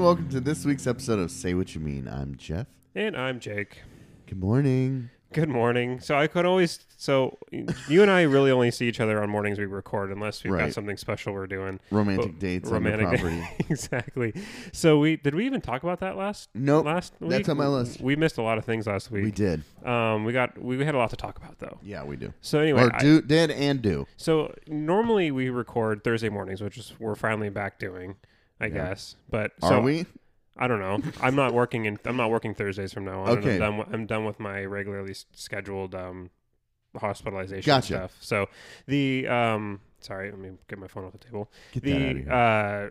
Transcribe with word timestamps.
And 0.00 0.06
welcome 0.06 0.30
to 0.30 0.40
this 0.40 0.64
week's 0.64 0.86
episode 0.86 1.18
of 1.18 1.30
Say 1.30 1.52
What 1.52 1.74
You 1.74 1.80
Mean. 1.82 2.08
I'm 2.08 2.34
Jeff. 2.38 2.66
And 2.94 3.14
I'm 3.14 3.38
Jake. 3.38 3.82
Good 4.26 4.40
morning. 4.40 5.10
Good 5.34 5.50
morning. 5.50 6.00
So 6.00 6.16
I 6.16 6.26
could 6.26 6.46
always 6.46 6.86
so 6.96 7.36
you 7.86 8.00
and 8.00 8.10
I 8.10 8.22
really 8.22 8.50
only 8.50 8.70
see 8.70 8.88
each 8.88 8.98
other 8.98 9.22
on 9.22 9.28
mornings 9.28 9.58
we 9.58 9.66
record 9.66 10.10
unless 10.10 10.42
we've 10.42 10.54
Right. 10.54 10.60
got 10.64 10.72
something 10.72 10.96
special 10.96 11.34
we're 11.34 11.46
doing. 11.46 11.80
Romantic 11.90 12.32
But- 12.32 12.38
dates 12.38 12.70
romantic 12.70 13.08
on 13.08 13.12
the 13.12 13.18
property. 13.18 13.48
exactly. 13.68 14.34
So 14.72 14.98
we 14.98 15.18
did 15.18 15.34
we 15.34 15.44
even 15.44 15.60
talk 15.60 15.82
about 15.82 16.00
that 16.00 16.16
last 16.16 16.48
Nope. 16.54 16.86
last 16.86 17.12
week? 17.20 17.30
that's 17.32 17.50
on 17.50 17.58
my 17.58 17.66
list. 17.68 18.00
We 18.00 18.16
missed 18.16 18.38
a 18.38 18.42
lot 18.42 18.56
of 18.56 18.64
things 18.64 18.86
last 18.86 19.10
week. 19.10 19.20
We 19.20 19.26
week. 19.26 19.34
did. 19.34 19.64
Um 19.84 20.24
we 20.24 20.32
got 20.32 20.56
we 20.56 20.82
had 20.82 20.94
a 20.94 20.98
lot 20.98 21.10
to 21.10 21.16
talk 21.16 21.36
about 21.36 21.58
though. 21.58 21.76
Yeah, 21.82 22.04
we 22.04 22.16
do. 22.16 22.32
So 22.40 22.58
anyway, 22.60 22.84
or 22.84 22.96
I- 22.96 23.00
do 23.00 23.20
did 23.20 23.50
and 23.50 23.82
do. 23.82 24.06
so 24.16 24.54
normally 24.66 25.30
we 25.30 25.50
record 25.50 26.02
Thursday 26.04 26.30
mornings, 26.30 26.62
which 26.62 26.78
is 26.78 26.94
we're 26.98 27.14
finally 27.16 27.50
back 27.50 27.78
doing, 27.78 28.16
I 28.60 28.66
Yeah. 28.66 28.74
guess. 28.74 29.16
But 29.30 29.52
Are 29.62 29.68
so 29.70 29.80
we? 29.80 30.06
I 30.56 30.66
don't 30.68 30.80
know. 30.80 31.00
I'm 31.20 31.34
not 31.36 31.54
working 31.54 31.86
in. 31.86 31.98
I'm 32.04 32.16
not 32.16 32.30
working 32.30 32.54
Thursdays 32.54 32.92
from 32.92 33.04
now 33.04 33.20
on. 33.20 33.38
Okay. 33.38 33.54
I'm 33.54 33.58
done. 33.58 33.76
With, 33.78 33.88
I'm 33.92 34.06
done 34.06 34.24
with 34.26 34.38
my 34.38 34.64
regularly 34.64 35.14
scheduled 35.32 35.94
um, 35.94 36.30
hospitalization 36.96 37.66
Gotcha. 37.66 37.86
stuff. 37.86 38.16
So 38.20 38.46
the 38.86 39.26
um, 39.28 39.80
sorry, 40.00 40.30
let 40.30 40.38
me 40.38 40.50
get 40.68 40.78
my 40.78 40.86
phone 40.88 41.04
off 41.04 41.12
the 41.12 41.18
table. 41.18 41.50
Get 41.72 41.84
that 41.84 41.92
out 42.02 42.16
of 42.16 42.24
The 42.24 42.32
uh, 42.34 42.90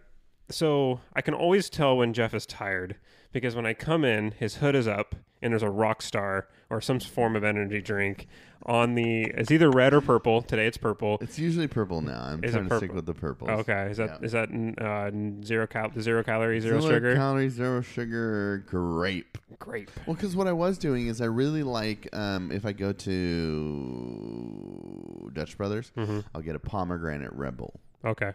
so 0.52 1.02
I 1.13 1.21
can 1.21 1.33
always 1.33 1.69
tell 1.69 1.97
when 1.97 2.13
Jeff 2.13 2.33
is 2.33 2.45
tired 2.45 2.95
because 3.31 3.55
when 3.55 3.66
I 3.66 3.73
come 3.73 4.03
in, 4.03 4.31
his 4.31 4.55
hood 4.55 4.73
is 4.75 4.88
up 4.88 5.16
and 5.41 5.53
there's 5.53 5.63
a 5.63 5.69
rock 5.69 6.01
star 6.01 6.47
or 6.69 6.81
some 6.81 6.99
form 6.99 7.35
of 7.35 7.44
energy 7.44 7.81
drink 7.81 8.27
on 8.65 8.95
the. 8.95 9.23
It's 9.23 9.52
either 9.52 9.69
red 9.71 9.93
or 9.93 10.02
purple. 10.02 10.41
Today 10.41 10.67
it's 10.67 10.77
purple. 10.77 11.17
it's 11.21 11.39
usually 11.39 11.67
purple 11.67 12.02
now. 12.02 12.21
I'm 12.21 12.43
Is 12.43 12.52
trying 12.53 12.67
to 12.69 12.77
stick 12.77 12.93
with 12.93 13.05
the 13.05 13.13
purple. 13.13 13.49
Okay, 13.49 13.88
is 13.91 13.97
that 13.97 14.19
Yeah. 14.21 14.25
is 14.25 14.31
that 14.33 14.49
uh, 14.81 15.45
zero 15.45 15.67
cal 15.67 15.91
zero 15.99 16.23
calorie 16.23 16.59
zero, 16.59 16.81
sugar? 16.81 17.16
calories, 17.16 17.53
zero 17.53 17.81
sugar, 17.81 18.63
grape. 18.67 19.38
Grape. 19.59 19.89
Well, 20.05 20.16
because 20.16 20.35
what 20.35 20.47
I 20.47 20.53
was 20.53 20.77
doing 20.77 21.07
is 21.07 21.21
I 21.21 21.25
really 21.25 21.63
like 21.63 22.07
um, 22.13 22.51
if 22.51 22.66
I 22.66 22.71
go 22.71 22.91
to 22.93 25.29
Dutch 25.33 25.57
Brothers, 25.57 25.91
hmm 25.95 26.19
I'll 26.33 26.41
get 26.41 26.55
a 26.55 26.59
pomegranate 26.59 27.33
Rebel. 27.33 27.79
Okay, 28.05 28.31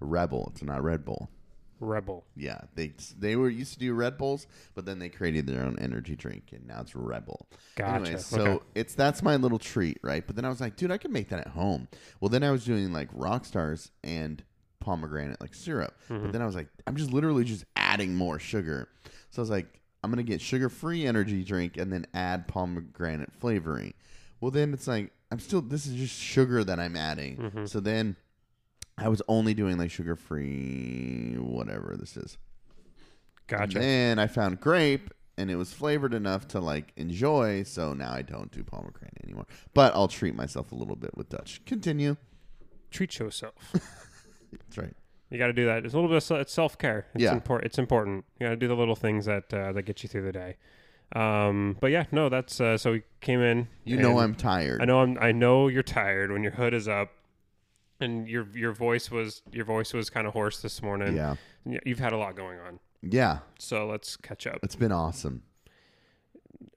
Rebel. 0.00 0.50
It's 0.52 0.62
not 0.62 0.82
Red 0.82 1.04
Bull. 1.04 1.30
Rebel. 1.80 2.24
Yeah, 2.34 2.62
they 2.74 2.94
they 3.18 3.36
were 3.36 3.48
used 3.50 3.74
to 3.74 3.78
do 3.78 3.92
Red 3.94 4.16
Bulls, 4.18 4.46
but 4.74 4.86
then 4.86 4.98
they 4.98 5.08
created 5.08 5.46
their 5.46 5.62
own 5.62 5.78
energy 5.78 6.16
drink, 6.16 6.50
and 6.52 6.66
now 6.66 6.80
it's 6.80 6.94
Rebel. 6.94 7.46
Gotcha. 7.74 7.94
Anyway, 8.06 8.20
so 8.20 8.40
okay. 8.40 8.64
it's 8.74 8.94
that's 8.94 9.22
my 9.22 9.36
little 9.36 9.58
treat, 9.58 9.98
right? 10.02 10.26
But 10.26 10.36
then 10.36 10.44
I 10.44 10.48
was 10.48 10.60
like, 10.60 10.76
dude, 10.76 10.90
I 10.90 10.98
can 10.98 11.12
make 11.12 11.28
that 11.28 11.40
at 11.40 11.48
home. 11.48 11.88
Well, 12.20 12.28
then 12.28 12.42
I 12.42 12.50
was 12.50 12.64
doing 12.64 12.92
like 12.92 13.08
rock 13.12 13.44
stars 13.44 13.90
and 14.02 14.42
pomegranate 14.80 15.40
like 15.40 15.54
syrup. 15.54 15.94
Mhm. 16.08 16.22
But 16.22 16.32
then 16.32 16.42
I 16.42 16.46
was 16.46 16.54
like, 16.54 16.68
I'm 16.86 16.96
just 16.96 17.12
literally 17.12 17.44
just 17.44 17.64
adding 17.76 18.14
more 18.14 18.38
sugar. 18.38 18.88
So 19.30 19.40
I 19.40 19.42
was 19.42 19.50
like, 19.50 19.80
I'm 20.02 20.10
gonna 20.10 20.22
get 20.22 20.40
sugar 20.40 20.68
free 20.68 21.06
energy 21.06 21.42
drink 21.42 21.76
and 21.76 21.92
then 21.92 22.06
add 22.14 22.46
pomegranate 22.48 23.32
flavoring. 23.32 23.94
Well, 24.40 24.50
then 24.50 24.72
it's 24.72 24.86
like 24.86 25.12
I'm 25.30 25.40
still 25.40 25.60
this 25.60 25.86
is 25.86 25.94
just 25.94 26.14
sugar 26.18 26.62
that 26.64 26.78
I'm 26.78 26.96
adding. 26.96 27.36
Mhm. 27.36 27.68
So 27.68 27.80
then 27.80 28.16
I 28.98 29.08
was 29.08 29.20
only 29.28 29.52
doing 29.54 29.76
like 29.78 29.90
sugar 29.90 30.16
free 30.16 31.34
whatever 31.38 31.96
this 31.98 32.16
is. 32.16 32.38
Gotcha. 33.46 33.78
Then 33.78 34.18
I 34.18 34.26
found 34.26 34.60
grape 34.60 35.10
and 35.38 35.50
it 35.50 35.56
was 35.56 35.72
flavored 35.72 36.14
enough 36.14 36.48
to 36.48 36.60
like 36.60 36.92
enjoy, 36.96 37.62
so 37.62 37.92
now 37.92 38.10
I 38.12 38.22
don't 38.22 38.50
do 38.50 38.64
pomegranate 38.64 39.18
anymore. 39.22 39.46
But 39.74 39.94
I'll 39.94 40.08
treat 40.08 40.34
myself 40.34 40.72
a 40.72 40.74
little 40.74 40.96
bit 40.96 41.16
with 41.16 41.28
Dutch. 41.28 41.60
Continue. 41.66 42.16
Treat 42.90 43.18
yourself. 43.18 43.54
That's 43.72 44.78
right. 44.78 44.94
You 45.30 45.38
got 45.38 45.48
to 45.48 45.52
do 45.52 45.66
that. 45.66 45.84
It's 45.84 45.92
a 45.92 45.96
little 45.96 46.08
bit 46.08 46.30
of 46.30 46.48
self 46.48 46.78
care. 46.78 47.06
It's 47.14 47.22
Yeah. 47.24 47.32
important. 47.32 47.66
It's 47.66 47.78
important. 47.78 48.24
You 48.40 48.46
got 48.46 48.50
to 48.50 48.56
do 48.56 48.68
the 48.68 48.76
little 48.76 48.96
things 48.96 49.26
that 49.26 49.52
uh, 49.52 49.72
that 49.72 49.82
get 49.82 50.02
you 50.02 50.08
through 50.08 50.22
the 50.22 50.32
day. 50.32 50.56
Um, 51.14 51.76
but 51.80 51.90
yeah, 51.90 52.04
no, 52.10 52.28
that's 52.28 52.60
uh, 52.60 52.78
so 52.78 52.92
we 52.92 53.02
came 53.20 53.40
in. 53.40 53.68
You 53.84 53.96
know 53.98 54.18
I'm 54.18 54.34
tired. 54.34 54.80
I 54.82 54.86
know 54.86 55.00
I'm. 55.00 55.18
I 55.20 55.32
know 55.32 55.68
you're 55.68 55.82
tired 55.82 56.32
when 56.32 56.42
your 56.42 56.52
hood 56.52 56.74
is 56.74 56.88
up, 56.88 57.10
and 58.00 58.28
your 58.28 58.46
your 58.54 58.72
voice 58.72 59.10
was 59.10 59.42
your 59.52 59.64
voice 59.64 59.92
was 59.92 60.10
kind 60.10 60.26
of 60.26 60.32
hoarse 60.32 60.60
this 60.60 60.82
morning. 60.82 61.16
Yeah. 61.16 61.36
You've 61.84 61.98
had 61.98 62.12
a 62.12 62.16
lot 62.16 62.36
going 62.36 62.58
on, 62.60 62.78
Yeah. 63.02 63.38
so 63.58 63.86
let's 63.86 64.16
catch 64.16 64.46
up. 64.46 64.58
It's 64.62 64.76
been 64.76 64.92
awesome. 64.92 65.42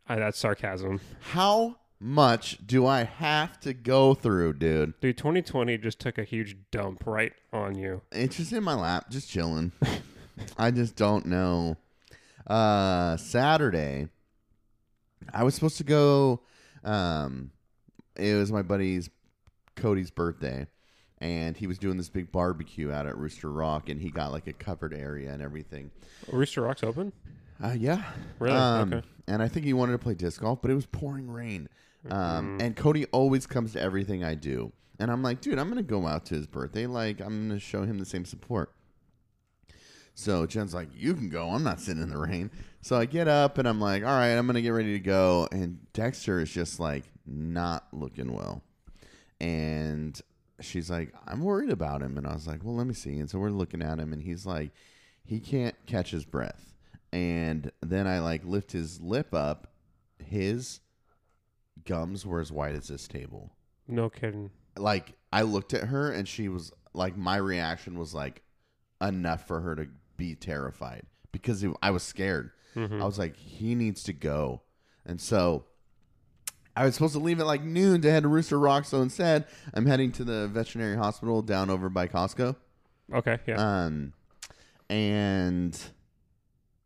Uh, 0.08 0.16
that's 0.16 0.40
sarcasm, 0.40 1.00
How 1.34 1.76
much 2.00 2.58
do 2.66 2.88
I 2.88 3.04
have 3.04 3.60
to 3.60 3.74
go 3.74 4.14
through, 4.16 4.54
dude? 4.54 5.00
dude. 5.02 5.18
2020 5.18 5.78
just 5.78 6.00
took 6.00 6.18
a 6.18 6.24
huge 6.24 6.58
dump 6.72 7.04
right 7.06 7.34
on 7.54 7.76
you. 7.76 8.02
It's 8.12 8.38
just 8.38 8.52
in 8.54 8.64
my 8.64 8.74
lap, 8.74 9.10
just 9.12 9.30
chilling. 9.30 9.72
I 10.58 10.72
just 10.72 10.96
don't 10.96 11.26
know. 11.28 11.78
Uh 12.48 13.18
Saturday, 13.18 14.08
I 15.34 15.44
was 15.44 15.54
supposed 15.54 15.78
to 15.78 15.84
go. 15.84 16.42
Um, 16.84 17.52
it 18.16 18.34
was 18.36 18.52
my 18.52 18.62
buddy's 18.64 19.10
Cody's 19.76 20.10
birthday, 20.10 20.66
and 21.22 21.56
he 21.58 21.68
was 21.68 21.78
doing 21.78 21.98
this 21.98 22.10
big 22.10 22.32
barbecue 22.32 22.92
out 22.92 23.06
at 23.06 23.18
Rooster 23.18 23.52
Rock, 23.52 23.90
and 23.90 24.00
he 24.02 24.10
got 24.10 24.32
like 24.32 24.48
a 24.48 24.54
covered 24.54 24.94
area 24.94 25.32
and 25.32 25.42
everything. 25.42 25.92
Rooster 26.32 26.62
Rock's 26.62 26.84
open. 26.84 27.12
Uh, 27.62 27.76
yeah, 27.78 28.04
Really? 28.40 28.56
Um, 28.58 28.94
Okay. 28.94 29.08
And 29.28 29.44
I 29.44 29.48
think 29.48 29.66
he 29.66 29.74
wanted 29.74 29.92
to 29.92 29.98
play 30.00 30.16
disc 30.16 30.42
golf, 30.42 30.62
but 30.62 30.72
it 30.72 30.76
was 30.76 30.86
pouring 30.88 31.30
rain. 31.30 31.68
Um, 32.10 32.58
Mhm. 32.58 32.62
and 32.64 32.76
Cody 32.76 33.06
always 33.08 33.46
comes 33.46 33.74
to 33.74 33.82
everything 33.82 34.24
I 34.24 34.34
do, 34.36 34.72
and 34.98 35.12
I'm 35.12 35.22
like, 35.22 35.42
dude, 35.42 35.60
I'm 35.60 35.68
gonna 35.70 35.84
go 35.84 36.08
out 36.08 36.26
to 36.28 36.36
his 36.36 36.48
birthday. 36.48 36.88
Like, 36.88 37.20
I'm 37.20 37.48
gonna 37.50 37.60
show 37.60 37.84
him 37.84 37.98
the 38.00 38.06
same 38.06 38.24
support. 38.26 38.74
So 40.16 40.46
Jen's 40.46 40.74
like, 40.74 40.90
you 40.96 41.14
can 41.14 41.30
go. 41.30 41.50
I'm 41.52 41.64
not 41.64 41.80
sitting 41.80 42.02
in 42.04 42.10
the 42.10 42.18
rain. 42.18 42.52
So 42.82 42.98
I 42.98 43.06
get 43.06 43.28
up 43.28 43.58
and 43.58 43.68
I'm 43.68 43.80
like, 43.80 44.04
all 44.04 44.10
right, 44.10 44.32
I'm 44.34 44.48
gonna 44.48 44.62
get 44.62 44.70
ready 44.72 44.94
to 44.94 45.00
go. 45.00 45.48
And 45.52 45.80
Dexter 45.94 46.40
is 46.40 46.50
just 46.52 46.80
like 46.80 47.04
not 47.26 47.88
looking 47.94 48.34
well, 48.34 48.64
and 49.40 50.20
she's 50.62 50.90
like, 50.90 51.14
I'm 51.28 51.42
worried 51.42 51.70
about 51.70 52.02
him. 52.02 52.18
And 52.18 52.28
I 52.28 52.34
was 52.34 52.48
like, 52.48 52.64
well, 52.64 52.76
let 52.76 52.88
me 52.88 52.94
see. 52.94 53.18
And 53.20 53.30
so 53.30 53.40
we're 53.40 53.50
looking 53.50 53.82
at 53.82 54.00
him, 54.00 54.14
and 54.14 54.22
he's 54.22 54.46
like, 54.46 54.72
he 55.24 55.40
can't 55.40 55.76
catch 55.86 56.12
his 56.12 56.26
breath. 56.26 56.74
And 57.12 57.72
then 57.82 58.08
I 58.08 58.20
like 58.20 58.44
lift 58.46 58.72
his 58.72 59.02
lip 59.02 59.34
up. 59.34 59.74
His 60.24 60.80
gums 61.86 62.26
were 62.26 62.40
as 62.40 62.52
white 62.52 62.76
as 62.76 62.88
this 62.88 63.08
table. 63.08 63.52
No 63.88 64.10
kidding. 64.10 64.52
Like 64.78 65.14
I 65.34 65.42
looked 65.44 65.74
at 65.74 65.86
her 65.86 66.12
and 66.12 66.28
she 66.28 66.50
was 66.50 66.72
like 66.94 67.18
my 67.18 67.38
reaction 67.38 67.98
was 67.98 68.14
like 68.14 68.44
enough 69.02 69.48
for 69.48 69.62
her 69.62 69.76
to 69.76 69.88
be 70.18 70.36
terrified 70.36 71.04
because 71.32 71.64
it, 71.64 71.72
I 71.82 71.92
was 71.92 72.04
scared. 72.04 72.52
Mhm. 72.76 73.02
I 73.02 73.06
was 73.06 73.18
like 73.18 73.36
he 73.36 73.74
needs 73.76 74.04
to 74.04 74.14
go. 74.14 74.62
And 75.06 75.20
so 75.20 75.66
I 76.80 76.86
was 76.86 76.94
supposed 76.96 77.12
to 77.14 77.20
leave 77.20 77.42
at 77.42 77.46
like 77.46 77.62
noon 77.62 78.00
to 78.02 78.10
head 78.10 78.24
to 78.24 78.30
Rooster 78.30 78.58
Rock. 78.58 78.86
So 78.86 79.02
instead, 79.02 79.46
I'm 79.74 79.86
heading 79.86 80.14
to 80.14 80.24
the 80.24 80.48
veterinary 80.48 80.96
hospital 80.96 81.42
down 81.42 81.70
over 81.70 81.90
by 81.90 82.08
Costco. 82.08 82.56
Okay. 83.14 83.38
Yeah. 83.46 83.56
Um, 83.84 84.14
and 84.90 85.78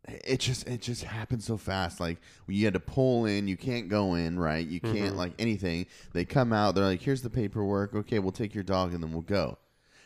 it 0.06 0.40
just 0.40 0.66
it 0.66 0.82
just 0.82 1.04
happened 1.04 1.44
so 1.44 1.56
fast. 1.56 2.00
Like 2.00 2.18
you 2.48 2.64
had 2.64 2.74
to 2.74 2.80
pull 2.80 3.24
in, 3.26 3.46
you 3.46 3.56
can't 3.56 3.88
go 3.88 4.14
in, 4.14 4.36
right? 4.36 4.66
You 4.66 4.80
can't 4.80 5.14
Mhm. 5.14 5.16
like 5.16 5.32
anything. 5.38 5.86
They 6.12 6.24
come 6.24 6.52
out, 6.52 6.74
they're 6.74 6.84
like, 6.84 7.00
"Here's 7.00 7.22
the 7.22 7.30
paperwork. 7.30 7.94
Okay, 7.94 8.18
we'll 8.18 8.32
take 8.32 8.52
your 8.52 8.64
dog, 8.64 8.94
and 8.94 9.02
then 9.02 9.12
we'll 9.12 9.22
go." 9.22 9.58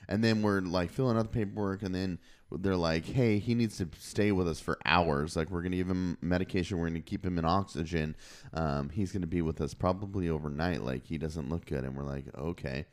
And 0.07 0.23
then 0.23 0.43
we're 0.43 0.61
like 0.61 0.91
filling 0.91 1.17
out 1.17 1.23
the 1.23 1.29
paperwork, 1.31 1.83
and 1.83 1.95
then 1.95 2.19
they're 2.51 2.77
like, 2.77 3.05
"Hey, 3.05 3.39
he 3.39 3.55
needs 3.55 3.77
to 3.79 3.89
stay 3.99 4.33
with 4.33 4.49
us 4.49 4.59
for 4.61 4.79
hours. 4.85 5.37
Like 5.37 5.51
we're 5.51 5.63
gonna 5.63 5.77
give 5.77 5.91
him 5.91 6.17
medication. 6.23 6.79
We're 6.79 6.89
gonna 6.89 7.01
keep 7.01 7.25
him 7.25 7.39
in 7.39 7.45
oxygen. 7.45 8.17
Um, 8.55 8.89
he's 8.91 9.13
gonna 9.13 9.27
be 9.27 9.43
with 9.43 9.61
us 9.61 9.75
probably 9.75 10.29
overnight. 10.29 10.83
Like 10.83 11.05
he 11.05 11.19
doesn't 11.19 11.49
look 11.51 11.67
good." 11.67 11.85
And 11.85 11.95
we're 11.97 12.05
like, 12.05 12.25
"Okay," 12.37 12.87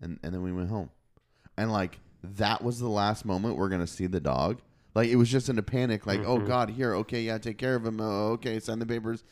and 0.00 0.18
and 0.22 0.32
then 0.34 0.42
we 0.42 0.52
went 0.52 0.70
home, 0.70 0.90
and 1.56 1.70
like 1.70 2.00
that 2.22 2.64
was 2.64 2.78
the 2.80 2.88
last 2.88 3.24
moment 3.26 3.56
we're 3.56 3.68
gonna 3.68 3.86
see 3.86 4.06
the 4.06 4.20
dog. 4.20 4.60
Like 4.94 5.08
it 5.10 5.16
was 5.16 5.28
just 5.30 5.48
in 5.48 5.58
a 5.58 5.62
panic. 5.62 6.06
Like, 6.06 6.20
"Oh 6.20 6.38
Mhm. 6.38 6.46
God, 6.46 6.70
here, 6.70 6.94
okay, 6.96 7.22
yeah, 7.22 7.36
take 7.38 7.58
care 7.58 7.74
of 7.74 7.84
him. 7.84 8.00
Oh, 8.00 8.32
okay, 8.32 8.58
sign 8.60 8.78
the 8.78 8.86
papers." 8.86 9.22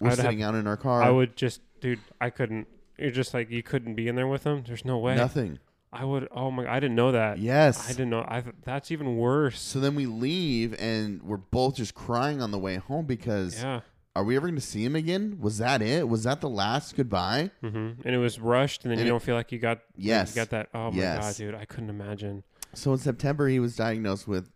We're 0.00 0.08
I'd 0.08 0.10
have- 0.18 0.20
sitting 0.26 0.42
out 0.42 0.54
in 0.54 0.66
our 0.66 0.76
car. 0.76 1.02
I 1.02 1.10
would 1.10 1.36
just, 1.36 1.60
dude. 1.80 1.98
I 2.20 2.30
couldn't. 2.30 2.68
You're 2.98 3.10
just 3.10 3.34
like 3.34 3.50
you 3.50 3.62
couldn't 3.62 3.94
be 3.96 4.08
in 4.08 4.14
there 4.14 4.26
with 4.28 4.44
him. 4.44 4.62
There's 4.66 4.84
no 4.84 4.98
way. 4.98 5.16
nothing. 5.16 5.58
I 5.92 6.04
would. 6.04 6.28
Oh 6.30 6.50
my! 6.52 6.70
I 6.72 6.78
didn't 6.78 6.94
know 6.94 7.10
that. 7.12 7.38
Yes. 7.38 7.84
I 7.88 7.92
didn't 7.92 8.10
know. 8.10 8.20
I. 8.20 8.44
That's 8.64 8.90
even 8.92 9.16
worse. 9.16 9.58
So 9.60 9.80
then 9.80 9.94
we 9.96 10.06
leave 10.06 10.74
and 10.78 11.20
we're 11.22 11.36
both 11.38 11.74
just 11.76 11.94
crying 11.94 12.40
on 12.40 12.52
the 12.52 12.58
way 12.58 12.76
home 12.76 13.06
because 13.06 13.60
Yeah. 13.60 13.80
are 14.14 14.22
we 14.22 14.36
ever 14.36 14.46
going 14.46 14.54
to 14.54 14.60
see 14.60 14.84
him 14.84 14.94
again? 14.94 15.38
Was 15.40 15.58
that 15.58 15.82
it? 15.82 16.08
Was 16.08 16.22
that 16.24 16.40
the 16.40 16.48
last 16.48 16.94
goodbye? 16.94 17.50
hmm 17.60 17.92
And 18.04 18.14
it 18.14 18.18
was 18.18 18.38
rushed, 18.38 18.84
and 18.84 18.92
then 18.92 18.98
And 19.00 19.06
you 19.06 19.10
it- 19.10 19.14
don't 19.14 19.22
feel 19.22 19.34
like 19.34 19.50
you 19.50 19.58
got. 19.58 19.80
Yes. 19.96 20.30
You 20.36 20.42
got 20.42 20.50
that. 20.50 20.68
Oh 20.72 20.92
my 20.92 20.96
Yes. 20.96 21.18
god, 21.18 21.36
dude! 21.44 21.54
I 21.56 21.64
couldn't 21.64 21.90
imagine. 21.90 22.44
So 22.72 22.92
in 22.92 22.98
September 22.98 23.48
he 23.48 23.58
was 23.58 23.74
diagnosed 23.74 24.28
with 24.28 24.48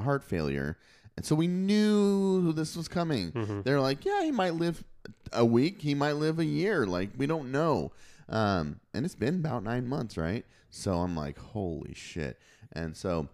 heart 0.00 0.24
failure. 0.24 0.78
And 1.18 1.26
so 1.26 1.34
we 1.34 1.48
knew 1.48 2.52
this 2.52 2.76
was 2.76 2.88
coming. 2.88 3.32
Mhm. 3.32 3.64
They're 3.64 3.80
like, 3.80 4.04
yeah, 4.04 4.22
he 4.22 4.30
might 4.30 4.54
live 4.54 4.84
a 5.32 5.44
week, 5.44 5.82
he 5.82 5.94
might 5.94 6.12
live 6.12 6.38
a 6.38 6.44
year. 6.44 6.86
Like 6.86 7.10
we 7.16 7.26
don't 7.26 7.50
know. 7.52 7.92
Um, 8.28 8.80
and 8.94 9.04
it's 9.04 9.14
been 9.14 9.34
about 9.36 9.64
nine 9.64 9.86
months, 9.86 10.16
right? 10.16 10.44
So 10.70 10.94
I'm 10.94 11.16
like, 11.16 11.38
holy 11.38 11.94
shit. 11.94 12.38
And 12.72 12.96
so 12.96 13.28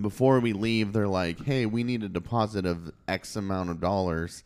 before 0.00 0.40
we 0.40 0.52
leave, 0.52 0.92
they're 0.92 1.08
like, 1.08 1.44
"Hey, 1.44 1.66
we 1.66 1.82
need 1.84 2.02
a 2.02 2.08
deposit 2.08 2.64
of 2.66 2.90
X 3.06 3.36
amount 3.36 3.70
of 3.70 3.80
dollars." 3.80 4.44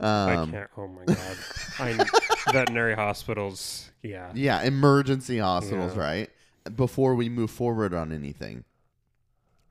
I 0.00 0.34
Um, 0.34 0.50
can't. 0.52 0.70
Oh 0.76 0.88
my 0.88 1.04
god. 1.04 1.36
I, 1.78 2.06
veterinary 2.52 2.94
hospitals. 2.94 3.90
Yeah. 4.02 4.30
yeah, 4.34 4.62
emergency 4.62 5.38
hospitals, 5.38 5.94
Yeah. 5.96 6.02
right? 6.02 6.30
Before 6.76 7.14
we 7.14 7.28
move 7.28 7.50
forward 7.50 7.94
on 7.94 8.10
anything. 8.12 8.64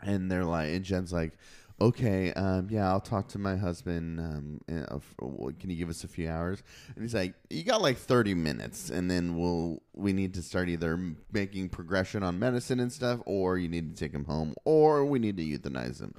And 0.02 0.30
they're 0.32 0.46
like, 0.46 0.70
and 0.74 0.84
Jen's 0.84 1.12
like, 1.14 1.34
okay, 1.82 2.32
um, 2.34 2.68
yeah, 2.70 2.90
I'll 2.90 3.00
talk 3.02 3.28
to 3.30 3.40
my 3.40 3.56
husband. 3.56 4.20
Um, 4.20 4.62
and, 4.68 4.84
uh, 4.92 4.96
f- 4.96 5.16
w- 5.20 5.54
can 5.60 5.70
you 5.70 5.76
give 5.76 5.90
us 5.90 6.04
a 6.04 6.08
few 6.08 6.30
hours? 6.30 6.64
And 6.96 7.04
he's 7.04 7.14
like, 7.14 7.34
you 7.50 7.64
got 7.64 7.82
like 7.82 7.98
thirty 7.98 8.34
minutes, 8.34 8.90
and 8.90 9.10
then 9.10 9.38
we'll 9.38 9.82
we 9.94 10.14
need 10.14 10.34
to 10.36 10.42
start 10.42 10.70
either 10.70 10.94
m- 10.94 11.18
making 11.32 11.70
progression 11.70 12.24
on 12.24 12.40
medicine 12.40 12.80
and 12.80 12.92
stuff, 12.92 13.20
or 13.26 13.58
you 13.58 13.68
need 13.70 13.96
to 13.96 14.00
take 14.04 14.14
him 14.14 14.26
home, 14.26 14.54
or 14.66 15.06
we 15.06 15.20
need 15.20 15.38
to 15.38 15.44
euthanize 15.44 16.02
him. 16.02 16.14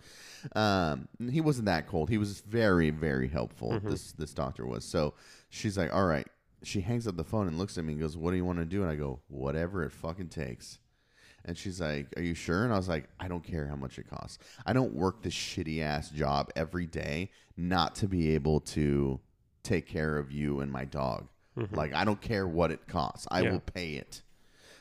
Um, 0.55 1.09
he 1.31 1.41
wasn't 1.41 1.67
that 1.67 1.87
cold. 1.87 2.11
He 2.11 2.19
was 2.19 2.41
very, 2.41 2.91
very 2.91 3.29
helpful. 3.29 3.79
This 3.91 4.13
this 4.13 4.35
doctor 4.35 4.67
was. 4.67 4.85
So 4.85 5.15
she's 5.51 5.79
like, 5.79 5.93
all 5.95 6.07
right. 6.07 6.27
She 6.63 6.81
hangs 6.81 7.07
up 7.07 7.19
the 7.19 7.25
phone 7.25 7.47
and 7.47 7.59
looks 7.59 7.77
at 7.77 7.85
me 7.85 7.93
and 7.93 8.01
goes, 8.01 8.17
"What 8.17 8.31
do 8.31 8.39
you 8.39 8.45
want 8.47 8.59
to 8.59 8.65
do?" 8.65 8.81
And 8.81 8.91
I 8.91 8.95
go, 8.95 9.21
"Whatever 9.29 9.83
it 9.85 9.93
fucking 9.93 10.29
takes." 10.31 10.79
And 11.47 11.57
she's 11.59 11.81
like, 11.81 12.09
"Are 12.17 12.23
you 12.23 12.35
sure?" 12.35 12.65
And 12.65 12.73
I 12.73 12.77
was 12.77 12.89
like, 12.89 13.09
"I 13.21 13.29
don't 13.29 13.45
care 13.45 13.67
how 13.67 13.77
much 13.77 13.99
it 13.99 14.09
costs. 14.09 14.39
I 14.65 14.73
don't 14.73 14.95
work 14.95 15.23
this 15.23 15.35
shitty 15.35 15.83
ass 15.83 16.11
job 16.11 16.51
every 16.57 16.87
day 16.87 17.31
not 17.57 17.95
to 17.97 18.09
be 18.09 18.35
able 18.35 18.61
to 18.61 19.21
take 19.63 19.87
care 19.87 20.17
of 20.19 20.33
you 20.33 20.61
and 20.61 20.71
my 20.73 20.85
dog. 20.85 21.29
Like, 21.71 21.95
I 21.95 22.05
don't 22.05 22.21
care 22.21 22.49
what 22.49 22.71
it 22.73 22.89
costs. 22.89 23.29
I 23.31 23.43
Yeah. 23.43 23.53
will 23.53 23.61
pay 23.61 23.95
it." 23.95 24.23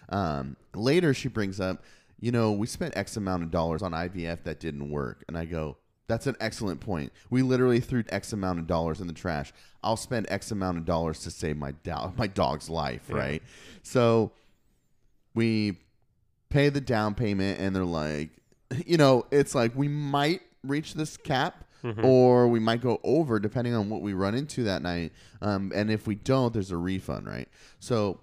Um, 0.10 0.58
later, 0.74 1.14
she 1.14 1.28
brings 1.28 1.60
up, 1.60 1.84
"You 2.20 2.32
know, 2.32 2.52
we 2.52 2.66
spent 2.68 2.96
X 2.98 3.16
amount 3.18 3.44
of 3.44 3.52
dollars 3.52 3.82
on 3.82 3.94
IVF 3.94 4.44
that 4.44 4.60
didn't 4.60 4.90
work," 4.90 5.24
and 5.28 5.38
I 5.38 5.46
go. 5.46 5.78
That's 6.08 6.28
an 6.28 6.36
excellent 6.42 6.82
point. 6.82 7.14
We 7.30 7.44
literally 7.44 7.80
threw 7.80 8.04
X 8.10 8.34
amount 8.34 8.60
of 8.60 8.68
dollars 8.68 9.00
in 9.00 9.08
the 9.08 9.14
trash. 9.14 9.54
I'll 9.82 9.96
spend 9.96 10.28
X 10.30 10.52
amount 10.52 10.78
of 10.78 10.84
dollars 10.86 11.20
to 11.22 11.32
save 11.32 11.56
my 11.58 11.72
do- 11.72 12.12
my 12.18 12.28
dog's 12.28 12.70
life, 12.70 13.06
Yeah. 13.10 13.16
right? 13.16 13.44
So 13.84 14.34
we 15.34 15.80
pay 16.54 16.70
the 16.70 16.80
down 16.82 17.16
payment 17.16 17.60
and 17.60 17.76
they're 17.76 17.84
like 17.84 18.30
you 18.86 18.96
know 18.96 19.26
it's 19.32 19.56
like 19.56 19.76
we 19.76 19.88
might 19.88 20.42
reach 20.64 20.94
this 20.94 21.18
cap 21.18 21.66
or 22.02 22.48
we 22.48 22.60
might 22.60 22.80
go 22.80 23.02
over 23.04 23.40
depending 23.40 23.74
on 23.74 23.90
what 23.90 24.02
we 24.02 24.14
run 24.14 24.36
into 24.36 24.64
that 24.64 24.82
night. 24.82 25.12
Um, 25.42 25.74
and 25.76 25.92
if 25.92 26.08
we 26.08 26.16
don't 26.16 26.54
there's 26.54 26.72
a 26.72 26.78
refund 26.78 27.28
right? 27.28 27.50
So 27.80 28.20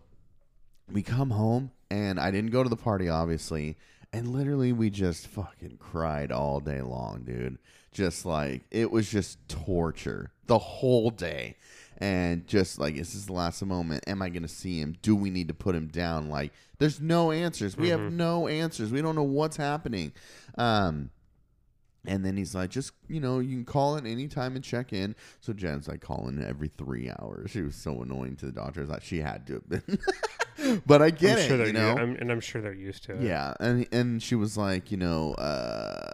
we 0.91 1.03
come 1.03 1.31
home 1.31 1.71
and 1.91 2.19
i 2.19 2.31
didn't 2.31 2.51
go 2.51 2.63
to 2.63 2.69
the 2.71 2.77
party 2.77 3.09
obviously. 3.09 3.77
And 4.13 4.29
literally 4.29 4.73
we 4.73 4.91
just 4.91 5.27
fucking 5.27 5.77
cried 5.79 6.33
all 6.33 6.61
day 6.61 6.81
long 6.81 7.23
dude. 7.25 7.59
Just 7.93 8.25
like 8.25 8.63
it 8.71 8.91
was 8.91 9.11
just 9.11 9.47
torture 9.49 10.31
the 10.47 10.59
whole 10.59 11.11
day 11.11 11.57
and 12.01 12.47
just 12.47 12.79
like 12.79 12.95
is 12.97 13.13
this 13.13 13.27
the 13.27 13.33
last 13.33 13.63
moment 13.63 14.03
am 14.07 14.23
i 14.23 14.29
gonna 14.29 14.49
see 14.49 14.81
him 14.81 14.97
do 15.03 15.15
we 15.15 15.31
need 15.31 15.49
to 15.49 15.55
put 15.55 15.75
him 15.75 15.87
down 15.89 16.29
like 16.29 16.53
there's 16.79 17.01
no 17.01 17.31
answers 17.31 17.77
we 17.77 17.89
have 17.89 18.01
no 18.01 18.49
answers 18.49 18.91
we 18.91 19.03
don't 19.03 19.15
know 19.15 19.23
what's 19.23 19.57
happening 19.57 20.13
um 20.57 21.11
and 22.07 22.25
then 22.25 22.37
he's 22.37 22.55
like, 22.55 22.71
just, 22.71 22.93
you 23.09 23.21
know, 23.21 23.41
you 23.41 23.57
can 23.57 23.65
call 23.65 23.97
in 23.97 24.07
anytime 24.07 24.57
and 24.57 24.65
check 24.65 24.93
in. 24.93 25.15
So 25.41 25.53
Jen's 25.53 25.87
like 25.87 26.01
calling 26.01 26.43
every 26.43 26.69
three 26.69 27.11
hours. 27.11 27.51
She 27.51 27.61
was 27.61 27.75
so 27.75 28.03
annoying 28.03 28.37
to 28.37 28.47
the 28.47 28.53
doctors. 28.53 28.89
Like 28.89 29.03
she 29.03 29.19
had 29.19 29.47
to 29.49 29.55
have 29.55 29.69
been. 29.69 30.83
but 30.87 31.03
I 31.03 31.11
get 31.11 31.33
I'm 31.33 31.39
it, 31.39 31.49
sure 31.49 31.67
you 31.67 31.73
know? 31.73 31.97
I'm, 31.97 32.17
and 32.17 32.33
I'm 32.33 32.41
sure 32.41 32.63
they're 32.63 32.73
used 32.73 33.05
to 33.05 33.17
it. 33.17 33.23
Yeah, 33.23 33.55
and 33.61 33.87
and 33.93 34.23
she 34.23 34.35
was 34.35 34.57
like, 34.57 34.91
you 34.91 34.97
know, 34.97 35.35
uh, 35.35 36.11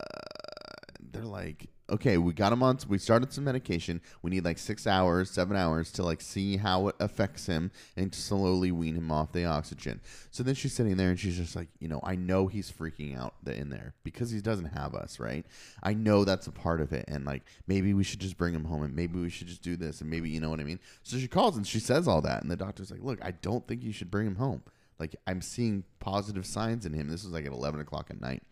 they're 1.13 1.23
like, 1.23 1.69
okay, 1.89 2.19
we 2.19 2.33
got 2.33 2.53
him 2.53 2.63
on. 2.63 2.79
We 2.89 2.99
started 2.99 3.33
some 3.33 3.45
medication. 3.45 4.01
We 4.23 4.31
need 4.31 4.45
like 4.45 4.59
six 4.59 4.87
hours, 4.87 5.31
seven 5.31 5.57
hours 5.57 5.93
to 5.93 6.03
like 6.03 6.21
see 6.21 6.57
how 6.57 6.89
it 6.89 6.97
affects 7.01 7.47
him 7.47 7.71
and 7.97 8.13
to 8.13 8.21
slowly 8.21 8.73
wean 8.73 8.97
him 8.97 9.11
off 9.13 9.33
the 9.33 9.45
oxygen. 9.45 10.01
So 10.31 10.43
then 10.43 10.55
she's 10.55 10.73
sitting 10.73 10.97
there 10.97 11.11
and 11.11 11.19
she's 11.19 11.37
just 11.37 11.55
like, 11.55 11.69
you 11.79 11.89
know, 11.89 12.01
I 12.03 12.17
know 12.17 12.47
he's 12.47 12.71
freaking 12.71 13.19
out 13.19 13.35
in 13.47 13.71
there 13.71 13.95
because 14.05 14.31
he 14.31 14.41
doesn't 14.41 14.67
have 14.67 14.95
us, 14.95 15.21
right? 15.21 15.47
I 15.83 15.95
know 15.95 16.25
that's 16.25 16.47
a 16.47 16.53
part 16.53 16.81
of 16.81 16.93
it, 16.93 17.05
and 17.09 17.25
like 17.25 17.43
maybe 17.67 17.95
we 17.95 18.05
should 18.05 18.21
just 18.21 18.37
bring 18.37 18.55
him 18.55 18.65
home, 18.65 18.83
and 18.83 18.95
maybe 18.95 19.19
we 19.21 19.31
should 19.31 19.47
just 19.47 19.63
do 19.63 19.77
this, 19.77 20.01
and 20.01 20.11
maybe 20.11 20.29
you 20.29 20.41
know 20.41 20.51
what 20.51 20.61
I 20.61 20.65
mean. 20.65 20.81
So 21.03 21.19
she 21.19 21.29
calls 21.29 21.57
and 21.57 21.67
she 21.67 21.79
says 21.79 22.09
all 22.09 22.21
that, 22.23 22.43
and 22.43 22.51
the 22.51 22.57
doctor's 22.57 22.91
like, 22.91 23.03
look, 23.03 23.19
I 23.25 23.31
don't 23.31 23.67
think 23.67 23.83
you 23.83 23.93
should 23.93 24.11
bring 24.11 24.27
him 24.27 24.37
home. 24.37 24.63
Like 24.99 25.15
I'm 25.27 25.43
seeing 25.43 25.85
positive 26.01 26.47
signs 26.47 26.87
in 26.87 26.93
him. 26.95 27.09
This 27.09 27.23
was 27.23 27.33
like 27.33 27.45
at 27.45 27.53
11 27.53 27.81
o'clock 27.81 28.07
at 28.11 28.21
night. 28.21 28.43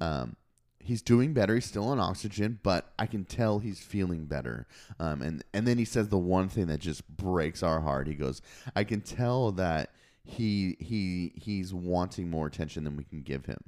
Um, 0.00 0.36
he's 0.82 1.02
doing 1.02 1.32
better. 1.32 1.54
He's 1.54 1.64
still 1.64 1.88
on 1.88 2.00
oxygen, 2.00 2.58
but 2.62 2.92
I 2.98 3.06
can 3.06 3.24
tell 3.24 3.58
he's 3.60 3.80
feeling 3.80 4.26
better. 4.26 4.66
Um, 4.98 5.22
and 5.22 5.44
and 5.54 5.66
then 5.66 5.78
he 5.78 5.84
says 5.84 6.08
the 6.08 6.18
one 6.18 6.48
thing 6.48 6.66
that 6.66 6.80
just 6.80 7.08
breaks 7.08 7.62
our 7.62 7.80
heart. 7.80 8.06
He 8.06 8.14
goes, 8.14 8.42
"I 8.74 8.84
can 8.84 9.00
tell 9.00 9.52
that 9.52 9.90
he 10.24 10.76
he 10.80 11.32
he's 11.36 11.72
wanting 11.72 12.28
more 12.28 12.46
attention 12.46 12.84
than 12.84 12.96
we 12.96 13.04
can 13.04 13.22
give 13.22 13.46
him." 13.46 13.58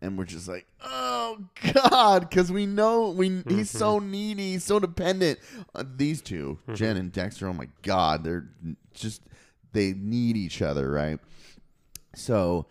And 0.00 0.18
we're 0.18 0.24
just 0.24 0.48
like, 0.48 0.66
oh 0.82 1.38
God, 1.72 2.28
because 2.28 2.52
we 2.52 2.66
know 2.66 3.10
we 3.10 3.42
he's 3.48 3.70
so 3.70 3.98
needy, 3.98 4.52
he's 4.52 4.64
so 4.64 4.78
dependent. 4.78 5.38
Uh, 5.74 5.84
these 5.96 6.20
2 6.20 6.58
Jen 6.74 6.98
and 6.98 7.10
Dexter, 7.10 7.48
oh 7.48 7.54
my 7.54 7.68
God, 7.80 8.22
they're 8.22 8.50
just 8.92 9.22
they 9.72 9.94
need 9.94 10.36
each 10.36 10.60
other, 10.60 10.90
right? 10.90 11.20
So 12.14 12.66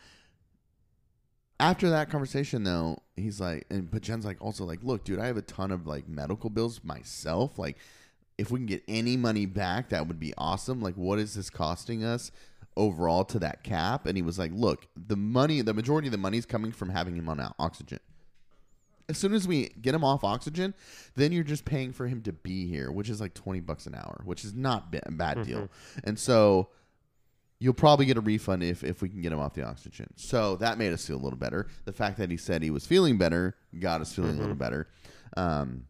after 1.59 1.89
that 1.89 2.09
conversation 2.09 2.63
though 2.63 2.97
he's 3.15 3.39
like 3.39 3.65
and 3.69 3.89
but 3.89 4.01
jen's 4.01 4.25
like 4.25 4.41
also 4.41 4.65
like 4.65 4.79
look 4.83 5.03
dude 5.03 5.19
i 5.19 5.27
have 5.27 5.37
a 5.37 5.41
ton 5.41 5.71
of 5.71 5.85
like 5.87 6.07
medical 6.07 6.49
bills 6.49 6.81
myself. 6.83 7.57
Like 7.57 7.77
if 8.37 8.51
we 8.51 8.59
can 8.59 8.65
get 8.65 8.83
any 8.87 9.17
money 9.17 9.45
back 9.45 9.89
that 9.89 10.07
would 10.07 10.19
be 10.19 10.33
awesome. 10.37 10.81
Like 10.81 10.95
what 10.95 11.19
is 11.19 11.35
this 11.35 11.49
costing 11.49 12.03
us 12.03 12.31
overall 12.75 13.23
to 13.25 13.39
that 13.39 13.63
cap? 13.63 14.05
And 14.05 14.17
he 14.17 14.21
was 14.21 14.39
like 14.39 14.51
look 14.53 14.87
the 14.95 15.17
money 15.17 15.61
the 15.61 15.73
majority 15.73 16.07
of 16.07 16.11
the 16.11 16.17
money 16.17 16.37
is 16.37 16.45
coming 16.45 16.71
from 16.71 16.89
having 16.89 17.15
him 17.15 17.29
on 17.29 17.53
oxygen. 17.59 17.99
As 19.09 19.17
soon 19.17 19.33
as 19.33 19.47
we 19.47 19.69
get 19.81 19.93
him 19.93 20.03
off 20.03 20.23
oxygen 20.23 20.73
then 21.15 21.31
you're 21.31 21.43
just 21.43 21.65
paying 21.65 21.91
for 21.91 22.07
him 22.07 22.21
to 22.23 22.33
be 22.33 22.67
here 22.67 22.91
which 22.91 23.09
is 23.09 23.21
like 23.21 23.33
20 23.33 23.59
bucks 23.61 23.85
an 23.85 23.95
hour 23.95 24.21
which 24.25 24.43
is 24.43 24.53
not 24.53 24.95
a 25.05 25.11
bad 25.11 25.43
deal. 25.45 25.59
Mm-hmm. 25.59 25.99
And 26.09 26.19
so 26.19 26.69
you'll 27.63 27.73
probably 27.73 28.05
get 28.05 28.17
a 28.17 28.21
refund 28.21 28.61
if, 28.61 28.83
if 28.83 29.01
we 29.01 29.07
can 29.07 29.21
get 29.21 29.31
him 29.31 29.39
off 29.39 29.53
the 29.53 29.63
oxygen. 29.63 30.07
So 30.17 30.57
that 30.57 30.77
made 30.77 30.91
us 30.91 31.05
feel 31.07 31.15
a 31.15 31.23
little 31.23 31.39
better. 31.39 31.67
The 31.85 31.93
fact 31.93 32.17
that 32.17 32.29
he 32.29 32.35
said 32.35 32.61
he 32.61 32.71
was 32.71 32.85
feeling 32.85 33.17
better 33.17 33.55
got 33.79 34.01
us 34.01 34.13
feeling 34.13 34.37
a 34.37 34.39
little 34.41 34.55
better. 34.55 34.87
Um, 35.37 35.85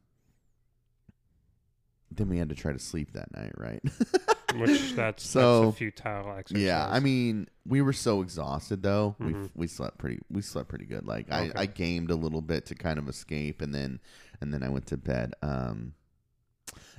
then 2.11 2.29
we 2.29 2.37
had 2.37 2.49
to 2.49 2.55
try 2.55 2.71
to 2.71 2.79
sleep 2.79 3.13
that 3.13 3.35
night, 3.35 3.53
right? 3.57 3.81
Which 4.55 4.93
that's 4.93 5.27
So- 5.27 5.63
that's 5.65 5.75
a 5.75 5.77
futile 5.79 6.35
exercise. 6.37 6.61
yeah, 6.61 6.87
I 6.87 6.99
mean, 6.99 7.47
we 7.65 7.81
were 7.81 7.93
so 7.93 8.21
exhausted 8.21 8.83
though. 8.83 9.15
We 9.19 9.35
we 9.55 9.65
slept 9.67 9.97
pretty 9.97 10.19
we 10.29 10.43
slept 10.43 10.69
pretty 10.69 10.85
good. 10.85 11.07
Like 11.07 11.31
I, 11.31 11.51
I 11.55 11.65
gamed 11.65 12.11
a 12.11 12.15
little 12.15 12.41
bit 12.41 12.67
to 12.67 12.75
kind 12.75 12.99
of 12.99 13.09
escape, 13.09 13.63
and 13.63 13.73
then 13.73 13.99
and 14.41 14.53
then 14.53 14.61
I 14.61 14.69
went 14.69 14.85
to 14.87 14.97
bed. 14.97 15.33
Um, 15.41 15.95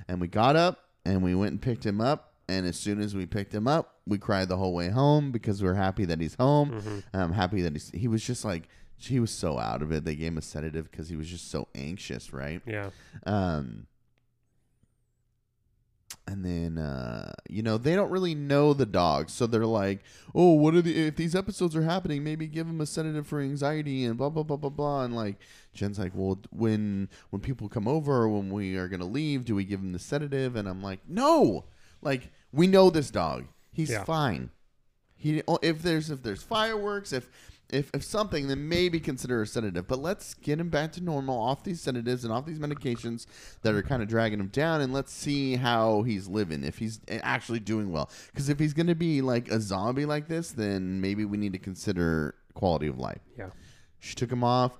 and 0.09 0.19
we 0.19 0.27
got 0.27 0.57
up 0.57 0.79
and 1.05 1.23
we 1.23 1.33
went 1.33 1.51
and 1.53 1.61
picked 1.61 1.85
him 1.85 2.01
up. 2.01 2.33
And 2.47 2.67
as 2.67 2.77
soon 2.77 3.01
as 3.01 3.15
we 3.15 3.25
picked 3.25 3.53
him 3.53 3.67
up, 3.67 3.99
we 4.05 4.17
cried 4.17 4.49
the 4.49 4.57
whole 4.57 4.73
way 4.73 4.89
home 4.89 5.31
because 5.31 5.63
we 5.63 5.67
are 5.67 5.73
happy 5.73 6.05
that 6.05 6.21
he's 6.21 6.35
home. 6.35 6.71
Mm-hmm. 6.71 6.99
I'm 7.13 7.33
happy 7.33 7.61
that 7.61 7.73
he's 7.73 7.89
he 7.89 8.07
was 8.07 8.23
just 8.23 8.45
like 8.45 8.69
he 8.97 9.19
was 9.19 9.31
so 9.31 9.57
out 9.57 9.81
of 9.81 9.91
it. 9.91 10.05
They 10.05 10.15
gave 10.15 10.29
him 10.29 10.37
a 10.37 10.41
sedative 10.41 10.89
because 10.91 11.09
he 11.09 11.15
was 11.15 11.27
just 11.27 11.49
so 11.49 11.67
anxious, 11.75 12.31
right? 12.33 12.61
yeah. 12.65 12.91
Um, 13.25 13.87
and 16.27 16.43
then 16.43 16.77
uh, 16.77 17.33
you 17.49 17.61
know 17.61 17.77
they 17.77 17.95
don't 17.95 18.09
really 18.09 18.35
know 18.35 18.73
the 18.73 18.85
dogs, 18.85 19.33
so 19.33 19.45
they're 19.45 19.65
like, 19.65 20.03
"Oh, 20.33 20.53
what 20.53 20.73
are 20.73 20.81
the 20.81 21.07
if 21.07 21.15
these 21.15 21.35
episodes 21.35 21.75
are 21.75 21.83
happening? 21.83 22.23
Maybe 22.23 22.47
give 22.47 22.67
him 22.67 22.81
a 22.81 22.85
sedative 22.85 23.27
for 23.27 23.39
anxiety 23.39 24.05
and 24.05 24.17
blah 24.17 24.29
blah 24.29 24.43
blah 24.43 24.57
blah 24.57 24.69
blah." 24.69 25.03
And 25.03 25.15
like 25.15 25.37
Jen's 25.73 25.99
like, 25.99 26.13
"Well, 26.15 26.39
when 26.51 27.09
when 27.29 27.41
people 27.41 27.69
come 27.69 27.87
over 27.87 28.27
when 28.27 28.49
we 28.49 28.75
are 28.75 28.87
gonna 28.87 29.05
leave, 29.05 29.45
do 29.45 29.55
we 29.55 29.65
give 29.65 29.79
him 29.79 29.93
the 29.93 29.99
sedative?" 29.99 30.55
And 30.55 30.67
I'm 30.67 30.81
like, 30.81 31.01
"No, 31.07 31.65
like 32.01 32.31
we 32.55 32.67
know 32.67 32.89
this 32.89 33.11
dog. 33.11 33.45
He's 33.71 33.89
Yeah. 33.91 34.03
fine. 34.05 34.49
He 35.15 35.41
if 35.61 35.81
there's 35.81 36.09
if 36.09 36.23
there's 36.23 36.43
fireworks 36.43 37.13
if." 37.13 37.29
If, 37.71 37.89
if 37.95 38.03
something, 38.03 38.47
then 38.47 38.69
maybe 38.69 38.99
consider 38.99 39.41
a 39.41 39.47
sedative. 39.47 39.87
But 39.87 39.97
let's 39.97 40.35
get 40.35 40.59
him 40.59 40.69
back 40.69 40.91
to 40.93 41.01
normal 41.03 41.41
off 41.41 41.63
these 41.63 41.81
sedatives 41.81 42.23
and 42.23 42.31
off 42.31 42.45
these 42.45 42.59
medications 42.59 43.25
that 43.63 43.73
are 43.73 43.81
kind 43.81 44.03
of 44.03 44.07
dragging 44.07 44.39
him 44.39 44.49
down, 44.49 44.81
and 44.81 44.93
let's 44.93 45.11
see 45.11 45.55
how 45.55 46.03
he's 46.03 46.27
living. 46.27 46.63
If 46.63 46.77
he's 46.77 46.99
actually 47.09 47.59
doing 47.61 47.91
well, 47.91 48.11
because 48.27 48.49
if 48.49 48.59
he's 48.59 48.73
going 48.75 48.85
to 48.85 48.93
be 48.93 49.23
like 49.23 49.49
a 49.49 49.59
zombie 49.59 50.05
like 50.05 50.27
this, 50.27 50.51
then 50.51 51.01
maybe 51.01 51.25
we 51.25 51.37
need 51.39 51.53
to 51.53 51.59
consider 51.59 52.35
quality 52.53 52.85
of 52.85 52.99
life. 52.99 53.21
Yeah. 53.35 53.49
She 53.97 54.13
took 54.13 54.31
him 54.31 54.43
off, 54.43 54.77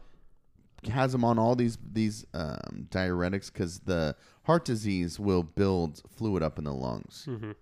has 0.88 1.12
him 1.15 1.24
on 1.24 1.39
all 1.39 1.55
these 1.55 1.79
these 1.91 2.24
um, 2.36 2.88
diuretics 2.91 3.51
because 3.51 3.79
the 3.79 4.15
heart 4.44 4.63
disease 4.63 5.20
will 5.20 5.41
build 5.41 6.03
fluid 6.15 6.44
up 6.44 6.60
in 6.60 6.65
the 6.65 6.74
lungs. 6.74 7.25
Mm-hmm. 7.27 7.53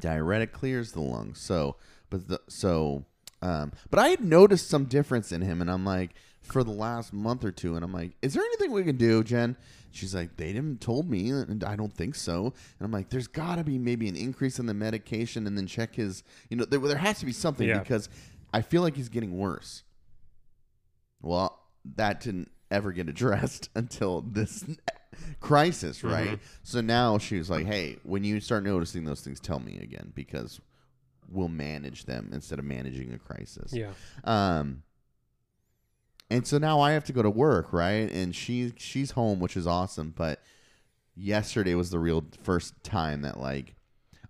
Diuretic 0.00 0.52
clears 0.52 0.92
the 0.92 1.00
lungs. 1.00 1.38
So, 1.40 1.76
but 2.10 2.28
the 2.28 2.40
so, 2.48 3.04
um, 3.42 3.72
but 3.90 3.98
I 3.98 4.08
had 4.08 4.24
noticed 4.24 4.68
some 4.68 4.84
difference 4.84 5.32
in 5.32 5.42
him, 5.42 5.60
and 5.60 5.70
I'm 5.70 5.84
like, 5.84 6.10
for 6.42 6.62
the 6.62 6.70
last 6.70 7.12
month 7.12 7.44
or 7.44 7.50
two, 7.50 7.74
and 7.74 7.84
I'm 7.84 7.92
like, 7.92 8.12
"Is 8.22 8.34
there 8.34 8.42
anything 8.44 8.70
we 8.72 8.84
can 8.84 8.96
do, 8.96 9.22
Jen?" 9.24 9.56
She's 9.90 10.14
like, 10.14 10.36
"They 10.36 10.52
didn't 10.52 10.80
told 10.80 11.08
me, 11.10 11.30
and 11.30 11.64
I 11.64 11.74
don't 11.74 11.92
think 11.92 12.14
so." 12.14 12.44
And 12.78 12.86
I'm 12.86 12.92
like, 12.92 13.08
"There's 13.08 13.26
got 13.28 13.56
to 13.56 13.64
be 13.64 13.78
maybe 13.78 14.08
an 14.08 14.16
increase 14.16 14.58
in 14.58 14.66
the 14.66 14.74
medication, 14.74 15.46
and 15.46 15.56
then 15.56 15.66
check 15.66 15.96
his, 15.96 16.22
you 16.50 16.56
know, 16.56 16.64
there, 16.64 16.78
there 16.80 16.98
has 16.98 17.18
to 17.20 17.26
be 17.26 17.32
something 17.32 17.66
Yeah. 17.66 17.78
because 17.80 18.08
I 18.52 18.62
feel 18.62 18.82
like 18.82 18.94
he's 18.96 19.08
getting 19.08 19.36
worse." 19.36 19.82
Well, 21.22 21.58
that 21.96 22.20
didn't 22.20 22.50
ever 22.70 22.92
get 22.92 23.08
addressed 23.08 23.68
until 23.74 24.20
this 24.22 24.64
crisis, 25.40 26.02
right? 26.04 26.30
Mhm. 26.38 26.40
So 26.62 26.80
now 26.80 27.18
she's 27.18 27.48
like, 27.50 27.66
"Hey, 27.66 27.98
when 28.02 28.24
you 28.24 28.40
start 28.40 28.64
noticing 28.64 29.04
those 29.04 29.20
things, 29.22 29.40
tell 29.40 29.60
me 29.60 29.78
again 29.78 30.12
because 30.14 30.60
we'll 31.28 31.48
manage 31.48 32.04
them 32.04 32.30
instead 32.32 32.58
of 32.58 32.64
managing 32.64 33.12
a 33.12 33.18
crisis." 33.18 33.72
Yeah. 33.72 33.92
Um, 34.24 34.82
and 36.30 36.46
so 36.46 36.58
now 36.58 36.80
I 36.80 36.92
have 36.92 37.04
to 37.04 37.12
go 37.12 37.22
to 37.22 37.30
work, 37.30 37.72
right? 37.72 38.10
And 38.10 38.34
she 38.34 38.72
she's 38.76 39.12
home, 39.12 39.38
which 39.40 39.56
is 39.56 39.66
awesome. 39.66 40.12
But 40.16 40.42
yesterday 41.14 41.74
was 41.74 41.90
the 41.90 41.98
real 41.98 42.24
first 42.42 42.74
time 42.82 43.22
that 43.22 43.38
like 43.38 43.74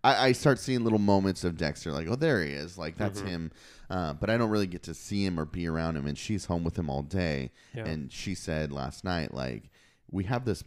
I, 0.04 0.28
I 0.28 0.32
start 0.32 0.58
seeing 0.58 0.84
little 0.84 0.98
moments 0.98 1.42
of 1.42 1.56
Dexter, 1.56 1.90
like, 1.92 2.06
oh, 2.08 2.14
there 2.16 2.44
he 2.44 2.52
is, 2.52 2.76
like 2.76 2.96
that's 2.96 3.22
Mhm. 3.22 3.28
him. 3.28 3.52
Uh, 3.88 4.12
but 4.14 4.28
I 4.30 4.36
don't 4.36 4.50
really 4.50 4.66
get 4.66 4.82
to 4.84 4.94
see 4.94 5.24
him 5.24 5.38
or 5.38 5.44
be 5.44 5.66
around 5.66 5.96
him. 5.96 6.06
And 6.06 6.18
she's 6.18 6.46
home 6.46 6.64
with 6.64 6.78
him 6.78 6.90
all 6.90 7.02
day. 7.02 7.50
Yeah. 7.74 7.84
And 7.86 8.10
she 8.12 8.34
said 8.34 8.72
last 8.72 9.04
night, 9.04 9.32
like, 9.32 9.70
we 10.10 10.24
have 10.24 10.44
this 10.44 10.64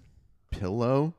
pillow. 0.51 1.15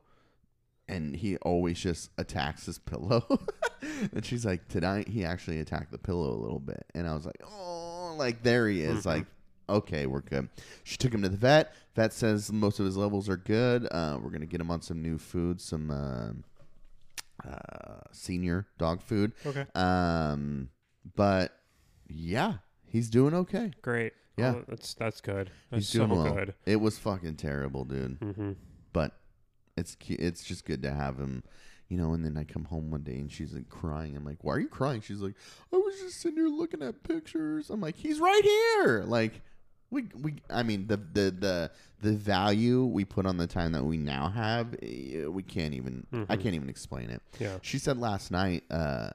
And 0.87 1.15
he 1.15 1.37
always 1.37 1.79
just 1.79 2.09
attacks 2.17 2.65
his 2.65 2.77
pillow. 2.77 3.23
and 4.13 4.25
she's 4.25 4.45
like, 4.45 4.67
Tonight 4.67 5.07
he 5.07 5.23
actually 5.23 5.59
attacked 5.59 5.91
the 5.91 5.97
pillow 5.97 6.31
a 6.33 6.41
little 6.41 6.59
bit. 6.59 6.85
And 6.93 7.07
I 7.07 7.13
was 7.13 7.25
like, 7.25 7.41
Oh, 7.45 8.13
like 8.17 8.43
there 8.43 8.67
he 8.67 8.81
is. 8.81 9.03
Mhm. 9.03 9.05
Like, 9.05 9.25
okay, 9.69 10.05
we're 10.05 10.19
good. 10.21 10.49
She 10.83 10.97
took 10.97 11.13
him 11.13 11.21
to 11.21 11.29
the 11.29 11.37
vet. 11.37 11.73
Vet 11.95 12.11
says 12.11 12.51
most 12.51 12.79
of 12.79 12.85
his 12.85 12.97
levels 12.97 13.29
are 13.29 13.37
good. 13.37 13.87
Uh, 13.89 14.19
we're 14.21 14.31
gonna 14.31 14.45
get 14.45 14.59
him 14.59 14.69
on 14.71 14.81
some 14.81 15.01
new 15.01 15.17
food, 15.17 15.61
some 15.61 15.91
uh, 15.91 17.47
uh, 17.47 18.01
senior 18.11 18.67
dog 18.77 19.01
food. 19.01 19.31
Okay. 19.45 19.65
Um, 19.75 20.69
but 21.15 21.55
yeah, 22.13 22.55
he's 22.85 23.09
doing 23.09 23.33
okay. 23.33 23.71
Great. 23.81 24.13
Yeah. 24.37 24.53
Oh, 24.57 24.63
that's 24.67 24.93
that's 24.93 25.21
good. 25.21 25.51
That's 25.69 25.83
He's 25.83 25.89
so 25.89 26.07
doing 26.07 26.23
well. 26.23 26.33
good. 26.33 26.53
It 26.65 26.77
was 26.77 26.97
fucking 26.97 27.35
terrible, 27.35 27.83
dude. 27.85 28.19
Mm-hmm. 28.19 28.51
But 28.93 29.11
it's 29.77 29.95
cu- 29.95 30.15
it's 30.19 30.43
just 30.43 30.65
good 30.65 30.81
to 30.83 30.91
have 30.93 31.17
him. 31.17 31.43
You 31.89 31.97
know, 31.97 32.13
and 32.13 32.23
then 32.23 32.37
I 32.37 32.45
come 32.45 32.63
home 32.63 32.89
one 32.89 33.03
day 33.03 33.15
and 33.17 33.29
she's 33.29 33.53
like 33.53 33.67
crying. 33.67 34.15
I'm 34.15 34.23
like, 34.25 34.37
"Why 34.43 34.53
are 34.53 34.59
you 34.59 34.69
crying?" 34.69 35.01
She's 35.01 35.19
like, 35.19 35.33
"I 35.73 35.75
was 35.75 35.99
just 35.99 36.21
sitting 36.21 36.37
here 36.37 36.47
looking 36.47 36.81
at 36.81 37.03
pictures." 37.03 37.69
I'm 37.69 37.81
like, 37.81 37.97
"He's 37.97 38.21
right 38.21 38.41
here!" 38.43 39.03
Like, 39.05 39.41
we 39.89 40.03
we. 40.21 40.35
I 40.49 40.63
mean, 40.63 40.87
the 40.87 40.95
the 40.95 41.31
the 41.37 41.71
the 42.01 42.13
value 42.13 42.85
we 42.85 43.03
put 43.03 43.25
on 43.25 43.35
the 43.35 43.45
time 43.47 43.73
that 43.73 43.83
we 43.83 43.97
now 43.97 44.29
have, 44.29 44.73
eh, 44.81 45.25
we 45.25 45.43
can't 45.43 45.73
even. 45.73 46.07
I 46.13 46.15
Mhm. 46.15 46.27
can't 46.41 46.55
even 46.55 46.69
explain 46.69 47.09
it. 47.09 47.21
Yeah. 47.39 47.57
She 47.61 47.77
said 47.77 47.97
last 47.97 48.31
night, 48.31 48.63
uh, 48.71 49.09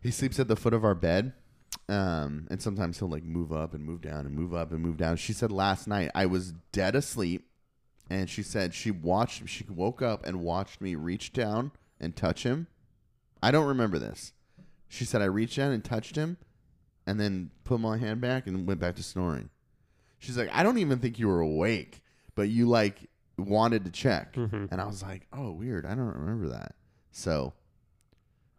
he 0.00 0.12
sleeps 0.12 0.38
at 0.38 0.46
the 0.46 0.56
foot 0.56 0.72
of 0.72 0.84
our 0.84 0.94
bed. 0.94 1.32
Um, 1.88 2.46
and 2.50 2.62
sometimes 2.62 2.98
he'll 2.98 3.08
like 3.08 3.24
move 3.24 3.52
up 3.52 3.74
and 3.74 3.84
move 3.84 4.00
down 4.00 4.26
and 4.26 4.34
move 4.34 4.54
up 4.54 4.70
and 4.70 4.80
move 4.80 4.96
down. 4.96 5.16
She 5.16 5.32
said 5.32 5.50
last 5.50 5.88
night 5.88 6.10
I 6.14 6.26
was 6.26 6.52
dead 6.72 6.94
asleep 6.94 7.48
and 8.08 8.28
she 8.28 8.42
said 8.42 8.74
she 8.74 8.90
watched 8.90 9.48
she 9.48 9.64
woke 9.68 10.02
up 10.02 10.26
and 10.26 10.40
watched 10.40 10.80
me 10.80 10.94
reach 10.94 11.32
down 11.32 11.72
and 12.00 12.14
touch 12.14 12.44
him. 12.44 12.66
I 13.42 13.50
don't 13.50 13.66
remember 13.66 13.98
this. 13.98 14.32
She 14.88 15.04
said 15.04 15.22
I 15.22 15.26
reached 15.26 15.56
down 15.56 15.72
and 15.72 15.84
touched 15.84 16.16
him 16.16 16.36
and 17.06 17.18
then 17.18 17.50
put 17.64 17.80
my 17.80 17.98
hand 17.98 18.20
back 18.20 18.46
and 18.46 18.66
went 18.66 18.80
back 18.80 18.96
to 18.96 19.02
snoring. 19.02 19.50
She's 20.18 20.36
like, 20.36 20.50
I 20.52 20.62
don't 20.62 20.78
even 20.78 20.98
think 20.98 21.18
you 21.18 21.28
were 21.28 21.40
awake, 21.40 22.02
but 22.34 22.48
you 22.48 22.68
like 22.68 23.08
wanted 23.38 23.84
to 23.84 23.90
check. 23.90 24.34
Mm-hmm. 24.34 24.66
And 24.70 24.80
I 24.80 24.86
was 24.86 25.02
like, 25.02 25.26
oh, 25.32 25.52
weird. 25.52 25.86
I 25.86 25.90
don't 25.94 26.14
remember 26.14 26.48
that. 26.48 26.74
So 27.10 27.54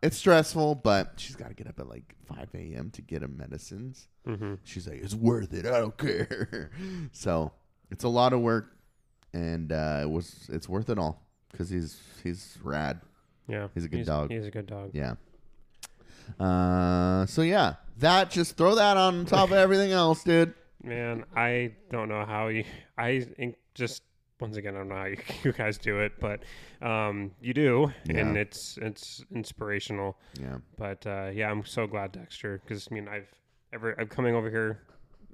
it's 0.01 0.17
stressful, 0.17 0.75
but 0.75 1.13
she's 1.17 1.35
got 1.35 1.49
to 1.49 1.53
get 1.53 1.67
up 1.67 1.79
at 1.79 1.87
like 1.87 2.15
5 2.25 2.49
a.m. 2.55 2.89
to 2.91 3.01
get 3.01 3.21
him 3.21 3.37
medicines. 3.37 4.07
Mm-hmm. 4.27 4.55
She's 4.63 4.87
like, 4.87 5.01
it's 5.01 5.15
worth 5.15 5.53
it. 5.53 5.65
I 5.65 5.79
don't 5.79 5.97
care. 5.97 6.71
so 7.11 7.51
it's 7.89 8.03
a 8.03 8.09
lot 8.09 8.33
of 8.33 8.41
work, 8.41 8.75
and 9.33 9.71
uh, 9.71 9.99
it 10.01 10.09
was 10.09 10.49
it's 10.51 10.67
worth 10.67 10.89
it 10.89 10.97
all 10.97 11.21
because 11.51 11.69
he's 11.69 11.99
he's 12.23 12.57
rad. 12.63 13.01
Yeah. 13.47 13.67
He's 13.73 13.85
a 13.85 13.89
good 13.89 14.05
dog. 14.05 14.31
He's 14.31 14.45
a 14.45 14.51
good 14.51 14.67
dog. 14.67 14.91
Yeah. 14.93 15.15
Uh, 16.39 17.25
so 17.25 17.41
yeah, 17.41 17.75
that 17.99 18.31
just 18.31 18.57
throw 18.57 18.75
that 18.75 18.97
on 18.97 19.25
top 19.25 19.51
of 19.51 19.57
everything 19.57 19.91
else, 19.91 20.23
dude. 20.23 20.53
Man, 20.83 21.25
I 21.35 21.73
don't 21.91 22.09
know 22.09 22.25
how 22.25 22.47
you. 22.47 22.63
I 22.97 23.27
just 23.75 24.03
once 24.41 24.57
again, 24.57 24.75
I 24.75 24.79
don't 24.79 24.89
know 24.89 24.95
how 24.95 25.05
you, 25.05 25.17
you 25.43 25.53
guys 25.53 25.77
do 25.77 25.99
it, 25.99 26.13
but 26.19 26.41
um, 26.81 27.31
you 27.39 27.53
do, 27.53 27.91
and 28.09 28.35
it's 28.37 28.77
it's 28.81 29.23
inspirational. 29.33 30.17
Yeah. 30.39 30.57
But 30.77 31.05
uh, 31.07 31.29
yeah, 31.33 31.49
I'm 31.49 31.63
so 31.65 31.87
glad 31.87 32.11
Dexter 32.11 32.59
because 32.65 32.87
I 32.91 32.93
mean 32.95 33.07
I've 33.07 33.29
ever 33.71 33.95
I'm 33.99 34.07
coming 34.07 34.35
over 34.35 34.49
here 34.49 34.81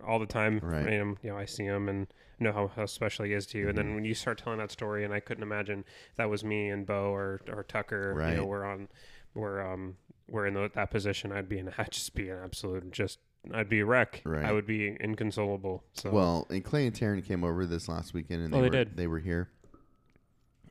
all 0.08 0.20
the 0.20 0.26
time. 0.28 0.60
Right. 0.62 0.86
And, 0.88 1.18
you 1.24 1.32
know, 1.32 1.38
I 1.38 1.46
see 1.46 1.64
him 1.64 1.90
and 1.90 2.06
know 2.40 2.52
how, 2.52 2.68
how 2.76 2.86
special 2.86 3.26
he 3.26 3.34
is 3.34 3.48
to 3.48 3.58
you. 3.58 3.70
And 3.70 3.78
Mm-hmm. 3.80 3.88
then 3.88 3.96
when 3.96 4.06
you 4.06 4.14
start 4.14 4.38
telling 4.38 4.60
that 4.60 4.72
story, 4.72 5.04
and 5.04 5.12
I 5.12 5.20
couldn't 5.20 5.42
imagine 5.42 5.84
that 6.18 6.30
was 6.30 6.44
me 6.44 6.70
and 6.70 6.86
Bo 6.86 7.12
or 7.14 7.42
or 7.52 7.64
Tucker. 7.64 8.14
Right. 8.16 8.32
You 8.32 8.38
know, 8.38 8.46
we're 8.46 8.64
on, 8.66 8.90
we're 9.34 9.60
um, 9.74 9.96
we're 10.30 10.46
in 10.46 10.54
the, 10.54 10.70
that 10.76 10.92
position. 10.92 11.32
I'd 11.32 11.50
be 11.50 11.58
in. 11.58 11.74
I'd 11.78 11.92
just 11.92 12.14
be 12.14 12.30
an 12.30 12.40
absolute 12.44 12.92
just. 12.92 13.18
I'd 13.54 13.70
be 13.70 13.80
a 13.80 13.86
wreck. 13.86 14.22
Right. 14.26 14.46
I 14.46 14.52
would 14.52 14.66
be 14.68 14.96
inconsolable. 15.00 15.84
So 15.94 16.10
Well, 16.12 16.48
and 16.50 16.64
Clay 16.64 16.88
and 16.88 16.96
Taryn 16.96 17.26
came 17.26 17.44
over 17.44 17.66
this 17.66 17.88
last 17.88 18.14
weekend, 18.14 18.44
and 18.44 18.54
they, 18.54 18.58
Oh, 18.58 18.62
they 18.62 18.68
were, 18.70 18.72
did. 18.86 18.98
They 18.98 19.08
were 19.08 19.20
here, 19.20 19.50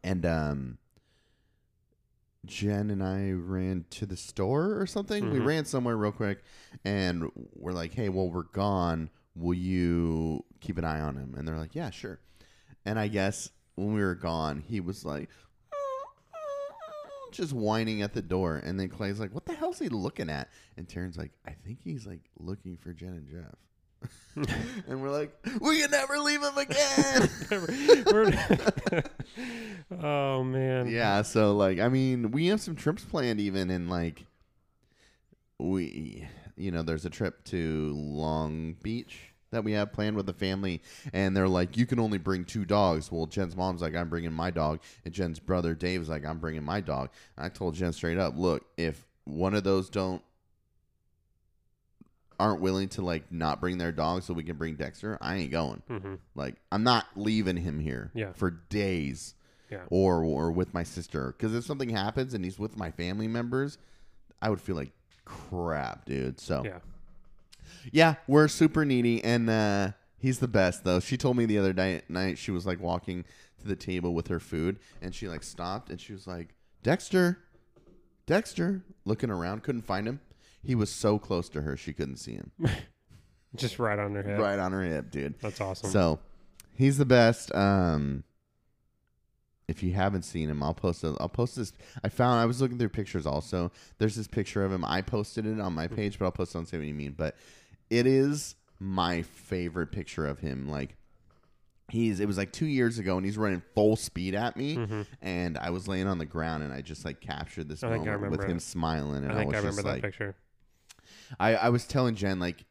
and 0.05 0.25
um, 0.27 0.79
Jen 2.45 2.91
and 2.91 3.03
I 3.03 3.33
ran 3.33 3.87
to 3.91 4.07
the 4.07 4.17
store 4.17 4.81
or 4.81 4.87
something. 4.87 5.31
We 5.31 5.41
Mhm. 5.41 5.47
ran 5.47 5.65
somewhere 5.65 5.97
real 5.97 6.13
quick, 6.13 6.43
and 6.85 7.31
we're 7.55 7.73
like, 7.73 7.93
"Hey, 7.95 8.09
well, 8.09 8.31
we're 8.31 8.45
gone. 8.45 9.11
Will 9.35 9.55
you 9.55 10.45
keep 10.61 10.79
an 10.79 10.85
eye 10.85 11.01
on 11.01 11.17
him?" 11.17 11.35
And 11.37 11.47
they're 11.47 11.59
like, 11.59 11.75
"Yeah, 11.75 11.91
sure." 11.91 12.21
And 12.85 12.99
I 13.01 13.09
guess 13.09 13.51
when 13.75 13.95
we 13.95 14.01
were 14.03 14.15
gone, 14.15 14.61
he 14.61 14.81
was 14.81 15.05
like. 15.05 15.29
Just 17.33 17.53
whining 17.53 18.03
at 18.03 18.13
the 18.15 18.23
door, 18.23 18.57
and 18.65 18.79
then 18.79 18.89
Clay's 18.89 19.21
like, 19.21 19.35
"What 19.35 19.45
the 19.47 19.55
hell's 19.55 19.79
he 19.79 19.89
looking 19.89 20.31
at?" 20.31 20.49
And 20.77 20.89
Taryn's 20.89 21.17
like, 21.19 21.33
"I 21.47 21.53
think 21.53 21.81
he's 21.83 22.07
like 22.07 22.21
looking 22.39 22.77
for 22.77 22.93
Jen 22.93 23.11
and 23.11 23.29
Jeff." 23.29 23.55
and 24.89 25.03
we're 25.03 25.11
like, 25.11 25.35
"We 25.61 25.81
can 25.81 25.91
never 25.91 26.19
leave 26.19 26.43
him 26.43 26.57
again." 26.59 27.29
Oh 30.01 30.43
man. 30.43 30.89
yeah, 30.89 31.23
so 31.23 31.55
like, 31.57 31.79
I 31.79 31.89
mean, 31.89 32.33
we 32.33 32.47
have 32.47 32.61
some 32.61 32.75
trips 32.75 33.05
planned, 33.05 33.41
even 33.41 33.71
and 33.71 33.89
like, 33.89 34.27
we, 35.59 36.27
you 36.57 36.71
know, 36.73 36.83
there's 36.83 37.05
a 37.05 37.11
trip 37.11 37.45
to 37.45 37.93
Long 37.95 38.75
Beach 38.83 39.33
that 39.57 39.65
we 39.65 39.73
have 39.73 39.93
planned 39.93 40.15
with 40.17 40.27
the 40.27 40.33
family, 40.33 40.83
and 41.13 41.37
they're 41.37 41.49
like, 41.49 41.77
you 41.77 41.87
can 41.87 41.99
only 41.99 42.19
bring 42.19 42.45
two 42.45 42.65
dogs. 42.65 43.11
Well, 43.11 43.27
Jen's 43.27 43.57
mom's 43.57 43.83
like, 43.83 43.97
I'm 43.97 44.09
bringing 44.09 44.33
my 44.33 44.51
dog, 44.51 44.81
and 45.05 45.13
Jen's 45.13 45.41
brother 45.41 45.75
Dave's 45.75 46.09
like, 46.09 46.25
I'm 46.25 46.39
bringing 46.39 46.63
my 46.63 46.81
dog. 46.81 47.11
And 47.37 47.45
I 47.47 47.49
told 47.49 47.75
Jen 47.75 47.93
straight 47.93 48.19
up, 48.19 48.35
look, 48.37 48.65
if 48.77 49.05
one 49.25 49.55
of 49.55 49.65
those 49.65 49.91
don't 49.91 50.23
aren't 52.39 52.61
willing 52.61 52.89
to 52.91 53.01
like 53.03 53.33
not 53.33 53.61
bring 53.61 53.79
their 53.79 53.93
dog 53.93 54.23
so 54.23 54.35
we 54.35 54.43
can 54.43 54.57
bring 54.57 54.75
Dexter, 54.75 55.17
I 55.21 55.37
ain't 55.37 55.51
going. 55.51 55.83
hmm 55.89 56.15
Like 56.35 56.57
I'm 56.71 56.83
not 56.83 57.07
leaving 57.17 57.57
him 57.57 57.81
here 57.81 58.11
Yeah. 58.15 58.33
for 58.35 58.51
days. 58.51 59.35
Yeah. 59.71 59.85
Or 59.89 60.23
or 60.23 60.53
with 60.53 60.75
my 60.75 60.83
sister 60.83 61.33
cuz 61.39 61.55
if 61.55 61.65
something 61.65 61.89
happens 61.89 62.35
and 62.35 62.45
he's 62.45 62.59
with 62.59 62.77
my 62.77 62.91
family 62.91 63.27
members, 63.27 63.79
I 64.43 64.51
would 64.51 64.61
feel 64.61 64.77
like 64.77 64.93
crap, 65.25 66.05
dude. 66.05 66.39
So 66.39 66.63
Yeah. 66.65 66.81
Yeah, 67.93 68.15
we're 68.27 68.49
super 68.49 68.85
needy 68.85 69.23
and 69.23 69.49
uh 69.49 69.93
he's 70.19 70.39
the 70.39 70.49
best 70.49 70.85
though. 70.85 71.01
She 71.01 71.17
told 71.17 71.37
me 71.37 71.47
the 71.47 71.59
other 71.59 71.73
night 71.73 72.09
night 72.11 72.39
she 72.39 72.51
was 72.51 72.67
like 72.67 72.81
walking 72.81 73.25
to 73.61 73.67
the 73.67 73.77
table 73.77 74.15
with 74.15 74.29
her 74.29 74.41
food 74.41 74.79
and 75.01 75.15
she 75.15 75.29
like 75.29 75.43
stopped 75.43 75.91
and 75.91 76.01
she 76.01 76.13
was 76.13 76.27
like, 76.27 76.55
"Dexter. 76.83 77.39
Dexter." 78.27 78.83
Looking 79.05 79.31
around, 79.31 79.63
couldn't 79.63 79.83
find 79.83 80.07
him. 80.07 80.21
He 80.63 80.75
was 80.75 80.91
so 80.91 81.19
close 81.19 81.49
to 81.51 81.63
her 81.63 81.77
she 81.77 81.93
couldn't 81.93 82.17
see 82.17 82.33
him. 82.33 82.51
Just 83.55 83.79
right 83.79 83.99
on 83.99 84.15
her 84.15 84.23
head. 84.23 84.41
Right 84.41 84.59
on 84.59 84.73
her 84.73 84.83
hip, 84.83 85.11
dude. 85.11 85.39
That's 85.41 85.61
awesome. 85.61 85.91
So 85.91 86.19
he's 86.75 86.99
the 86.99 87.07
best. 87.07 87.55
Um, 87.55 88.25
if 89.69 89.83
you 89.83 89.93
haven't 89.95 90.23
seen 90.23 90.49
him, 90.49 90.63
I'll 90.63 90.75
post. 90.75 91.03
A, 91.03 91.17
I'll 91.21 91.29
post 91.29 91.57
this. 91.57 91.73
I 92.05 92.09
found. 92.09 92.41
I 92.41 92.45
was 92.47 92.61
looking 92.61 92.79
through 92.79 92.91
pictures. 92.91 93.27
Also, 93.27 93.73
there's 93.99 94.15
this 94.15 94.29
picture 94.29 94.65
of 94.65 94.73
him. 94.73 94.85
I 94.85 95.03
posted 95.03 95.45
it 95.47 95.61
on 95.61 95.73
my 95.73 95.89
page, 95.89 96.19
but 96.19 96.25
I'll 96.27 96.33
post 96.33 96.55
it 96.55 96.59
on. 96.59 96.67
Say 96.67 96.79
what 96.79 96.87
you 96.87 96.95
mean. 96.95 97.15
But 97.17 97.37
it 97.91 98.07
is 98.07 98.55
my 98.79 99.23
favorite 99.23 99.91
picture 99.91 100.27
of 100.27 100.39
him. 100.39 100.69
Like 100.69 100.97
he's. 101.91 102.21
It 102.21 102.27
was 102.27 102.39
like 102.39 102.53
two 102.53 102.67
years 102.67 102.99
ago, 103.01 103.17
and 103.17 103.27
he's 103.27 103.37
running 103.37 103.63
full 103.75 103.97
speed 103.97 104.35
at 104.37 104.57
me, 104.57 104.77
Mhm. 104.77 105.07
and 105.21 105.59
I 105.59 105.71
was 105.71 105.89
laying 105.89 106.07
on 106.07 106.19
the 106.19 106.27
ground, 106.27 106.63
and 106.63 106.73
I 106.73 106.81
just 106.81 107.05
like 107.05 107.21
captured 107.21 107.69
this 107.69 107.83
I 107.83 107.97
moment 107.97 108.31
with 108.31 108.45
him 108.45 108.61
smiling, 108.61 109.25
and 109.25 109.33
I 109.33 109.35
I, 109.35 109.39
think 109.39 109.49
was 109.49 109.55
I 109.57 109.59
remember 109.59 109.77
just 109.83 109.85
that 109.87 109.93
like, 109.95 110.03
picture. 110.03 110.37
I, 111.41 111.55
I 111.57 111.69
was 111.71 111.87
telling 111.87 112.15
Jen 112.15 112.39
like 112.39 112.65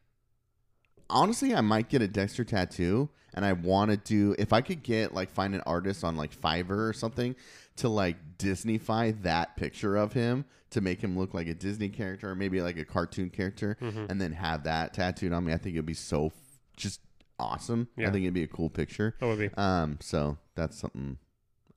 honestly, 1.09 1.53
I 1.55 1.61
might 1.61 1.89
get 1.89 2.01
a 2.01 2.07
Dexter 2.07 2.43
tattoo, 2.43 3.09
and 3.33 3.43
I 3.45 3.53
want 3.53 3.91
to 3.91 3.97
do 3.97 4.35
if 4.39 4.53
I 4.53 4.61
could 4.61 4.83
get 4.83 5.13
like 5.13 5.29
find 5.31 5.53
an 5.55 5.61
artist 5.65 6.03
on 6.03 6.15
like 6.17 6.35
Fiverr 6.35 6.89
or 6.89 6.93
something 6.93 7.35
to 7.77 7.89
like 7.89 8.17
Disneyfy 8.37 9.21
that 9.23 9.55
picture 9.57 9.95
of 9.97 10.13
him 10.13 10.45
to 10.71 10.81
make 10.81 11.01
him 11.01 11.17
look 11.17 11.33
like 11.33 11.47
a 11.47 11.53
Disney 11.53 11.89
character 11.89 12.29
or 12.29 12.35
maybe 12.35 12.61
like 12.61 12.77
a 12.77 12.85
cartoon 12.85 13.29
character, 13.29 13.77
Mm-hmm. 13.81 14.05
and 14.09 14.19
then 14.21 14.31
have 14.33 14.63
that 14.63 14.93
tattooed 14.93 15.31
on 15.33 15.45
me. 15.45 15.53
I 15.53 15.57
think 15.57 15.75
it'd 15.75 15.85
be 15.85 15.93
so 15.93 16.27
f- 16.27 16.33
just 16.77 17.01
awesome. 17.39 17.87
I 17.97 18.03
think 18.05 18.23
it'd 18.23 18.33
be 18.33 18.43
a 18.43 18.47
cool 18.47 18.69
picture. 18.69 19.15
That 19.19 19.25
would 19.27 19.39
be. 19.39 19.49
Um, 19.57 19.97
so 20.01 20.37
that's 20.55 20.77
something 20.77 21.17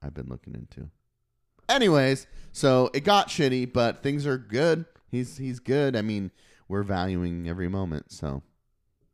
I've 0.01 0.13
been 0.13 0.27
looking 0.27 0.53
into. 0.55 0.89
Anyways, 1.67 2.25
so 2.51 2.89
it 2.93 3.01
got 3.03 3.27
shitty, 3.27 3.71
but 3.71 4.01
things 4.01 4.25
are 4.25 4.37
good. 4.37 4.85
He's 5.07 5.37
he's 5.37 5.59
good. 5.59 5.95
I 5.95 6.01
mean, 6.01 6.31
we're 6.67 6.83
valuing 6.83 7.47
every 7.47 7.67
moment. 7.67 8.11
So, 8.11 8.41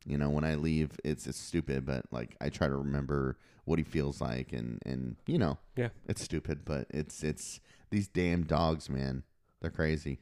you 0.06 0.16
know, 0.18 0.30
when 0.30 0.44
I 0.44 0.54
leave, 0.54 0.90
it's 1.04 1.26
it's 1.26 1.38
stupid, 1.38 1.84
but 1.84 2.04
like 2.10 2.36
I 2.40 2.48
try 2.48 2.68
to 2.68 2.76
remember 2.76 3.36
what 3.64 3.78
he 3.78 3.84
feels 3.84 4.20
like, 4.20 4.52
and 4.52 4.80
and 4.86 5.16
you 5.26 5.38
know, 5.38 5.58
Yeah. 5.76 5.88
it's 6.06 6.22
stupid, 6.22 6.60
but 6.64 6.86
it's 6.90 7.22
it's 7.24 7.60
these 7.90 8.08
damn 8.08 8.44
dogs, 8.44 8.88
man. 8.88 9.22
They're 9.60 9.70
crazy. 9.70 10.18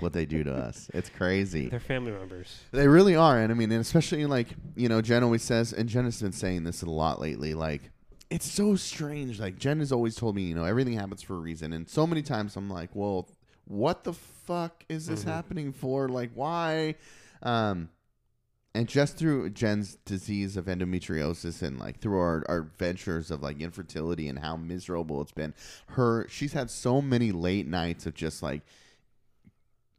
what 0.00 0.14
they 0.14 0.24
do 0.24 0.42
to 0.42 0.54
us, 0.54 0.90
it's 0.94 1.10
crazy. 1.10 1.68
They're 1.68 1.78
family 1.78 2.12
members. 2.12 2.62
They 2.72 2.88
really 2.88 3.14
are, 3.14 3.38
and 3.38 3.52
I 3.52 3.54
mean, 3.54 3.70
and 3.70 3.82
especially 3.82 4.24
like 4.24 4.48
you 4.76 4.88
know, 4.88 5.02
Jen 5.02 5.22
always 5.22 5.42
says, 5.42 5.74
and 5.74 5.88
Jen 5.90 6.04
has 6.06 6.22
been 6.22 6.32
saying 6.32 6.64
this 6.64 6.80
a 6.80 6.86
lot 6.90 7.20
lately. 7.20 7.52
Like, 7.52 7.90
it's 8.30 8.50
so 8.50 8.76
strange. 8.76 9.38
Like 9.38 9.58
Jen 9.58 9.80
has 9.80 9.92
always 9.92 10.16
told 10.16 10.36
me, 10.36 10.42
you 10.44 10.54
know, 10.54 10.64
everything 10.64 10.94
happens 10.94 11.20
for 11.20 11.34
a 11.34 11.38
reason, 11.38 11.74
and 11.74 11.86
so 11.86 12.06
many 12.06 12.22
times 12.22 12.56
I'm 12.56 12.70
like, 12.70 12.88
well, 12.94 13.28
what 13.66 14.04
the 14.04 14.14
fuck 14.14 14.84
is 14.88 15.06
this 15.06 15.22
happening 15.22 15.74
for? 15.74 16.08
Like, 16.08 16.30
why? 16.34 16.94
Um, 17.42 17.90
and 18.78 18.86
just 18.86 19.16
through 19.16 19.50
Jen's 19.50 19.96
disease 20.04 20.56
of 20.56 20.66
endometriosis 20.66 21.62
and 21.62 21.80
like 21.80 21.98
through 21.98 22.20
our, 22.20 22.44
our 22.48 22.70
ventures 22.78 23.32
of 23.32 23.42
like 23.42 23.60
infertility 23.60 24.28
and 24.28 24.38
how 24.38 24.56
miserable 24.56 25.20
it's 25.20 25.32
been, 25.32 25.52
her 25.88 26.28
she's 26.28 26.52
had 26.52 26.70
so 26.70 27.02
many 27.02 27.32
late 27.32 27.66
nights 27.66 28.06
of 28.06 28.14
just 28.14 28.40
like 28.40 28.62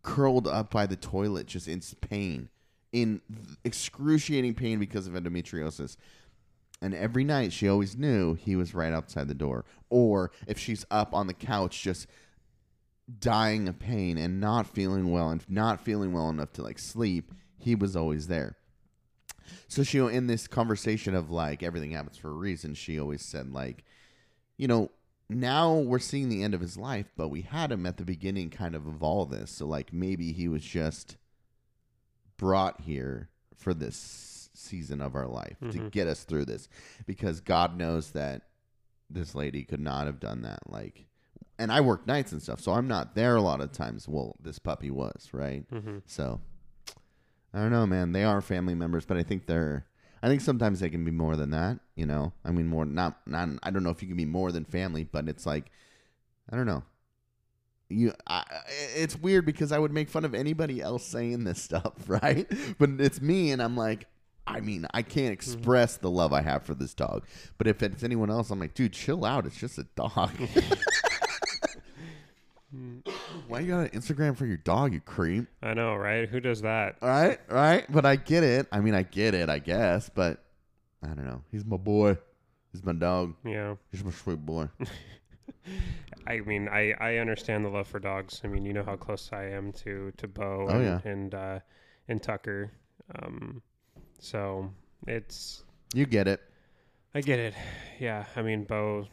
curled 0.01 0.47
up 0.47 0.71
by 0.71 0.85
the 0.85 0.95
toilet, 0.95 1.45
just 1.45 1.67
in 1.67 1.81
pain, 1.99 2.47
in 2.93 3.19
excruciating 3.65 4.53
pain 4.53 4.79
because 4.79 5.07
of 5.07 5.13
endometriosis. 5.13 5.97
And 6.81 6.95
every 6.95 7.25
night 7.25 7.51
she 7.51 7.67
always 7.67 7.97
knew 7.97 8.35
he 8.35 8.55
was 8.55 8.73
right 8.73 8.93
outside 8.93 9.27
the 9.27 9.33
door. 9.33 9.65
Or 9.89 10.31
if 10.47 10.57
she's 10.57 10.85
up 10.89 11.13
on 11.13 11.27
the 11.27 11.33
couch 11.33 11.83
just 11.83 12.07
dying 13.19 13.67
of 13.67 13.77
pain 13.77 14.17
and 14.17 14.39
not 14.39 14.67
feeling 14.67 15.11
well 15.11 15.31
and 15.31 15.43
not 15.49 15.81
feeling 15.81 16.13
well 16.13 16.29
enough 16.29 16.53
to 16.53 16.63
like 16.63 16.79
sleep, 16.79 17.33
he 17.57 17.75
was 17.75 17.97
always 17.97 18.27
there. 18.27 18.55
So 19.67 19.83
she 19.83 19.99
in 19.99 20.27
this 20.27 20.47
conversation 20.47 21.15
of 21.15 21.29
like 21.29 21.63
everything 21.63 21.91
happens 21.91 22.17
for 22.17 22.29
a 22.29 22.33
reason, 22.33 22.73
she 22.73 22.99
always 22.99 23.23
said 23.23 23.51
like, 23.53 23.83
you 24.57 24.67
know, 24.67 24.91
now 25.29 25.75
we're 25.75 25.99
seeing 25.99 26.29
the 26.29 26.41
end 26.43 26.53
of 26.53 26.61
his 26.61 26.75
life, 26.77 27.11
but 27.15 27.29
we 27.29 27.41
had 27.41 27.71
him 27.71 27.85
at 27.85 27.97
the 27.97 28.05
beginning 28.05 28.49
kind 28.49 28.75
of 28.75 28.87
of 28.87 29.03
all 29.03 29.25
this. 29.25 29.51
So 29.51 29.65
like 29.67 29.93
maybe 29.93 30.31
he 30.31 30.47
was 30.47 30.63
just 30.63 31.17
brought 32.37 32.81
here 32.81 33.29
for 33.55 33.73
this 33.73 34.49
season 34.53 35.01
of 35.01 35.15
our 35.15 35.27
life 35.27 35.57
to 35.59 35.79
Mhm. 35.79 35.91
get 35.91 36.07
us 36.07 36.23
through 36.23 36.45
this 36.45 36.67
because 37.05 37.39
God 37.41 37.77
knows 37.77 38.11
that 38.11 38.43
this 39.09 39.35
lady 39.35 39.63
could 39.63 39.79
not 39.79 40.05
have 40.05 40.19
done 40.19 40.41
that 40.41 40.69
like 40.69 41.05
and 41.57 41.73
I 41.73 41.81
work 41.81 42.07
nights 42.07 42.31
and 42.31 42.41
stuff, 42.41 42.61
so 42.61 42.71
I'm 42.71 42.87
not 42.87 43.15
there 43.15 43.35
a 43.35 43.41
lot 43.41 43.59
of 43.59 43.73
times. 43.73 44.07
Well, 44.07 44.37
this 44.39 44.59
puppy 44.59 44.89
was, 44.89 45.29
right? 45.33 45.65
hmm 45.69 45.97
So 46.05 46.39
I 47.53 47.59
don't 47.59 47.71
know, 47.71 47.87
man. 47.87 48.11
They 48.11 48.23
are 48.23 48.41
family 48.41 48.75
members, 48.75 49.05
but 49.05 49.17
I 49.17 49.23
think 49.23 49.45
they're. 49.45 49.85
I 50.21 50.27
think 50.27 50.41
sometimes 50.41 50.81
they 50.81 50.89
can 50.89 51.05
be 51.05 51.11
more 51.11 51.35
than 51.35 51.51
that. 51.51 51.79
You 51.95 52.05
know, 52.05 52.33
I 52.43 52.51
mean, 52.51 52.67
more 52.67 52.85
not 52.85 53.19
not. 53.25 53.49
I 53.63 53.71
don't 53.71 53.83
know 53.83 53.89
if 53.89 54.01
you 54.01 54.07
can 54.07 54.17
be 54.17 54.25
more 54.25 54.51
than 54.51 54.65
family, 54.65 55.03
but 55.03 55.27
it's 55.27 55.45
like, 55.45 55.71
I 56.51 56.55
don't 56.55 56.65
know. 56.65 56.83
You, 57.91 58.13
I, 58.27 58.43
it's 58.95 59.17
weird 59.17 59.47
because 59.47 59.71
I 59.71 59.79
would 59.79 59.91
make 59.91 60.09
fun 60.09 60.23
of 60.23 60.35
anybody 60.35 60.79
else 60.79 61.03
saying 61.03 61.43
this 61.43 61.59
stuff, 61.59 61.93
right? 62.07 62.47
But 62.77 62.91
it's 62.99 63.19
me, 63.19 63.51
and 63.51 63.63
I'm 63.63 63.75
like, 63.75 64.05
I 64.45 64.61
mean, 64.61 64.85
I 64.93 65.01
can't 65.01 65.25
mm-hmm. 65.25 65.33
express 65.33 65.97
the 65.97 66.09
love 66.09 66.33
I 66.33 66.41
have 66.41 66.63
for 66.63 66.75
this 66.75 66.93
dog. 66.93 67.25
But 67.57 67.67
if 67.67 67.81
it's 67.81 68.03
anyone 68.03 68.29
else, 68.29 68.51
I'm 68.51 68.59
like, 68.59 68.73
dude, 68.73 68.93
chill 68.93 69.25
out. 69.25 69.45
It's 69.45 69.57
just 69.57 69.77
a 69.77 69.87
dog. 69.95 70.31
Why 73.47 73.59
you 73.61 73.67
got 73.69 73.79
an 73.79 73.89
Instagram 73.89 74.37
for 74.37 74.45
your 74.45 74.57
dog, 74.57 74.93
you 74.93 74.99
creep? 74.99 75.47
I 75.61 75.73
know, 75.73 75.95
right? 75.95 76.27
Who 76.29 76.39
does 76.39 76.61
that? 76.61 76.97
Right, 77.01 77.39
right. 77.49 77.85
But 77.91 78.05
I 78.05 78.15
get 78.15 78.43
it. 78.43 78.67
I 78.71 78.79
mean, 78.79 78.93
I 78.93 79.03
get 79.03 79.33
it, 79.33 79.49
I 79.49 79.59
guess. 79.59 80.09
But 80.09 80.43
I 81.03 81.07
don't 81.07 81.25
know. 81.25 81.41
He's 81.51 81.65
my 81.65 81.77
boy. 81.77 82.17
He's 82.71 82.83
my 82.83 82.93
dog. 82.93 83.33
Yeah. 83.43 83.75
He's 83.91 84.03
my 84.03 84.11
sweet 84.11 84.45
boy. 84.45 84.69
I 86.27 86.39
mean, 86.41 86.67
I, 86.67 86.93
I 86.99 87.17
understand 87.17 87.65
the 87.65 87.69
love 87.69 87.87
for 87.87 87.99
dogs. 87.99 88.41
I 88.43 88.47
mean, 88.47 88.65
you 88.65 88.73
know 88.73 88.83
how 88.83 88.95
close 88.95 89.29
I 89.33 89.45
am 89.45 89.71
to 89.83 90.11
to 90.17 90.27
Bo 90.27 90.67
Oh, 90.69 90.75
and 90.75 90.83
yeah. 90.83 90.99
and, 91.11 91.33
uh, 91.35 91.59
and 92.07 92.21
Tucker. 92.21 92.71
Um, 93.23 93.61
so 94.19 94.69
it's 95.07 95.63
You 95.93 96.05
get 96.05 96.27
it. 96.27 96.41
I 97.15 97.21
get 97.21 97.39
it. 97.39 97.55
Yeah, 97.99 98.25
I 98.35 98.43
mean, 98.43 98.65
Bo. 98.65 99.07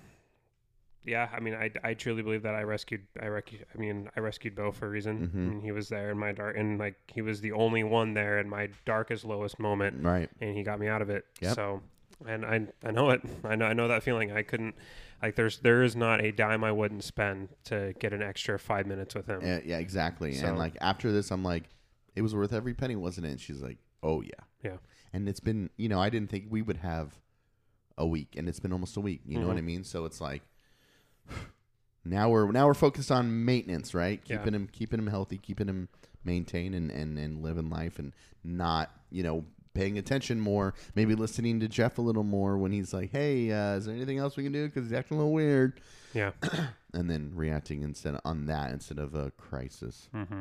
Yeah, 1.06 1.28
I 1.32 1.38
mean, 1.40 1.54
I, 1.54 1.70
I 1.84 1.94
truly 1.94 2.22
believe 2.22 2.42
that 2.42 2.54
I 2.54 2.62
rescued 2.64 3.02
I 3.22 3.28
rec- 3.28 3.64
I 3.74 3.78
mean, 3.78 4.10
I 4.16 4.20
rescued 4.20 4.54
Bo 4.56 4.72
for 4.72 4.86
a 4.86 4.90
reason. 4.90 5.28
Mhm. 5.28 5.34
I 5.34 5.48
mean, 5.50 5.60
he 5.60 5.70
was 5.72 5.88
there 5.88 6.10
in 6.10 6.18
my 6.18 6.32
dark 6.32 6.56
and 6.56 6.78
like 6.78 6.96
he 7.06 7.22
was 7.22 7.40
the 7.40 7.52
only 7.52 7.84
one 7.84 8.12
there 8.14 8.38
in 8.40 8.48
my 8.48 8.68
darkest 8.84 9.24
lowest 9.24 9.58
moment, 9.58 10.04
Right. 10.04 10.28
and 10.40 10.56
he 10.56 10.62
got 10.64 10.80
me 10.80 10.88
out 10.88 11.02
of 11.02 11.08
it. 11.10 11.24
Yep. 11.40 11.54
So, 11.54 11.82
and 12.26 12.44
I 12.44 12.66
I 12.84 12.90
know 12.90 13.10
it. 13.10 13.22
I 13.44 13.54
know 13.54 13.66
I 13.66 13.72
know 13.72 13.86
that 13.88 14.02
feeling. 14.02 14.32
I 14.32 14.42
couldn't 14.42 14.74
like 15.22 15.36
there's 15.36 15.58
there 15.60 15.82
is 15.82 15.94
not 15.94 16.20
a 16.24 16.32
dime 16.32 16.64
I 16.64 16.72
wouldn't 16.72 17.04
spend 17.04 17.50
to 17.66 17.94
get 18.00 18.12
an 18.12 18.20
extra 18.22 18.58
five 18.58 18.86
minutes 18.86 19.14
with 19.14 19.26
him. 19.26 19.40
Yeah, 19.42 19.60
yeah, 19.64 19.78
exactly. 19.78 20.32
So- 20.32 20.48
And 20.48 20.58
like 20.58 20.76
after 20.80 21.12
this, 21.12 21.30
I'm 21.30 21.44
like, 21.44 21.64
it 22.16 22.22
was 22.22 22.34
worth 22.34 22.52
every 22.52 22.74
penny, 22.74 22.96
wasn't 22.96 23.26
it? 23.26 23.30
And 23.30 23.40
she's 23.40 23.62
like, 23.62 23.78
oh 24.02 24.22
yeah. 24.22 24.30
Yeah. 24.64 24.76
And 25.12 25.28
it's 25.28 25.40
been, 25.40 25.70
you 25.76 25.88
know, 25.88 26.00
I 26.00 26.10
didn't 26.10 26.30
think 26.30 26.46
we 26.50 26.62
would 26.62 26.78
have 26.78 27.14
a 27.96 28.06
week, 28.06 28.34
and 28.36 28.48
it's 28.48 28.60
been 28.60 28.72
almost 28.72 28.96
a 28.96 29.00
week. 29.00 29.20
You 29.24 29.38
know 29.38 29.46
what 29.46 29.56
I 29.56 29.60
Mhm. 29.60 29.64
mean? 29.64 29.84
So 29.84 30.04
it's 30.04 30.20
like. 30.20 30.42
Now 32.04 32.28
we're 32.28 32.50
now 32.52 32.66
we're 32.66 32.74
focused 32.74 33.10
on 33.10 33.44
maintenance, 33.44 33.94
right? 33.94 34.20
Yeah. 34.26 34.36
Keeping 34.36 34.54
him 34.54 34.68
keeping 34.70 34.98
him 34.98 35.08
healthy, 35.08 35.38
keeping 35.38 35.68
him 35.68 35.88
maintained 36.24 36.74
and, 36.74 36.90
and, 36.90 37.18
and 37.18 37.42
living 37.42 37.70
life 37.70 37.98
and 37.98 38.12
not, 38.44 38.90
you 39.10 39.22
know, 39.22 39.44
paying 39.74 39.98
attention 39.98 40.40
more, 40.40 40.74
maybe 40.94 41.14
listening 41.14 41.60
to 41.60 41.68
Jeff 41.68 41.98
a 41.98 42.02
little 42.02 42.24
more 42.24 42.58
when 42.58 42.72
he's 42.72 42.94
like, 42.94 43.10
Hey, 43.10 43.50
uh, 43.52 43.74
is 43.74 43.86
there 43.86 43.94
anything 43.94 44.18
else 44.18 44.36
we 44.36 44.42
can 44.42 44.52
do? 44.52 44.66
Because 44.66 44.84
he's 44.84 44.92
acting 44.92 45.16
a 45.16 45.20
little 45.20 45.32
weird. 45.32 45.80
Yeah. 46.14 46.32
And 46.94 47.10
then 47.10 47.32
reacting 47.34 47.82
instead 47.82 48.18
on 48.24 48.46
that 48.46 48.72
instead 48.72 48.98
of 48.98 49.14
a 49.14 49.30
crisis. 49.32 50.08
hmm 50.14 50.40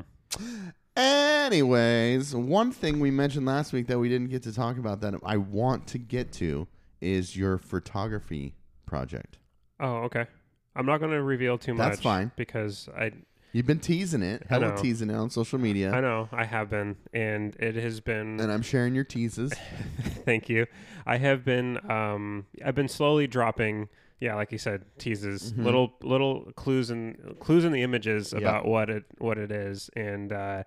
Anyways, 0.96 2.34
one 2.34 2.72
thing 2.72 3.02
we 3.02 3.12
mentioned 3.12 3.46
last 3.46 3.74
week 3.74 3.88
that 3.88 4.00
we 4.00 4.08
didn't 4.08 4.30
get 4.30 4.44
to 4.44 4.54
talk 4.54 4.78
about 4.78 5.02
that 5.02 5.16
I 5.26 5.36
want 5.36 5.88
to 5.88 5.98
get 5.98 6.32
to 6.34 6.68
is 7.02 7.36
your 7.36 7.58
photography 7.58 8.56
project. 8.86 9.38
Oh, 9.82 10.04
okay. 10.04 10.28
I'm 10.76 10.86
not 10.86 11.00
going 11.00 11.12
to 11.12 11.22
reveal 11.22 11.58
too 11.58 11.74
much. 11.74 11.90
That's 11.92 12.02
fine. 12.02 12.32
because 12.36 12.90
I 12.98 13.12
You've 13.54 13.66
been 13.68 13.80
teasing 13.80 14.22
it, 14.22 14.44
I 14.50 14.54
hella 14.56 14.70
know. 14.70 14.76
teasing 14.76 15.10
it 15.10 15.16
on 15.16 15.30
social 15.30 15.58
media, 15.58 15.92
I 15.94 16.02
know 16.02 16.28
I 16.34 16.44
have 16.44 16.70
been, 16.70 16.98
and 17.14 17.56
it 17.58 17.76
has 17.76 18.02
been. 18.02 18.40
and 18.42 18.52
I'm 18.52 18.62
sharing 18.62 18.94
your 18.94 19.06
teases. 19.06 19.54
Thank 20.26 20.50
you. 20.50 20.66
I 21.06 21.18
have 21.18 21.46
been 21.46 21.80
um 21.90 22.46
I've 22.66 22.76
been 22.76 22.90
slowly 22.90 23.28
dropping 23.28 23.88
yeah, 24.20 24.36
like 24.36 24.52
you 24.54 24.58
said, 24.58 24.84
teases, 24.98 25.54
Mhm. 25.54 25.64
little 25.64 25.94
little 26.02 26.52
clues 26.56 26.90
and 26.90 27.38
clues 27.40 27.64
in 27.66 27.72
the 27.72 27.82
images 27.84 28.34
about 28.34 28.66
what 28.66 28.90
it 28.90 29.04
what 29.20 29.38
it 29.38 29.52
is 29.52 29.90
and 29.96 30.32
uh 30.34 30.64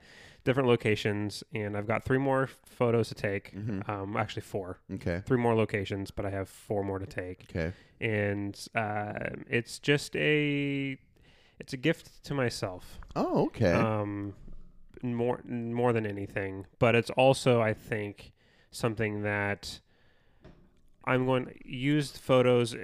different 0.48 0.68
locations 0.68 1.44
and 1.60 1.76
I've 1.76 1.86
got 1.92 2.00
three 2.08 2.18
more 2.30 2.48
photos 2.78 3.06
to 3.12 3.14
take. 3.28 3.44
Mhm. 3.54 3.78
Um 3.88 4.16
actually 4.16 4.42
four. 4.54 4.68
Okay, 4.96 5.18
Three 5.28 5.38
more 5.46 5.54
locations, 5.64 6.10
but 6.16 6.24
I 6.28 6.30
have 6.38 6.48
four 6.48 6.82
more 6.90 6.98
to 6.98 7.06
take. 7.22 7.38
okay, 7.50 7.72
And 8.00 8.54
uh 8.74 9.12
it's 9.58 9.78
just 9.90 10.10
a 10.16 10.96
it's 11.60 11.72
a 11.72 11.76
gift 11.88 12.24
to 12.28 12.32
myself 12.34 12.82
oh, 13.16 13.46
okay, 13.46 13.72
um, 13.72 14.34
more 15.02 15.38
more 15.46 15.92
than 15.92 16.06
anything. 16.06 16.66
But 16.78 16.92
it's 16.94 17.10
also, 17.24 17.60
I 17.70 17.74
think, 17.90 18.32
something 18.70 19.22
that 19.22 19.80
I'm 21.04 21.26
going 21.26 21.44
to 21.46 21.54
use 21.64 22.06
photos. 22.30 22.76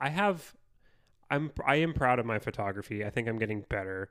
I 0.00 0.08
have, 0.10 0.54
I'm 1.30 1.50
I 1.64 1.76
am 1.76 1.92
proud 1.94 2.18
of 2.18 2.26
my 2.26 2.38
photography. 2.38 3.04
I 3.04 3.10
think 3.10 3.28
I'm 3.28 3.38
getting 3.38 3.62
better, 3.68 4.10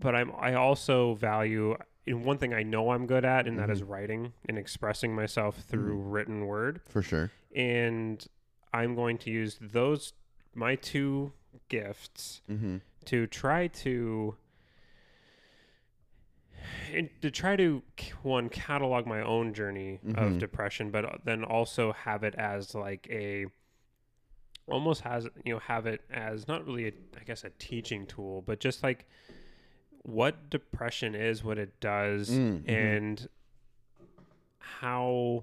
but 0.00 0.14
I'm 0.14 0.32
I 0.38 0.54
also 0.54 1.14
value. 1.14 1.76
And 2.06 2.24
one 2.24 2.38
thing 2.38 2.54
I 2.54 2.62
know 2.62 2.90
I'm 2.92 3.06
good 3.06 3.24
at, 3.26 3.46
and 3.46 3.58
that 3.58 3.68
is 3.68 3.82
writing 3.82 4.32
and 4.48 4.56
expressing 4.56 5.14
myself 5.14 5.58
through 5.68 5.96
written 6.00 6.46
word 6.46 6.80
for 6.88 7.02
sure. 7.02 7.30
and 7.54 8.26
I'm 8.72 8.94
going 8.94 9.18
to 9.18 9.30
use 9.30 9.58
those 9.60 10.12
my 10.54 10.74
two 10.76 11.32
gifts 11.68 12.40
Mm-hmm. 12.50 12.76
to 13.06 13.26
try 13.26 13.66
to 13.68 14.36
and 16.92 17.08
to 17.22 17.30
try 17.30 17.56
to 17.56 17.82
one 18.22 18.48
catalog 18.48 19.06
my 19.06 19.20
own 19.22 19.52
journey 19.54 20.00
of 20.16 20.32
Mhm. 20.32 20.38
depression, 20.38 20.90
but 20.90 21.04
uh, 21.04 21.18
then 21.24 21.44
also 21.44 21.92
have 21.92 22.24
it 22.24 22.34
as 22.36 22.74
like 22.74 23.06
a 23.10 23.46
almost 24.66 25.00
has 25.02 25.26
you 25.44 25.52
know 25.54 25.58
have 25.60 25.86
it 25.86 26.02
as 26.10 26.46
not 26.48 26.66
really 26.66 26.86
a, 26.88 26.92
I 27.20 27.24
guess 27.24 27.44
a 27.44 27.50
teaching 27.58 28.06
tool, 28.06 28.42
but 28.42 28.60
just 28.60 28.82
like 28.82 29.06
what 30.08 30.48
depression 30.48 31.14
is, 31.14 31.44
what 31.44 31.58
it 31.58 31.78
does, 31.80 32.30
Mm, 32.30 32.62
mhm. 32.62 32.68
and 32.70 33.28
how 34.58 35.42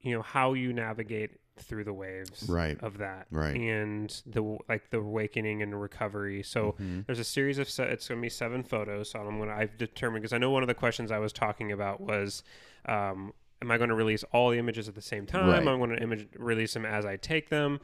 you 0.00 0.14
know 0.14 0.22
how 0.22 0.52
you 0.52 0.72
navigate 0.72 1.30
through 1.56 1.84
the 1.84 1.92
waves 1.92 2.48
Right. 2.48 2.76
of 2.82 2.98
that 2.98 3.28
Right. 3.30 3.56
and 3.56 4.10
the 4.26 4.42
like 4.68 4.90
the 4.90 4.98
awakening 4.98 5.62
and 5.62 5.80
recovery 5.80 6.42
so 6.42 6.72
Mhm. 6.80 7.06
there's 7.06 7.20
a 7.20 7.24
series 7.24 7.58
of 7.58 7.68
se- 7.70 7.90
it's 7.92 8.08
going 8.08 8.20
to 8.20 8.22
be 8.22 8.28
seven 8.28 8.64
photos 8.64 9.10
so 9.10 9.20
i'm 9.20 9.36
going 9.36 9.48
to 9.48 9.54
i've 9.54 9.78
determined 9.78 10.22
because 10.22 10.32
i 10.32 10.38
know 10.38 10.50
one 10.50 10.62
of 10.64 10.66
the 10.66 10.74
questions 10.74 11.12
i 11.12 11.18
was 11.18 11.32
talking 11.32 11.70
about 11.70 12.00
was 12.00 12.42
um, 12.86 13.32
am 13.62 13.70
i 13.70 13.78
going 13.78 13.88
to 13.88 13.94
release 13.94 14.24
all 14.32 14.50
the 14.50 14.58
images 14.58 14.88
at 14.88 14.96
the 14.96 15.00
same 15.00 15.26
time 15.26 15.48
Right. 15.48 15.58
i'm 15.66 15.78
going 15.78 15.90
to 15.90 16.02
image 16.02 16.28
release 16.36 16.74
them 16.74 16.84
as 16.84 17.06
i 17.06 17.16
take 17.16 17.48
them 17.50 17.78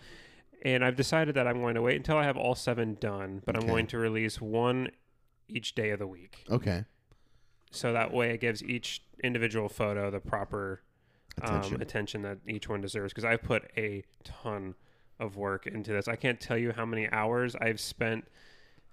and 0.62 0.84
i've 0.84 0.96
decided 0.96 1.34
that 1.34 1.46
i'm 1.46 1.60
going 1.60 1.74
to 1.74 1.82
wait 1.82 1.96
until 1.96 2.16
i 2.16 2.24
have 2.24 2.36
all 2.36 2.54
seven 2.54 2.96
done 3.00 3.42
but 3.46 3.56
i'm 3.56 3.66
going 3.66 3.86
to 3.86 3.98
release 3.98 4.40
one 4.40 4.88
each 5.48 5.74
day 5.74 5.90
of 5.90 5.98
the 5.98 6.06
week 6.06 6.44
Okay. 6.50 6.84
so 7.70 7.92
that 7.92 8.12
way 8.12 8.30
it 8.30 8.40
gives 8.40 8.62
each 8.62 9.02
individual 9.24 9.68
photo 9.68 10.10
the 10.10 10.20
proper 10.20 10.82
Attention. 11.42 11.76
Um, 11.76 11.80
attention 11.80 12.22
that 12.22 12.38
each 12.46 12.68
one 12.68 12.80
deserves 12.80 13.12
because 13.12 13.24
i've 13.24 13.42
put 13.42 13.70
a 13.76 14.02
ton 14.24 14.74
of 15.20 15.36
work 15.36 15.66
into 15.66 15.92
this 15.92 16.08
i 16.08 16.16
can't 16.16 16.40
tell 16.40 16.58
you 16.58 16.72
how 16.72 16.84
many 16.84 17.08
hours 17.10 17.54
i've 17.60 17.78
spent 17.80 18.24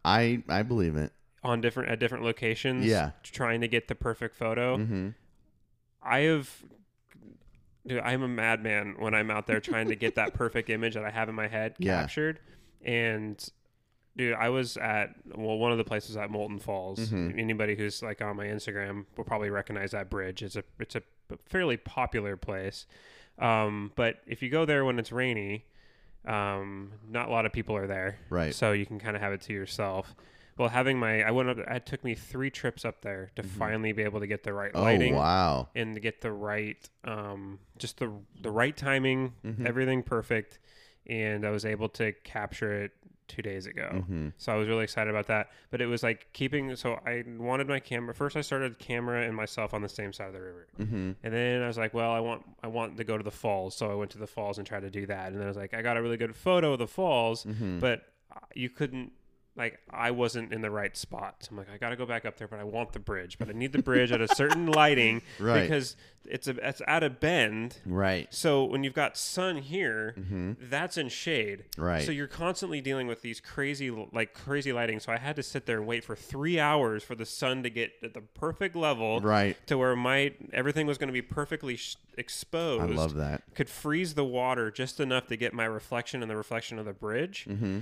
I 0.05 0.43
I 0.47 0.61
believe 0.61 0.95
it. 0.95 1.11
on 1.43 1.61
different 1.61 1.89
at 1.89 1.99
different 1.99 2.23
locations 2.23 2.85
Yeah. 2.85 3.11
trying 3.23 3.61
to 3.61 3.67
get 3.67 3.87
the 3.87 3.95
perfect 3.95 4.35
photo 4.35 4.77
Mm-hmm. 4.77 5.09
i 6.03 6.19
have 6.19 6.63
dude 7.87 8.01
i'm 8.01 8.21
a 8.23 8.27
madman 8.27 8.95
when 8.99 9.13
i'm 9.13 9.31
out 9.31 9.47
there 9.47 9.59
trying 9.59 9.87
to 9.87 9.95
get 9.95 10.15
that 10.15 10.33
perfect 10.33 10.69
image 10.69 10.93
that 10.95 11.03
i 11.05 11.09
have 11.09 11.29
in 11.29 11.35
my 11.35 11.47
head 11.47 11.73
Yeah. 11.79 12.01
captured 12.01 12.39
and 12.83 13.43
dude 14.15 14.33
i 14.35 14.49
was 14.49 14.77
at 14.77 15.11
well 15.35 15.57
one 15.57 15.71
of 15.71 15.77
the 15.77 15.83
places 15.83 16.17
at 16.17 16.29
Moulton 16.29 16.59
falls 16.59 16.99
Mhm. 17.11 17.37
anybody 17.39 17.75
who's 17.75 18.01
like 18.03 18.21
on 18.21 18.35
my 18.35 18.45
instagram 18.45 19.05
will 19.15 19.23
probably 19.23 19.49
recognize 19.49 19.91
that 19.91 20.09
bridge 20.09 20.43
it's 20.43 20.55
a 20.55 20.63
it's 20.79 20.95
a 20.95 21.01
fairly 21.45 21.77
popular 21.77 22.35
place 22.37 22.85
um, 23.39 23.91
but 23.95 24.17
if 24.25 24.41
you 24.41 24.49
go 24.49 24.65
there 24.65 24.83
when 24.83 24.97
it's 24.97 25.11
rainy 25.11 25.65
um, 26.25 26.91
not 27.09 27.29
a 27.29 27.31
lot 27.31 27.45
of 27.45 27.53
people 27.53 27.75
are 27.77 27.87
there 27.87 28.17
Right. 28.29 28.53
so 28.53 28.71
you 28.73 28.85
can 28.85 28.99
kind 28.99 29.15
of 29.15 29.21
have 29.21 29.31
it 29.33 29.41
to 29.41 29.53
yourself 29.53 30.15
well 30.57 30.69
having 30.69 30.97
my 30.99 31.21
i 31.23 31.31
went 31.31 31.49
up 31.49 31.57
it 31.57 31.85
took 31.85 32.03
me 32.03 32.15
three 32.15 32.49
trips 32.49 32.83
up 32.85 33.01
there 33.01 33.31
to 33.35 33.43
finally 33.43 33.91
be 33.91 34.03
able 34.03 34.19
to 34.19 34.27
get 34.27 34.43
the 34.43 34.53
right 34.53 34.73
lighting. 34.75 35.13
Oh 35.15 35.17
wow. 35.19 35.69
and 35.75 35.95
to 35.95 36.01
get 36.01 36.21
the 36.21 36.31
right 36.31 36.77
um, 37.05 37.59
just 37.77 37.97
the 37.99 38.11
the 38.41 38.51
right 38.51 38.75
timing 38.75 39.33
Mhm. 39.45 39.65
everything 39.65 40.03
perfect 40.03 40.59
and 41.05 41.45
i 41.45 41.49
was 41.51 41.65
able 41.65 41.89
to 41.89 42.11
capture 42.23 42.73
it 42.83 42.91
two 43.27 43.41
days 43.41 43.65
ago 43.65 43.89
Mm-hmm. 43.93 44.29
so 44.37 44.53
i 44.53 44.55
was 44.55 44.67
really 44.69 44.85
excited 44.85 45.09
about 45.09 45.27
that 45.27 45.49
but 45.69 45.81
it 45.81 45.85
was 45.87 46.01
like 46.01 46.27
keeping 46.31 46.73
so 46.77 46.93
i 47.05 47.23
wanted 47.37 47.67
my 47.67 47.79
camera 47.81 48.13
first 48.15 48.37
i 48.37 48.41
started 48.41 48.79
camera 48.79 49.23
and 49.25 49.35
myself 49.35 49.73
on 49.73 49.81
the 49.81 49.89
same 49.89 50.13
side 50.13 50.27
of 50.27 50.33
the 50.33 50.41
river 50.41 50.67
Mm-hmm. 50.79 51.11
and 51.23 51.33
then 51.33 51.61
I 51.61 51.67
was 51.67 51.77
like, 51.77 51.93
well, 51.93 52.11
I 52.11 52.19
want 52.21 52.43
I 52.63 52.67
want 52.67 52.95
to 52.97 53.03
go 53.03 53.17
to 53.17 53.23
the 53.23 53.31
falls, 53.31 53.75
so 53.75 53.91
I 53.91 53.95
went 53.95 54.11
to 54.11 54.17
the 54.17 54.27
falls 54.27 54.57
and 54.59 54.65
tried 54.67 54.81
to 54.81 54.89
do 54.91 55.07
that. 55.07 55.27
And 55.31 55.37
then 55.37 55.43
I 55.43 55.47
was 55.47 55.57
like, 55.57 55.73
I 55.73 55.81
got 55.81 55.97
a 55.97 56.01
really 56.01 56.15
good 56.17 56.35
photo 56.35 56.73
of 56.73 56.79
the 56.79 56.87
falls, 56.87 57.43
Mm-hmm. 57.45 57.79
but 57.79 58.03
uh, 58.31 58.39
you 58.53 58.69
couldn't 58.69 59.11
like 59.57 59.79
I 59.89 60.11
wasn't 60.11 60.53
in 60.53 60.61
the 60.61 60.69
right 60.71 60.95
spot. 60.95 61.37
So 61.39 61.49
I'm 61.51 61.57
like, 61.57 61.67
I 61.73 61.77
got 61.77 61.89
to 61.89 61.95
go 61.95 62.05
back 62.05 62.25
up 62.25 62.37
there, 62.37 62.47
but 62.47 62.59
I 62.59 62.63
want 62.63 62.93
the 62.93 62.99
bridge, 62.99 63.37
but 63.39 63.49
I 63.49 63.53
need 63.53 63.71
the 63.73 63.81
bridge 63.81 64.11
at 64.11 64.21
a 64.21 64.27
certain 64.35 64.67
lighting 64.71 65.21
Right. 65.39 65.61
because 65.63 65.95
it's 66.29 66.47
a 66.47 66.67
it's 66.67 66.81
at 66.87 67.03
a 67.03 67.09
bend. 67.09 67.77
Right. 67.85 68.27
So 68.33 68.65
when 68.65 68.83
you've 68.83 68.93
got 68.93 69.17
sun 69.17 69.57
here, 69.57 70.13
Mm-hmm. 70.19 70.51
that's 70.69 70.97
in 70.97 71.09
shade. 71.09 71.65
Right. 71.77 72.03
So 72.05 72.11
you're 72.11 72.27
constantly 72.27 72.81
dealing 72.81 73.07
with 73.07 73.21
these 73.21 73.39
crazy 73.39 73.89
like 73.89 74.33
crazy 74.33 74.71
lighting. 74.73 74.99
So 74.99 75.11
I 75.11 75.17
had 75.17 75.35
to 75.37 75.43
sit 75.43 75.65
there 75.65 75.77
and 75.77 75.87
wait 75.87 76.03
for 76.03 76.15
3 76.15 76.59
hours 76.59 77.01
for 77.03 77.15
the 77.15 77.25
sun 77.25 77.63
to 77.63 77.69
get 77.69 77.91
at 78.03 78.13
the 78.13 78.21
perfect 78.21 78.75
level 78.75 79.21
Right. 79.21 79.57
to 79.67 79.77
where 79.77 79.95
my 79.95 80.33
everything 80.53 80.85
was 80.85 80.97
going 80.97 81.07
to 81.07 81.13
be 81.13 81.21
perfectly 81.21 81.77
sh- 81.77 81.95
exposed. 82.17 82.83
I 82.83 82.87
love 82.95 83.15
that. 83.15 83.41
Could 83.55 83.69
freeze 83.69 84.13
the 84.13 84.25
water 84.25 84.69
just 84.69 84.99
enough 84.99 85.27
to 85.27 85.35
get 85.37 85.53
my 85.53 85.65
reflection 85.65 86.21
and 86.21 86.29
the 86.29 86.35
reflection 86.37 86.77
of 86.77 86.85
the 86.85 86.93
bridge, 86.93 87.45
Mm-hmm. 87.49 87.79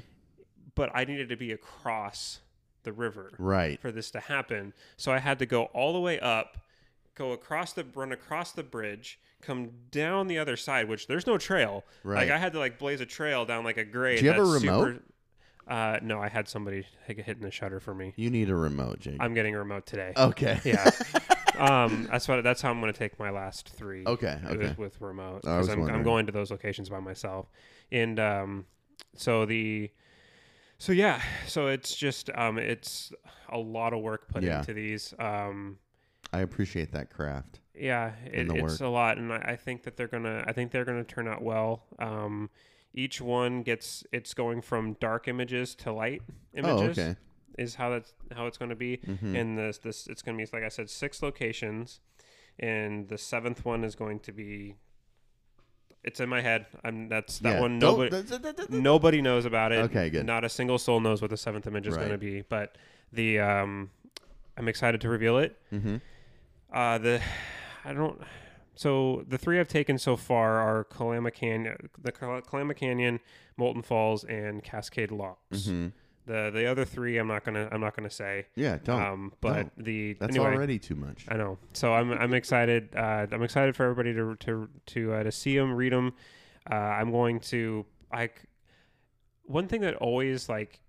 But 0.76 0.92
I 0.94 1.06
needed 1.06 1.30
to 1.30 1.36
be 1.38 1.52
across 1.52 2.40
the 2.84 2.94
river 2.94 3.34
Right. 3.40 3.80
for 3.82 3.92
this 3.92 4.12
to 4.12 4.20
happen. 4.20 4.74
So 4.98 5.12
I 5.12 5.20
had 5.20 5.40
to 5.40 5.46
go 5.46 5.64
all 5.66 5.94
the 5.94 6.00
way 6.00 6.20
up, 6.20 6.58
go 7.16 7.32
across 7.32 7.74
the 7.74 7.86
run 7.96 8.12
across 8.12 8.52
the 8.52 8.64
bridge, 8.64 9.20
come 9.42 9.72
down 9.92 10.28
the 10.28 10.38
other 10.38 10.56
side, 10.58 10.88
which 10.88 11.08
there's 11.08 11.26
no 11.26 11.38
trail. 11.38 11.84
Right. 12.04 12.18
Like 12.28 12.30
I 12.32 12.38
had 12.38 12.54
to 12.54 12.60
like 12.60 12.78
blaze 12.78 13.02
a 13.02 13.06
trail 13.06 13.46
down 13.46 13.64
like 13.64 13.78
a 13.78 13.84
grade. 13.86 14.20
Do 14.20 14.26
you 14.26 14.32
have 14.32 14.40
a 14.40 14.46
remote? 14.46 14.86
Super, 14.88 15.02
uh, 15.68 15.98
no, 16.04 16.22
I 16.22 16.30
had 16.30 16.48
somebody 16.48 16.86
hit- 17.08 17.20
hitting 17.22 17.42
the 17.42 17.50
shutter 17.50 17.80
for 17.80 17.96
me. 17.96 18.14
You 18.18 18.30
need 18.30 18.50
a 18.52 18.56
remote, 18.56 19.00
Jake. 19.00 19.18
I'm 19.20 19.34
getting 19.34 19.56
a 19.56 19.58
remote 19.60 19.88
today. 19.88 20.14
okay. 20.16 20.60
Yeah. 20.64 20.92
um, 21.58 22.08
that's 22.12 22.28
what. 22.28 22.44
That's 22.44 22.62
how 22.62 22.70
I'm 22.70 22.80
going 22.82 22.94
to 22.94 22.98
take 23.00 23.18
my 23.20 23.32
last 23.32 23.70
three. 23.70 24.04
Okay, 24.06 24.38
with- 24.44 24.52
okay. 24.62 24.76
With, 24.78 25.02
remote, 25.02 25.42
I 25.48 25.58
was 25.58 25.68
because 25.68 25.90
I'm, 25.90 25.96
I'm 25.96 26.04
going 26.04 26.28
to 26.28 26.32
those 26.32 26.52
locations 26.52 26.90
by 26.90 27.00
myself, 27.00 27.48
and 27.92 28.20
um, 28.20 28.66
so 29.16 29.46
the, 29.46 29.90
so 30.78 30.92
yeah, 30.92 31.22
so 31.48 31.68
it's 31.68 31.96
just 31.96 32.30
um, 32.36 32.58
it's 32.58 33.12
a 33.50 33.58
lot 33.58 33.94
of 33.94 34.02
work 34.02 34.28
put 34.28 34.44
Yeah. 34.44 34.60
into 34.60 34.74
these. 34.74 35.14
Um, 35.20 35.78
I 36.34 36.40
appreciate 36.40 36.92
that 36.92 37.10
craft. 37.10 37.60
yeah, 37.74 38.14
it, 38.26 38.48
the 38.48 38.56
it's 38.56 38.80
work. 38.80 38.82
a 38.82 38.88
lot, 38.88 39.18
and 39.18 39.32
I, 39.32 39.38
I 39.38 39.56
think 39.56 39.84
that 39.84 39.96
they're 39.98 40.08
gonna. 40.08 40.44
I 40.48 40.52
think 40.54 40.72
they're 40.72 40.86
gonna 40.86 41.04
turn 41.04 41.28
out 41.28 41.42
well. 41.42 41.84
Um, 42.00 42.50
each 42.94 43.20
one 43.22 43.62
gets 43.64 44.04
it's 44.12 44.34
going 44.34 44.62
from 44.62 44.94
dark 45.02 45.28
images 45.28 45.76
to 45.76 45.92
light 45.92 46.22
images. 46.54 46.98
Oh, 46.98 47.02
okay. 47.02 47.16
Is 47.58 47.76
how 47.76 47.90
that's 47.92 48.14
how 48.36 48.48
it's 48.48 48.58
going 48.58 48.70
to 48.70 48.76
be 48.76 48.98
Mhm. 48.98 49.34
and 49.40 49.58
this 49.58 49.78
this 49.78 50.08
it's 50.08 50.22
going 50.22 50.38
to 50.38 50.44
be 50.46 50.50
like 50.52 50.64
I 50.66 50.68
said 50.70 50.90
six 50.90 51.24
locations 51.24 52.02
and 52.60 53.08
the 53.08 53.18
seventh 53.18 53.64
one 53.64 53.84
is 53.86 53.96
going 53.96 54.20
to 54.22 54.34
be 54.34 54.76
it's 56.06 56.20
in 56.20 56.30
my 56.30 56.40
head 56.42 56.66
I'm 56.84 57.10
that's 57.10 57.40
that 57.40 57.56
Yeah. 57.56 57.62
one 57.62 57.80
Don't- 57.80 58.10
nobody 58.12 58.70
nobody 58.70 59.22
knows 59.22 59.44
about 59.46 59.72
it 59.74 59.80
Okay, 59.86 60.10
good. 60.10 60.26
not 60.26 60.44
a 60.46 60.50
single 60.50 60.78
soul 60.78 61.00
knows 61.02 61.22
what 61.22 61.30
the 61.32 61.38
seventh 61.38 61.68
image 61.68 61.88
is 61.88 61.98
going 61.98 62.10
to 62.12 62.18
be 62.18 62.42
but 62.48 62.78
the 63.12 63.40
um 63.40 63.90
I'm 64.58 64.68
excited 64.70 65.02
to 65.02 65.10
reveal 65.10 65.38
it 65.40 65.58
Mhm. 65.74 66.00
uh 66.72 66.98
the 67.00 67.22
I 67.84 67.94
don't 67.94 68.22
so 68.76 69.24
the 69.28 69.38
three 69.38 69.60
I've 69.60 69.68
taken 69.68 69.98
so 69.98 70.16
far 70.16 70.60
are 70.60 70.84
Kalama 70.86 71.32
Canyon 71.32 71.90
the 72.02 72.12
Kal- 72.12 72.42
Kalama 72.42 72.74
Canyon 72.74 73.20
Moulton 73.58 73.82
Falls 73.82 74.24
and 74.24 74.64
Cascade 74.64 75.12
Locks 75.12 75.68
Mhm. 75.68 75.92
The 76.26 76.52
the 76.54 76.66
other 76.66 76.86
three 76.86 77.18
I'm 77.18 77.28
not 77.28 77.44
gonna 77.44 77.68
I'm 77.72 77.82
not 77.82 77.96
gonna 77.96 78.10
say 78.10 78.48
Yeah. 78.56 78.78
Don't. 78.84 79.02
um, 79.02 79.34
but 79.42 79.54
don't. 79.54 79.84
the 79.86 80.14
That's 80.14 80.36
anyway, 80.36 80.54
already 80.54 80.80
too 80.80 80.96
much. 80.96 81.26
I 81.30 81.38
know. 81.38 81.58
So 81.74 81.94
I'm 81.94 82.12
I'm 82.12 82.34
excited. 82.34 82.90
Uh, 82.96 83.28
I'm 83.32 83.44
excited 83.44 83.76
for 83.76 83.84
everybody 83.84 84.14
to 84.14 84.36
to 84.36 84.70
to 84.88 85.14
uh, 85.14 85.24
to 85.24 85.32
see 85.32 85.58
them, 85.58 85.74
read 85.74 85.94
them. 85.94 86.14
Uh, 86.70 86.76
I'm 86.76 87.12
going 87.12 87.40
to 87.42 87.86
I. 88.12 88.30
One 89.44 89.68
thing 89.68 89.82
that 89.82 89.96
always 89.96 90.50
like 90.50 90.80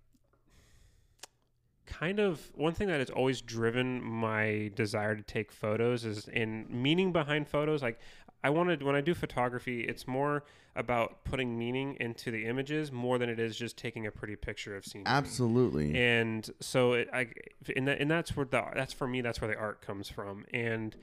kind 1.86 2.18
of 2.18 2.40
one 2.54 2.72
thing 2.72 2.88
that 2.88 2.98
has 2.98 3.10
always 3.10 3.40
driven 3.40 4.02
my 4.02 4.70
desire 4.74 5.14
to 5.14 5.22
take 5.22 5.52
photos 5.52 6.04
is 6.04 6.26
in 6.28 6.66
meaning 6.68 7.12
behind 7.12 7.48
photos 7.48 7.80
like 7.82 8.00
i 8.46 8.50
wanted 8.50 8.82
when 8.82 8.94
i 8.94 9.00
do 9.00 9.14
photography 9.14 9.80
it's 9.82 10.06
more 10.06 10.44
about 10.76 11.24
putting 11.24 11.58
meaning 11.58 11.96
into 12.00 12.30
the 12.30 12.44
images 12.44 12.92
more 12.92 13.18
than 13.18 13.28
it 13.28 13.40
is 13.40 13.56
just 13.56 13.76
taking 13.76 14.06
a 14.06 14.10
pretty 14.10 14.36
picture 14.36 14.76
of 14.76 14.84
scenery 14.84 15.06
Absolutely. 15.06 15.96
and 15.96 16.50
so 16.60 16.92
it, 16.92 17.08
I 17.12 17.28
and, 17.74 17.88
that, 17.88 18.00
and 18.00 18.10
that's 18.10 18.36
where 18.36 18.46
the 18.46 18.62
that's 18.74 18.92
for 18.92 19.06
me 19.06 19.20
that's 19.22 19.40
where 19.40 19.48
the 19.48 19.56
art 19.56 19.80
comes 19.80 20.08
from 20.08 20.44
and 20.52 20.94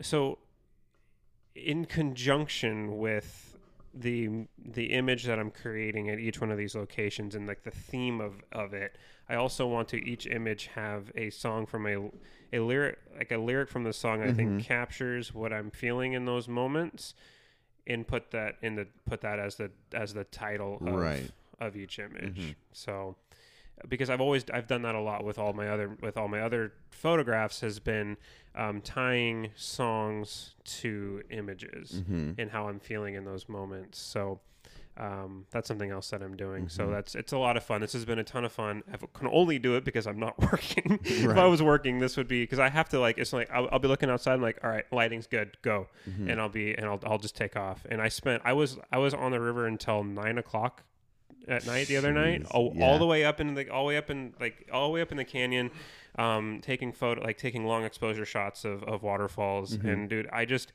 so 0.00 0.38
in 1.54 1.84
conjunction 1.84 2.98
with 2.98 3.55
the 3.98 4.46
the 4.58 4.86
image 4.86 5.24
that 5.24 5.38
I'm 5.38 5.50
creating 5.50 6.10
at 6.10 6.18
each 6.18 6.40
one 6.40 6.50
of 6.50 6.58
these 6.58 6.74
locations 6.74 7.34
and 7.34 7.46
like 7.46 7.62
the 7.62 7.70
theme 7.70 8.20
of 8.20 8.42
of 8.52 8.74
it 8.74 8.96
I 9.28 9.36
also 9.36 9.66
want 9.66 9.88
to 9.88 9.96
each 9.96 10.26
image 10.26 10.66
have 10.74 11.10
a 11.14 11.30
song 11.30 11.66
from 11.66 11.86
a 11.86 12.10
a 12.52 12.60
lyric 12.60 12.98
like 13.16 13.32
a 13.32 13.38
lyric 13.38 13.70
from 13.70 13.84
the 13.84 13.92
song 13.92 14.22
I 14.22 14.32
think 14.32 14.50
mm-hmm. 14.50 14.58
captures 14.60 15.34
what 15.34 15.52
I'm 15.52 15.70
feeling 15.70 16.12
in 16.12 16.26
those 16.26 16.46
moments 16.46 17.14
and 17.86 18.06
put 18.06 18.30
that 18.32 18.56
in 18.62 18.74
the 18.74 18.86
put 19.06 19.20
that 19.22 19.38
as 19.38 19.56
the 19.56 19.70
as 19.92 20.12
the 20.14 20.24
title 20.24 20.78
of, 20.84 20.94
Right. 20.94 21.30
of 21.60 21.76
each 21.76 21.98
image. 21.98 22.38
Mm-hmm. 22.38 22.50
So 22.72 23.16
because 23.88 24.10
I've 24.10 24.20
always 24.20 24.44
I've 24.52 24.66
done 24.66 24.82
that 24.82 24.94
a 24.94 25.00
lot 25.00 25.24
with 25.24 25.38
all 25.38 25.52
my 25.52 25.68
other 25.68 25.96
with 26.00 26.16
all 26.16 26.28
my 26.28 26.40
other 26.40 26.72
photographs 26.90 27.60
has 27.60 27.78
been 27.78 28.16
um, 28.56 28.80
tying 28.80 29.50
songs 29.54 30.54
to 30.64 31.22
images 31.30 32.02
Mhm. 32.08 32.38
and 32.38 32.50
how 32.50 32.68
I'm 32.68 32.80
feeling 32.80 33.14
in 33.14 33.24
those 33.24 33.48
moments. 33.48 33.98
So 33.98 34.40
um, 34.98 35.44
that's 35.50 35.68
something 35.68 35.90
else 35.90 36.08
that 36.08 36.22
I'm 36.22 36.38
doing. 36.38 36.70
So 36.70 36.86
Mhm. 36.86 36.90
that's 36.92 37.14
it's 37.14 37.32
a 37.34 37.36
lot 37.38 37.58
of 37.58 37.62
fun. 37.62 37.82
This 37.82 37.92
has 37.92 38.06
been 38.06 38.18
a 38.18 38.24
ton 38.24 38.46
of 38.46 38.52
fun. 38.52 38.82
I 38.90 38.96
can 38.96 39.28
only 39.30 39.58
do 39.58 39.76
it 39.76 39.84
because 39.84 40.06
I'm 40.06 40.18
not 40.18 40.38
working. 40.52 40.98
if 41.04 41.36
I 41.36 41.44
was 41.44 41.62
working, 41.62 41.98
this 41.98 42.16
would 42.16 42.28
be 42.28 42.42
because 42.44 42.58
I 42.58 42.70
have 42.70 42.88
to 42.88 42.98
like 42.98 43.18
it's 43.18 43.34
like 43.34 43.50
I'll, 43.50 43.68
I'll 43.70 43.78
be 43.78 43.88
looking 43.88 44.08
outside. 44.08 44.34
and 44.34 44.42
like, 44.42 44.58
all 44.64 44.70
right, 44.70 44.90
lighting's 44.90 45.26
good, 45.26 45.58
go, 45.60 45.88
Mhm. 46.08 46.30
and 46.32 46.40
I'll 46.40 46.48
be 46.48 46.72
and 46.74 46.86
I'll 46.86 47.00
I'll 47.04 47.18
just 47.18 47.36
take 47.36 47.56
off. 47.56 47.84
And 47.90 48.00
I 48.00 48.08
spent 48.08 48.40
I 48.46 48.54
was 48.54 48.78
I 48.90 48.96
was 48.96 49.12
on 49.12 49.32
the 49.32 49.40
river 49.40 49.66
until 49.66 50.02
nine 50.02 50.38
o'clock 50.38 50.82
at 51.46 51.66
night 51.66 51.88
the 51.88 51.96
other 51.98 52.12
night, 52.12 52.44
all, 52.50 52.72
yeah. 52.74 52.84
all 52.86 52.98
the 52.98 53.06
way 53.06 53.22
up 53.22 53.38
in 53.38 53.52
the 53.54 53.68
all 53.68 53.84
the 53.84 53.88
way 53.88 53.96
up 53.98 54.08
in 54.08 54.32
like 54.40 54.66
all 54.72 54.86
the 54.88 54.92
way 54.94 55.02
up 55.02 55.10
in 55.12 55.18
the 55.18 55.24
canyon, 55.26 55.70
um, 56.18 56.60
taking 56.62 56.92
photo 56.92 57.22
like 57.22 57.38
taking 57.38 57.66
long 57.66 57.84
exposure 57.84 58.24
shots 58.24 58.64
of 58.64 58.82
of 58.84 59.02
waterfalls. 59.02 59.76
Mhm. 59.78 59.92
And 59.92 60.08
dude, 60.08 60.28
I 60.32 60.44
just 60.44 60.72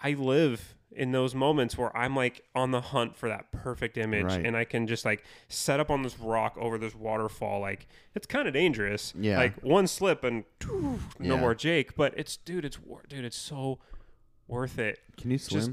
I 0.00 0.12
live 0.12 0.74
in 0.90 1.12
those 1.12 1.34
moments 1.34 1.76
where 1.76 1.94
I'm 1.94 2.16
like 2.16 2.42
on 2.54 2.70
the 2.70 2.80
hunt 2.80 3.14
for 3.14 3.28
that 3.28 3.52
perfect 3.52 3.98
image 3.98 4.24
Right. 4.24 4.46
and 4.46 4.56
I 4.56 4.64
can 4.64 4.86
just 4.86 5.04
like 5.04 5.22
set 5.48 5.80
up 5.80 5.90
on 5.90 6.02
this 6.02 6.18
rock 6.18 6.56
over 6.58 6.78
this 6.78 6.94
waterfall 6.94 7.60
like 7.60 7.86
it's 8.14 8.26
kind 8.26 8.48
of 8.48 8.54
dangerous 8.54 9.12
Yeah. 9.18 9.36
like 9.36 9.62
one 9.62 9.86
slip 9.86 10.24
and 10.24 10.44
no 10.66 10.98
Yeah. 11.20 11.36
more 11.40 11.54
Jake 11.54 11.94
but 11.94 12.14
it's 12.16 12.38
dude 12.38 12.64
it's 12.64 12.78
dude 13.08 13.24
it's 13.24 13.36
so 13.36 13.80
worth 14.46 14.78
it 14.78 15.00
Can 15.18 15.30
you 15.30 15.36
swim? 15.38 15.60
Just- 15.60 15.70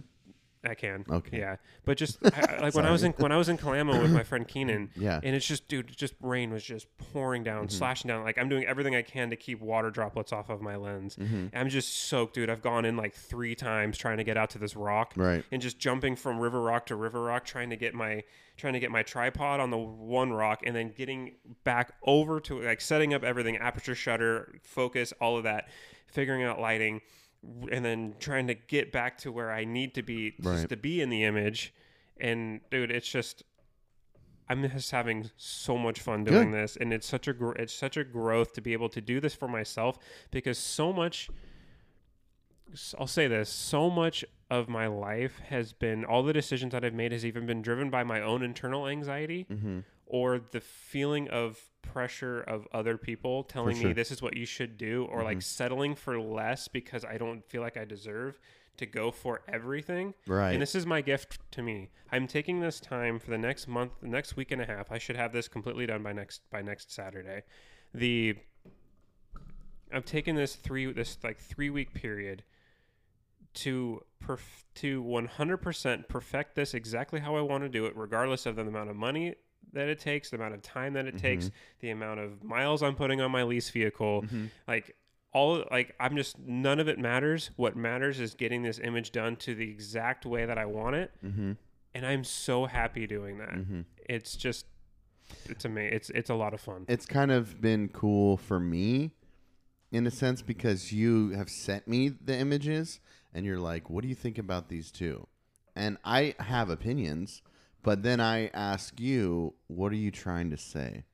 I 0.67 0.73
can 0.75 1.06
Okay. 1.10 1.39
yeah 1.39 1.56
but 1.86 1.97
just 1.97 2.17
I, 2.25 2.58
like 2.62 2.73
when 2.75 2.86
I 2.86 2.91
was 2.91 3.04
in 3.04 3.12
when 3.13 3.32
I 3.32 3.38
was 3.38 3.49
in 3.49 3.58
Kalama 3.58 3.99
with 4.01 4.12
my 4.12 4.23
friend 4.23 4.47
Keenan 4.47 4.89
yeah. 4.95 5.19
and 5.23 5.36
it's 5.36 5.45
just 5.45 5.67
dude 5.67 5.95
just 5.95 6.13
rain 6.21 6.51
was 6.51 6.63
just 6.63 6.88
pouring 6.97 7.43
down 7.43 7.67
Mhm. 7.67 7.71
slashing 7.71 8.10
down 8.10 8.23
like 8.23 8.38
i'm 8.38 8.49
doing 8.49 8.65
everything 8.65 8.95
i 8.95 9.01
can 9.01 9.30
to 9.30 9.36
keep 9.36 9.62
water 9.62 9.89
droplets 9.89 10.34
off 10.34 10.49
of 10.49 10.62
my 10.62 10.75
lens 10.75 11.15
Mhm. 11.15 11.49
i'm 11.54 11.69
just 11.69 11.95
soaked 12.08 12.34
dude 12.36 12.49
i've 12.49 12.62
gone 12.62 12.86
in 12.86 12.97
like 12.97 13.13
three 13.13 13.56
times 13.56 13.97
trying 13.97 14.17
to 14.17 14.23
get 14.23 14.38
out 14.38 14.49
to 14.51 14.58
this 14.60 14.75
rock 14.75 15.13
Right. 15.15 15.43
and 15.51 15.62
just 15.62 15.80
jumping 15.80 16.15
from 16.15 16.39
river 16.39 16.62
rock 16.62 16.86
to 16.88 16.95
river 16.95 17.21
rock 17.23 17.45
trying 17.45 17.69
to 17.69 17.75
get 17.78 17.93
my 17.93 18.23
trying 18.58 18.73
to 18.73 18.80
get 18.80 18.91
my 18.91 19.04
tripod 19.04 19.60
on 19.60 19.69
the 19.69 19.78
one 19.78 20.32
rock 20.32 20.62
and 20.65 20.75
then 20.75 20.91
getting 20.95 21.36
back 21.63 21.93
over 22.04 22.39
to 22.41 22.62
like 22.62 22.82
setting 22.82 23.13
up 23.13 23.23
everything 23.23 23.58
aperture 23.58 23.95
shutter 23.95 24.56
focus 24.63 25.13
all 25.21 25.38
of 25.38 25.43
that 25.43 25.67
figuring 26.08 26.43
out 26.43 26.60
lighting 26.60 27.01
and 27.71 27.84
then 27.86 28.13
trying 28.19 28.47
to 28.47 28.53
get 28.53 28.91
back 28.91 29.17
to 29.17 29.31
where 29.31 29.51
i 29.51 29.63
need 29.65 29.93
to 29.95 30.01
be 30.03 30.31
just 30.41 30.47
Right. 30.62 30.69
to 30.69 30.77
be 30.77 31.01
in 31.01 31.10
the 31.10 31.23
image 31.23 31.73
and 32.17 32.62
dude 32.71 32.91
it's 32.91 33.08
just 33.08 33.43
i'm 34.49 34.67
just 34.69 34.91
having 34.91 35.29
so 35.38 35.77
much 35.77 35.99
fun 35.99 36.23
doing 36.23 36.51
this 36.51 36.75
and 36.79 36.93
it's 36.93 37.08
such 37.08 37.27
a 37.27 37.34
gr- 37.34 37.53
it's 37.55 37.73
such 37.73 37.97
a 37.97 38.03
growth 38.03 38.53
to 38.53 38.62
be 38.62 38.73
able 38.73 38.89
to 38.89 39.01
do 39.01 39.19
this 39.19 39.34
for 39.36 39.47
myself 39.47 39.97
because 40.31 40.58
so 40.58 40.91
much 40.93 41.29
I'll 42.99 43.08
say 43.08 43.27
this 43.27 43.49
so 43.49 43.89
much 43.89 44.25
of 44.49 44.67
my 44.67 44.88
life 44.88 45.39
has 45.49 45.71
been 45.73 46.03
all 46.03 46.23
the 46.23 46.34
decisions 46.34 46.71
that 46.73 46.84
I've 46.84 46.93
made 46.93 47.12
has 47.12 47.25
even 47.25 47.45
been 47.45 47.62
driven 47.62 47.89
by 47.89 48.03
my 48.03 48.21
own 48.21 48.41
internal 48.43 48.88
anxiety 48.88 49.45
Mm-hmm. 49.51 49.79
Or 50.06 50.39
the 50.52 50.62
feeling 50.62 51.28
of 51.30 51.60
pressure 51.82 52.41
of 52.41 52.68
other 52.72 52.98
people 52.98 53.44
telling 53.44 53.76
sure. 53.76 53.88
me 53.88 53.94
this 53.94 54.12
is 54.12 54.22
what 54.22 54.36
you 54.36 54.46
should 54.46 54.78
do 54.78 55.06
or 55.06 55.24
like 55.24 55.38
Mhm. 55.38 55.44
settling 55.44 55.96
for 55.96 56.20
less 56.20 56.68
because 56.68 57.06
I 57.06 57.18
don't 57.18 57.44
feel 57.46 57.62
like 57.62 57.78
I 57.78 57.86
deserve 57.86 58.39
to 58.78 58.86
go 58.86 59.10
for 59.12 59.41
everything. 59.48 60.13
Right. 60.28 60.52
And 60.52 60.62
this 60.62 60.76
is 60.76 60.86
my 60.86 61.02
gift 61.02 61.39
to 61.52 61.62
me. 61.62 61.91
I'm 62.12 62.28
taking 62.28 62.60
this 62.60 62.80
time 62.80 63.20
for 63.20 63.30
the 63.30 63.38
next 63.38 63.68
month, 63.68 63.94
the 64.02 64.08
next 64.08 64.36
week 64.36 64.52
and 64.52 64.62
a 64.62 64.65
half. 64.65 64.91
I 64.91 64.98
should 64.98 65.15
have 65.15 65.32
this 65.32 65.48
completely 65.48 65.86
done 65.86 66.04
by 66.04 66.12
next 66.12 66.50
by 66.50 66.62
next 66.62 66.91
Saturday. 66.91 67.44
The 67.94 68.36
I've 69.94 70.06
taken 70.06 70.36
this 70.36 70.56
three 70.56 70.91
this 70.91 71.18
like 71.24 71.39
three 71.39 71.70
week 71.70 71.94
period 71.94 72.44
to 73.54 74.04
perf- 74.22 74.65
to 74.76 75.02
100% 75.02 76.10
perfect 76.10 76.56
this 76.56 76.74
exactly 76.74 77.22
how 77.22 77.36
I 77.38 77.41
want 77.41 77.63
to 77.63 77.70
do 77.70 77.86
it, 77.86 77.96
regardless 77.96 78.46
of 78.46 78.58
the 78.58 78.63
amount 78.63 78.89
of 78.89 78.98
money 78.98 79.36
that 79.73 79.88
it 79.89 79.99
takes, 79.99 80.30
the 80.30 80.38
amount 80.38 80.54
of 80.54 80.62
time 80.62 80.93
that 80.93 81.06
it 81.06 81.17
takes, 81.17 81.51
the 81.80 81.89
amount 81.89 82.19
of 82.19 82.43
miles 82.43 82.82
I'm 82.84 82.95
putting 82.95 83.21
on 83.21 83.32
my 83.32 83.43
lease 83.43 83.69
vehicle, 83.69 84.23
Mhm. 84.23 84.49
like 84.67 84.95
all 85.34 85.65
like 85.71 85.93
I'm 85.99 86.15
just 86.15 86.39
none 86.39 86.80
of 86.80 86.88
it 86.88 86.97
matters. 86.97 87.51
What 87.58 87.75
matters 87.75 88.19
is 88.19 88.34
getting 88.36 88.63
this 88.63 88.80
image 88.80 89.12
done 89.12 89.36
to 89.38 89.54
the 89.56 89.69
exact 89.69 90.25
way 90.25 90.45
that 90.45 90.58
I 90.58 90.65
want 90.65 90.95
it, 90.95 91.12
Mm-hmm. 91.25 91.54
and 91.93 92.06
I'm 92.06 92.23
so 92.23 92.65
happy 92.65 93.06
doing 93.08 93.38
that. 93.39 93.49
Mm-hmm. 93.54 93.82
It's 94.08 94.36
just 94.36 94.65
it's 95.49 95.65
amazing. 95.65 95.93
It's 95.93 96.10
it's 96.12 96.30
a 96.30 96.36
lot 96.36 96.54
of 96.54 96.62
fun. 96.62 96.86
It's 96.88 97.06
kind 97.06 97.32
of 97.32 97.60
been 97.60 97.89
cool 97.89 98.38
for 98.38 98.60
me 98.60 99.12
in 99.91 100.06
a 100.08 100.12
sense 100.12 100.41
because 100.41 100.91
you 100.93 101.30
have 101.32 101.49
sent 101.49 101.88
me 101.88 102.10
the 102.10 102.38
images 102.38 102.99
and 103.34 103.45
you're 103.45 103.60
like, 103.60 103.89
what 103.89 104.01
do 104.04 104.08
you 104.08 104.15
think 104.15 104.38
about 104.38 104.69
these 104.69 104.91
two? 104.91 105.28
And 105.75 105.97
I 106.06 106.36
have 106.39 106.69
opinions, 106.69 107.41
but 107.86 108.04
then 108.04 108.19
I 108.19 108.48
ask 108.48 109.00
you, 109.00 109.54
what 109.67 109.91
are 109.91 109.95
you 109.98 110.12
trying 110.12 110.50
to 110.50 110.58
say? 110.58 111.06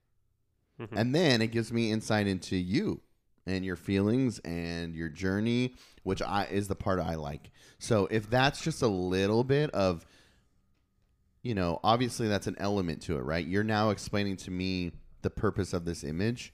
Mhm. 0.80 0.88
And 0.94 1.14
then 1.14 1.42
it 1.42 1.52
gives 1.52 1.72
me 1.72 1.92
insight 1.92 2.26
into 2.28 2.56
you 2.56 3.02
and 3.46 3.64
your 3.66 3.76
feelings 3.76 4.40
and 4.40 4.96
your 4.96 5.10
journey, 5.10 5.76
which 6.04 6.22
I 6.22 6.46
is 6.46 6.68
the 6.70 6.76
part 6.76 7.00
I 7.00 7.16
like. 7.16 7.52
So 7.78 8.08
if 8.10 8.30
that's 8.30 8.62
just 8.62 8.82
a 8.82 8.88
little 8.88 9.44
bit 9.44 9.70
of 9.72 10.06
you 11.44 11.56
know, 11.56 11.80
obviously 11.84 12.28
that's 12.28 12.46
an 12.46 12.56
element 12.60 13.02
to 13.02 13.18
it, 13.18 13.22
right? 13.22 13.46
You're 13.48 13.64
now 13.64 13.90
explaining 13.90 14.38
to 14.38 14.52
me 14.52 14.92
the 15.24 15.30
purpose 15.32 15.74
of 15.74 15.86
this 15.86 16.04
image. 16.04 16.54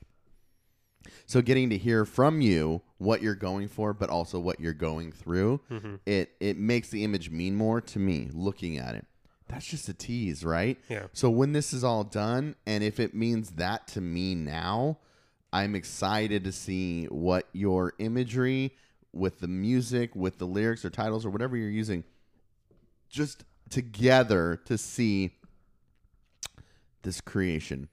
So 1.26 1.42
getting 1.42 1.70
to 1.72 1.78
hear 1.78 2.06
from 2.06 2.40
you 2.40 2.82
what 2.98 3.22
you're 3.22 3.36
going 3.36 3.68
for, 3.68 3.94
but 3.94 4.10
also 4.10 4.40
what 4.40 4.62
you're 4.62 4.74
going 4.74 5.12
through, 5.12 5.60
Mhm. 5.70 6.00
it 6.06 6.32
it 6.40 6.58
makes 6.58 6.90
the 6.90 7.04
image 7.04 7.30
mean 7.30 7.56
more 7.56 7.82
to 7.82 8.00
me 8.00 8.30
looking 8.34 8.78
at 8.78 8.96
it. 8.96 9.06
That's 9.50 9.66
just 9.66 9.88
a 9.90 9.94
tease, 9.94 10.44
right? 10.44 10.78
Yeah. 10.90 11.04
So 11.14 11.30
when 11.30 11.54
this 11.54 11.74
is 11.74 11.84
all 11.84 12.04
done, 12.04 12.56
and 12.66 12.84
if 12.84 13.00
it 13.00 13.14
means 13.14 13.52
that 13.52 13.88
to 13.90 14.02
me 14.02 14.36
now, 14.36 14.98
I'm 15.54 15.76
excited 15.76 16.44
to 16.44 16.52
see 16.52 17.06
what 17.06 17.48
your 17.54 17.94
imagery 18.00 18.76
with 19.14 19.40
the 19.40 19.48
music, 19.48 20.16
with 20.16 20.38
the 20.38 20.46
lyrics 20.46 20.84
or 20.84 20.90
titles 20.90 21.26
or 21.26 21.30
whatever 21.30 21.56
you're 21.56 21.70
using, 21.70 22.04
just 23.10 23.46
together 23.70 24.60
to 24.66 24.78
see 24.78 25.36
this 27.04 27.22
creation. 27.22 27.90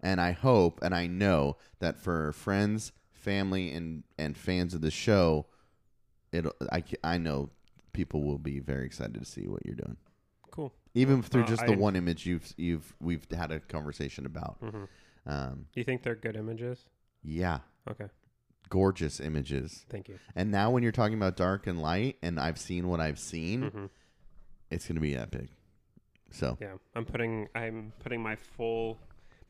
And 0.00 0.20
I 0.20 0.32
hope 0.32 0.80
and 0.82 0.94
I 0.94 1.06
know 1.06 1.56
that 1.80 1.98
for 1.98 2.32
friends, 2.32 2.92
family, 3.12 3.72
and 3.72 4.04
and 4.18 4.36
fans 4.36 4.74
of 4.74 4.80
the 4.80 4.90
show, 4.90 5.46
it 6.32 6.46
I 6.72 6.82
I 7.04 7.18
know 7.18 7.50
people 7.92 8.22
will 8.22 8.38
be 8.38 8.58
very 8.58 8.86
excited 8.86 9.14
to 9.14 9.24
see 9.24 9.46
what 9.46 9.64
you're 9.64 9.76
doing. 9.76 9.96
Even 10.94 11.22
through 11.22 11.42
Uh, 11.42 11.46
just 11.46 11.66
the 11.66 11.72
I- 11.72 11.76
one 11.76 11.96
image 11.96 12.26
you've 12.26 12.52
you've 12.56 12.94
we've 13.00 13.26
had 13.30 13.50
a 13.50 13.60
conversation 13.60 14.26
about. 14.26 14.56
hmm 14.60 14.84
Um, 15.26 15.66
Do 15.72 15.80
you 15.80 15.84
think 15.84 16.02
they're 16.02 16.14
good 16.16 16.36
images? 16.36 16.84
yeah, 17.22 17.60
Okay. 17.88 18.08
gorgeous 18.68 19.20
images. 19.20 19.84
Thank 19.88 20.08
you. 20.08 20.18
And 20.34 20.50
now 20.50 20.70
when 20.70 20.82
you're 20.82 20.92
talking 20.92 21.16
about 21.16 21.36
dark 21.36 21.66
and 21.66 21.80
light, 21.80 22.18
and 22.22 22.40
I've 22.40 22.58
seen 22.58 22.88
what 22.88 23.00
I've 23.00 23.18
seen, 23.18 23.70
hmm 23.70 23.86
it's 24.70 24.88
gonna 24.88 25.00
be 25.00 25.14
epic. 25.14 25.50
So 26.30 26.56
Yeah. 26.60 26.76
I'm 26.94 27.04
putting 27.04 27.48
I'm 27.54 27.92
putting 28.00 28.22
my 28.22 28.36
full 28.36 28.98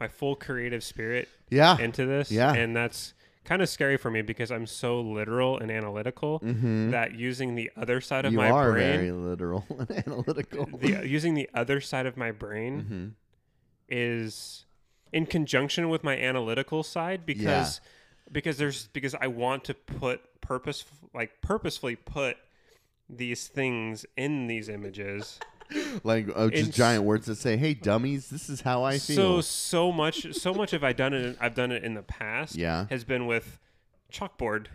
my 0.00 0.08
full 0.08 0.34
creative 0.34 0.82
spirit 0.82 1.28
yeah, 1.48 1.78
into 1.78 2.04
this. 2.06 2.30
Yeah. 2.32 2.52
And 2.52 2.74
that's 2.74 3.14
kind 3.44 3.62
of 3.62 3.68
scary 3.68 3.96
for 3.96 4.10
me 4.10 4.22
because 4.22 4.50
I'm 4.50 4.66
so 4.66 5.00
literal 5.00 5.58
and 5.58 5.70
analytical 5.70 6.40
mm-hmm. 6.40 6.90
that 6.90 7.14
using 7.14 7.54
the 7.54 7.70
other 7.76 8.00
side 8.00 8.24
of 8.24 8.32
you 8.32 8.38
my 8.38 8.50
are 8.50 8.72
brain 8.72 8.96
very 8.96 9.12
literal 9.12 9.66
and 9.78 9.90
analytical. 10.06 10.66
the, 10.78 11.06
using 11.06 11.34
the 11.34 11.48
other 11.54 11.80
side 11.80 12.06
of 12.06 12.16
my 12.16 12.30
brain 12.30 12.80
hmm 12.80 13.08
is 13.88 14.64
in 15.12 15.26
conjunction 15.26 15.90
with 15.90 16.02
my 16.02 16.16
analytical 16.16 16.82
side 16.82 17.26
because 17.26 17.80
because 18.30 18.56
there's 18.56 18.86
because 18.88 19.14
I 19.14 19.26
want 19.26 19.64
to 19.64 19.74
put 19.74 20.40
purpose 20.40 20.84
like 21.14 21.42
purposefully 21.42 21.96
put 21.96 22.38
these 23.08 23.46
things 23.48 24.06
in 24.16 24.46
these 24.46 24.68
images. 24.68 25.38
Like 26.04 26.28
uh, 26.34 26.48
just 26.50 26.66
In- 26.66 26.72
giant 26.72 27.04
words 27.04 27.26
that 27.26 27.36
say, 27.36 27.56
"Hey, 27.56 27.74
dummies, 27.74 28.28
this 28.30 28.48
is 28.48 28.60
how 28.62 28.82
I 28.84 28.98
feel." 28.98 29.16
so 29.16 29.40
so 29.40 29.92
much 29.92 30.32
so 30.34 30.52
much 30.54 30.70
have 30.72 30.82
I 30.84 30.92
done 30.92 31.12
it 31.14 31.36
I've 31.40 31.54
done 31.54 31.70
it 31.72 31.84
in 31.84 31.94
the 31.94 32.02
past 32.02 32.56
Yeah. 32.56 32.86
has 32.90 33.04
been 33.04 33.26
with 33.26 33.58
chalkboard 34.12 34.66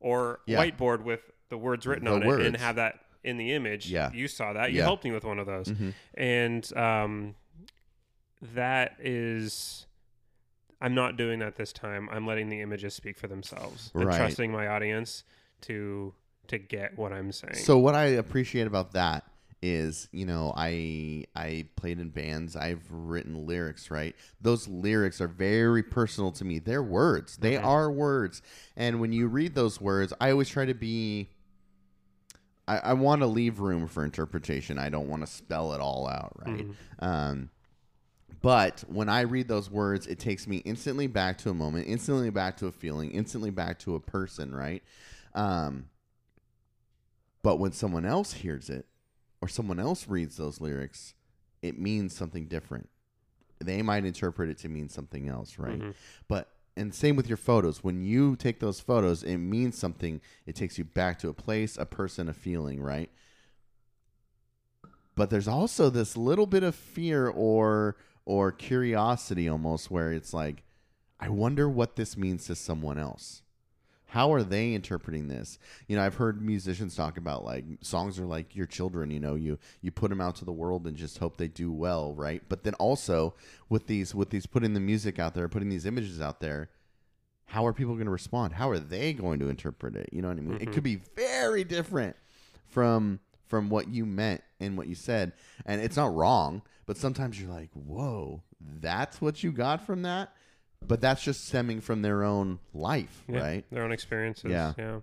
or 0.00 0.40
Yeah. 0.46 0.58
whiteboard 0.64 1.02
with 1.02 1.30
the 1.48 1.58
words 1.58 1.86
written 1.86 2.04
The 2.04 2.12
on 2.12 2.22
it 2.22 2.26
and 2.26 2.28
words. 2.52 2.60
have 2.60 2.76
that 2.76 3.00
in 3.24 3.36
the 3.36 3.52
image. 3.52 3.90
Yeah. 3.90 4.12
You 4.12 4.28
saw 4.28 4.52
that. 4.52 4.70
You 4.72 4.78
Yeah. 4.78 4.84
helped 4.84 5.04
me 5.04 5.10
with 5.10 5.24
one 5.24 5.38
of 5.38 5.46
those. 5.46 5.66
Mhm. 5.68 5.92
and 6.14 6.76
um, 6.76 7.34
that 8.40 8.96
is 9.00 9.86
i'm 10.80 10.94
not 10.94 11.16
doing 11.16 11.40
that 11.40 11.56
this 11.56 11.72
time 11.72 12.08
i'm 12.12 12.26
letting 12.26 12.48
the 12.48 12.60
images 12.60 12.94
speak 12.94 13.18
for 13.18 13.26
themselves 13.26 13.90
and 13.94 14.04
Right. 14.04 14.16
trusting 14.16 14.52
my 14.52 14.68
audience 14.68 15.24
to 15.62 16.14
to 16.46 16.58
get 16.58 16.96
what 16.96 17.12
i'm 17.12 17.32
saying 17.32 17.54
So 17.56 17.78
what 17.78 17.94
I 17.96 18.04
appreciate 18.04 18.66
about 18.68 18.92
that 18.92 19.24
is, 19.60 20.08
you 20.12 20.24
know, 20.24 20.52
I 20.56 21.24
I 21.34 21.66
played 21.76 21.98
in 21.98 22.10
bands, 22.10 22.54
I've 22.56 22.84
written 22.90 23.46
lyrics, 23.46 23.90
right? 23.90 24.14
Those 24.40 24.68
lyrics 24.68 25.20
are 25.20 25.28
very 25.28 25.82
personal 25.82 26.30
to 26.32 26.44
me. 26.44 26.58
They're 26.58 26.82
words. 26.82 27.36
They 27.36 27.54
Mhm. 27.54 27.64
are 27.64 27.90
words. 27.90 28.40
And 28.76 29.00
when 29.00 29.12
you 29.12 29.26
read 29.26 29.54
those 29.54 29.80
words, 29.80 30.12
I 30.20 30.30
always 30.30 30.48
try 30.48 30.64
to 30.64 30.74
be 30.74 31.30
I, 32.68 32.78
I 32.78 32.92
want 32.92 33.22
to 33.22 33.26
leave 33.26 33.60
room 33.60 33.86
for 33.88 34.04
interpretation. 34.04 34.78
I 34.78 34.90
don't 34.90 35.08
want 35.08 35.22
to 35.22 35.26
spell 35.26 35.72
it 35.72 35.80
all 35.80 36.06
out, 36.06 36.34
right? 36.44 36.66
Um, 36.98 37.48
but 38.42 38.84
when 38.88 39.08
I 39.08 39.22
read 39.22 39.48
those 39.48 39.70
words, 39.70 40.06
it 40.06 40.18
takes 40.18 40.46
me 40.46 40.58
instantly 40.58 41.06
back 41.06 41.38
to 41.38 41.50
a 41.50 41.54
moment, 41.54 41.86
instantly 41.88 42.28
back 42.30 42.58
to 42.58 42.66
a 42.66 42.72
feeling, 42.72 43.10
instantly 43.12 43.50
back 43.50 43.78
to 43.80 43.94
a 43.94 44.00
person, 44.00 44.54
right? 44.54 44.82
Um, 45.34 45.88
but 47.42 47.56
when 47.56 47.72
someone 47.72 48.04
else 48.04 48.34
hears 48.34 48.68
it 48.68 48.86
or 49.40 49.48
someone 49.48 49.78
else 49.78 50.08
reads 50.08 50.36
those 50.36 50.60
lyrics, 50.60 51.14
it 51.62 51.78
means 51.78 52.14
something 52.14 52.46
different. 52.46 52.88
They 53.58 53.82
might 53.82 54.04
interpret 54.04 54.50
it 54.50 54.58
to 54.58 54.68
mean 54.68 54.88
something 54.88 55.28
else, 55.28 55.58
right? 55.58 55.78
Mhm. 55.80 55.94
But 56.28 56.52
and 56.76 56.94
same 56.94 57.16
with 57.16 57.26
your 57.26 57.36
photos. 57.36 57.82
When 57.82 58.02
you 58.04 58.36
take 58.36 58.60
those 58.60 58.78
photos, 58.78 59.24
it 59.24 59.38
means 59.38 59.76
something. 59.76 60.20
It 60.46 60.54
takes 60.54 60.78
you 60.78 60.84
back 60.84 61.18
to 61.18 61.28
a 61.28 61.34
place, 61.34 61.76
a 61.76 61.84
person, 61.84 62.28
a 62.28 62.32
feeling, 62.32 62.80
right? 62.80 63.10
But 65.16 65.30
there's 65.30 65.48
also 65.48 65.90
this 65.90 66.16
little 66.16 66.46
bit 66.46 66.62
of 66.62 66.74
fear 66.74 67.28
or 67.28 67.96
or 68.24 68.52
curiosity 68.52 69.48
almost 69.48 69.90
where 69.90 70.12
it's 70.12 70.32
like 70.32 70.62
I 71.18 71.28
wonder 71.28 71.68
what 71.68 71.96
this 71.96 72.16
means 72.16 72.46
to 72.46 72.54
someone 72.54 72.98
else. 72.98 73.42
How 74.08 74.32
are 74.32 74.42
they 74.42 74.72
interpreting 74.72 75.28
this? 75.28 75.58
You 75.86 75.96
know, 75.96 76.02
I've 76.02 76.14
heard 76.14 76.40
musicians 76.40 76.96
talk 76.96 77.18
about 77.18 77.44
like 77.44 77.64
songs 77.82 78.18
are 78.18 78.24
like 78.24 78.56
your 78.56 78.64
children, 78.64 79.10
you 79.10 79.20
know, 79.20 79.34
you 79.34 79.58
you 79.82 79.90
put 79.90 80.08
them 80.08 80.20
out 80.20 80.34
to 80.36 80.46
the 80.46 80.52
world 80.52 80.86
and 80.86 80.96
just 80.96 81.18
hope 81.18 81.36
they 81.36 81.48
do 81.48 81.70
well, 81.70 82.14
right? 82.14 82.42
But 82.48 82.64
then 82.64 82.72
also 82.74 83.34
with 83.68 83.86
these 83.86 84.14
with 84.14 84.30
these 84.30 84.46
putting 84.46 84.72
the 84.72 84.80
music 84.80 85.18
out 85.18 85.34
there, 85.34 85.46
putting 85.48 85.68
these 85.68 85.84
images 85.84 86.22
out 86.22 86.40
there, 86.40 86.70
how 87.44 87.66
are 87.66 87.74
people 87.74 87.94
going 87.94 88.06
to 88.06 88.10
respond? 88.10 88.54
How 88.54 88.70
are 88.70 88.78
they 88.78 89.12
going 89.12 89.40
to 89.40 89.50
interpret 89.50 89.94
it? 89.94 90.08
You 90.10 90.22
know 90.22 90.28
what 90.28 90.38
I 90.38 90.40
mean? 90.40 90.56
It 90.56 90.72
could 90.72 90.84
mm-hmm. 90.84 91.02
be 91.02 91.22
very 91.22 91.64
different 91.64 92.16
from 92.66 93.20
from 93.46 93.68
what 93.68 93.88
you 93.88 94.06
meant 94.06 94.42
and 94.58 94.78
what 94.78 94.86
you 94.86 94.94
said, 94.94 95.32
and 95.66 95.82
it's 95.82 95.96
not 95.96 96.14
wrong. 96.14 96.62
But 96.86 96.96
sometimes 96.96 97.38
you're 97.38 97.50
like, 97.50 97.68
"Whoa, 97.74 98.42
that's 98.80 99.20
what 99.20 99.42
you 99.42 99.52
got 99.52 99.84
from 99.84 100.00
that." 100.02 100.32
But 100.86 101.00
that's 101.00 101.22
just 101.22 101.46
stemming 101.46 101.80
from 101.80 102.02
their 102.02 102.22
own 102.24 102.60
life, 102.72 103.24
Yeah, 103.28 103.40
right? 103.40 103.64
Their 103.70 103.82
own 103.82 103.92
experiences. 103.92 104.50
Yeah. 104.50 104.74
Yeah. 104.78 105.00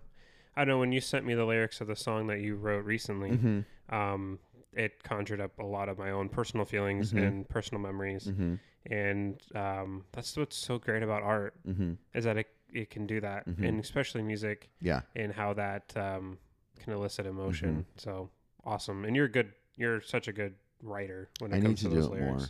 I 0.55 0.63
know 0.63 0.79
when 0.79 0.91
you 0.91 1.01
sent 1.01 1.25
me 1.25 1.33
the 1.33 1.45
lyrics 1.45 1.81
of 1.81 1.87
the 1.87 1.95
song 1.95 2.27
that 2.27 2.39
you 2.39 2.55
wrote 2.55 2.85
recently, 2.85 3.31
Mm-hmm. 3.31 3.95
um, 3.95 4.39
it 4.73 5.03
conjured 5.03 5.39
up 5.41 5.57
a 5.59 5.65
lot 5.65 5.87
of 5.89 5.97
my 5.97 6.11
own 6.11 6.27
personal 6.29 6.65
feelings 6.65 7.13
Mhm. 7.13 7.27
and 7.27 7.49
personal 7.49 7.81
memories. 7.81 8.25
Mm-hmm. 8.25 8.55
And 8.91 9.41
um, 9.55 10.05
that's 10.11 10.35
what's 10.37 10.55
so 10.57 10.77
great 10.79 11.03
about 11.03 11.23
art 11.23 11.53
Mm-hmm. 11.67 11.93
is 12.13 12.23
that 12.23 12.37
it, 12.37 12.47
it 12.73 12.89
can 12.89 13.05
do 13.05 13.21
that, 13.21 13.47
Mhm. 13.47 13.67
and 13.67 13.79
especially 13.79 14.21
music 14.23 14.69
Yeah. 14.81 15.01
and 15.15 15.31
how 15.33 15.53
that 15.53 15.95
um, 15.97 16.37
can 16.79 16.93
elicit 16.93 17.25
emotion. 17.25 17.69
Mm-hmm. 17.71 17.81
So 17.97 18.29
awesome. 18.63 19.05
And 19.05 19.15
you're 19.15 19.27
good. 19.29 19.51
You're 19.75 20.01
such 20.01 20.27
a 20.27 20.33
good 20.33 20.55
writer 20.81 21.29
when 21.39 21.51
it 21.53 21.57
I 21.57 21.61
comes 21.61 21.81
to 21.83 21.89
to, 21.89 21.95
those 21.95 22.07
lyrics. 22.09 22.27
more. 22.39 22.47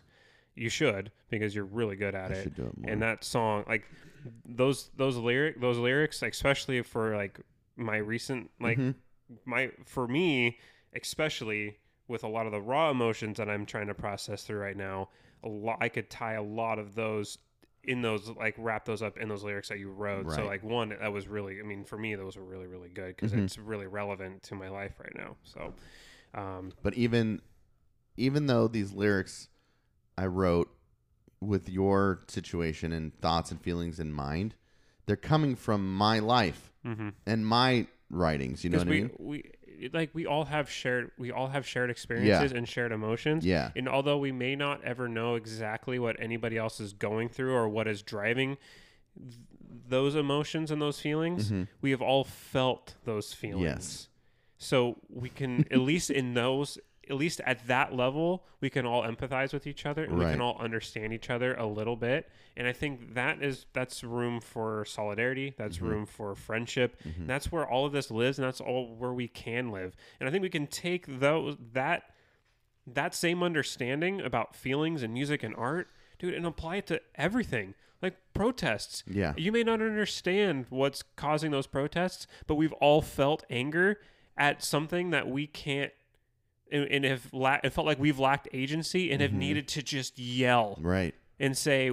You 0.56 0.70
should 0.70 1.12
because 1.30 1.54
you're 1.54 1.66
really 1.66 1.96
good 1.96 2.16
at 2.16 2.32
I 2.32 2.36
it. 2.36 2.48
it 2.58 2.64
and 2.86 3.02
that 3.02 3.24
song 3.24 3.66
like 3.68 3.84
those 4.46 4.90
those 4.96 5.18
lyric 5.18 5.60
those 5.60 5.78
lyrics 5.78 6.22
like, 6.22 6.32
especially 6.34 6.82
for 6.82 7.16
like 7.16 7.40
my 7.76 7.98
recent 7.98 8.50
like 8.60 8.78
Mhm. 8.80 8.96
my 9.46 9.72
for 9.86 10.08
me 10.08 10.58
especially 10.94 11.78
with 12.08 12.24
a 12.24 12.28
lot 12.28 12.46
of 12.46 12.52
the 12.52 12.62
raw 12.62 12.90
emotions 12.90 13.38
that 13.38 13.50
I'm 13.50 13.66
trying 13.66 13.88
to 13.88 13.94
process 13.94 14.44
through 14.44 14.60
right 14.60 14.78
now 14.78 15.10
a 15.44 15.50
lot 15.50 15.78
I 15.82 15.90
could 15.90 16.10
tie 16.10 16.34
a 16.34 16.44
lot 16.44 16.80
of 16.80 16.96
those 16.96 17.38
in 17.84 18.02
those 18.02 18.30
like 18.30 18.56
wrap 18.58 18.86
those 18.86 19.02
up 19.04 19.18
in 19.18 19.28
those 19.28 19.44
lyrics 19.44 19.70
that 19.70 19.78
you 19.78 19.92
wrote. 19.92 20.32
So 20.32 20.44
like 20.46 20.64
one 20.64 20.90
that 20.90 21.12
was 21.12 21.28
really 21.28 21.60
I 21.60 21.64
mean 21.64 21.84
for 21.84 21.98
me 21.98 22.16
those 22.16 22.36
were 22.38 22.44
really 22.44 22.66
really 22.66 22.90
good 22.90 23.16
because 23.16 23.32
Mhm. 23.34 23.44
it's 23.44 23.58
really 23.58 23.88
relevant 23.88 24.42
to 24.44 24.56
my 24.56 24.70
life 24.70 24.94
right 25.00 25.14
now. 25.16 25.36
So 25.44 25.74
um 26.34 26.72
But 26.82 26.94
even 26.96 27.42
even 28.18 28.46
though 28.48 28.68
these 28.68 28.94
lyrics 28.94 29.50
I 30.18 30.26
wrote 30.28 30.70
with 31.42 31.70
your 31.70 32.22
situation 32.28 32.92
and 32.92 33.14
thoughts 33.22 33.52
and 33.52 33.62
feelings 33.62 34.00
in 34.00 34.12
mind, 34.12 34.56
they're 35.06 35.16
coming 35.16 35.56
from 35.56 35.94
my 35.96 36.20
life 36.20 36.72
mhm. 36.86 37.14
and 37.26 37.46
my 37.46 37.88
writings. 38.10 38.64
You 38.64 38.70
know 38.72 38.80
what 38.80 38.88
we, 38.88 38.98
I 38.98 39.02
mean? 39.02 39.12
we 39.20 39.52
like 39.92 40.10
we 40.14 40.26
all 40.26 40.46
have 40.46 40.70
shared 40.70 41.12
we 41.18 41.32
all 41.32 41.48
have 41.50 41.68
shared 41.68 41.90
experiences 41.90 42.54
and 42.54 42.68
shared 42.68 42.94
emotions 42.94 43.46
Yeah. 43.46 43.72
and 43.76 43.90
although 43.90 44.18
we 44.18 44.32
may 44.32 44.56
not 44.56 44.82
ever 44.86 45.10
know 45.10 45.36
exactly 45.36 46.00
what 46.00 46.16
anybody 46.18 46.58
else 46.58 46.80
is 46.80 46.94
going 46.94 47.28
through 47.28 47.54
or 47.54 47.68
what 47.68 47.86
is 47.86 48.02
driving 48.02 48.58
th- 49.22 49.36
those 49.88 50.16
emotions 50.16 50.72
and 50.72 50.82
those 50.82 51.02
feelings 51.02 51.52
Mhm. 51.52 51.68
we 51.82 51.92
have 51.92 52.02
all 52.02 52.24
felt 52.24 52.96
those 53.04 53.34
feelings 53.34 53.64
Yes. 53.64 54.08
so 54.58 54.98
we 55.10 55.28
can 55.30 55.66
at 55.70 55.80
least 55.80 56.10
in 56.10 56.36
those 56.36 56.80
at 57.10 57.16
least 57.16 57.42
at 57.46 57.66
that 57.68 57.94
level 57.96 58.44
we 58.62 58.70
can 58.70 58.86
all 58.86 59.04
empathize 59.04 59.54
with 59.54 59.68
each 59.68 59.86
other 59.86 60.04
and 60.04 60.18
we 60.18 60.26
can 60.26 60.42
all 60.42 60.58
understand 60.60 61.14
each 61.14 61.30
other 61.30 61.54
a 61.56 61.66
little 61.66 61.96
bit. 61.96 62.30
And 62.58 62.68
i 62.68 62.74
think 62.74 63.14
that 63.16 63.42
is 63.44 63.66
that's 63.74 64.04
room 64.04 64.40
for 64.40 64.86
solidarity 64.86 65.54
that's 65.58 65.78
Mm-hmm. 65.78 65.88
room 65.88 66.06
for 66.06 66.36
friendship. 66.36 67.00
And 67.04 67.28
that's 67.30 67.52
where 67.52 67.68
all 67.68 67.86
of 67.86 67.92
this 67.92 68.10
lives 68.12 68.38
and 68.40 68.46
that's 68.48 68.62
all 68.62 68.96
where 68.96 69.14
we 69.14 69.28
can 69.28 69.72
live. 69.72 69.96
And 70.20 70.28
i 70.28 70.32
think 70.32 70.42
we 70.42 70.50
can 70.50 70.68
take 70.68 71.20
those 71.20 71.58
that 71.74 72.04
that 72.88 73.16
same 73.16 73.42
understanding 73.42 74.22
about 74.22 74.56
feelings 74.56 75.02
and 75.04 75.14
music 75.14 75.42
and 75.44 75.56
art 75.56 75.88
dude 76.20 76.34
and 76.34 76.46
apply 76.46 76.78
it 76.78 76.88
to 76.88 77.02
everything 77.16 77.74
like 78.02 78.16
protests. 78.34 79.04
Yeah. 79.08 79.34
you 79.38 79.52
may 79.52 79.64
not 79.64 79.82
understand 79.82 80.66
what's 80.70 81.02
causing 81.16 81.50
those 81.52 81.66
protests, 81.66 82.28
but 82.46 82.56
we've 82.56 82.74
all 82.74 83.02
felt 83.02 83.44
anger 83.50 84.00
at 84.38 84.62
something 84.64 85.10
that 85.12 85.28
we 85.28 85.48
can't 85.48 85.92
and, 86.76 86.92
and 86.92 87.06
have 87.06 87.34
la- 87.34 87.60
it 87.64 87.72
felt 87.74 87.88
like 87.88 88.00
we've 88.00 88.20
lacked 88.20 88.48
agency 88.54 89.12
and 89.12 89.22
have 89.22 89.34
needed 89.34 89.68
to 89.70 89.82
just 89.82 90.20
yell 90.20 90.78
Right. 90.82 91.16
and 91.40 91.58
say 91.58 91.92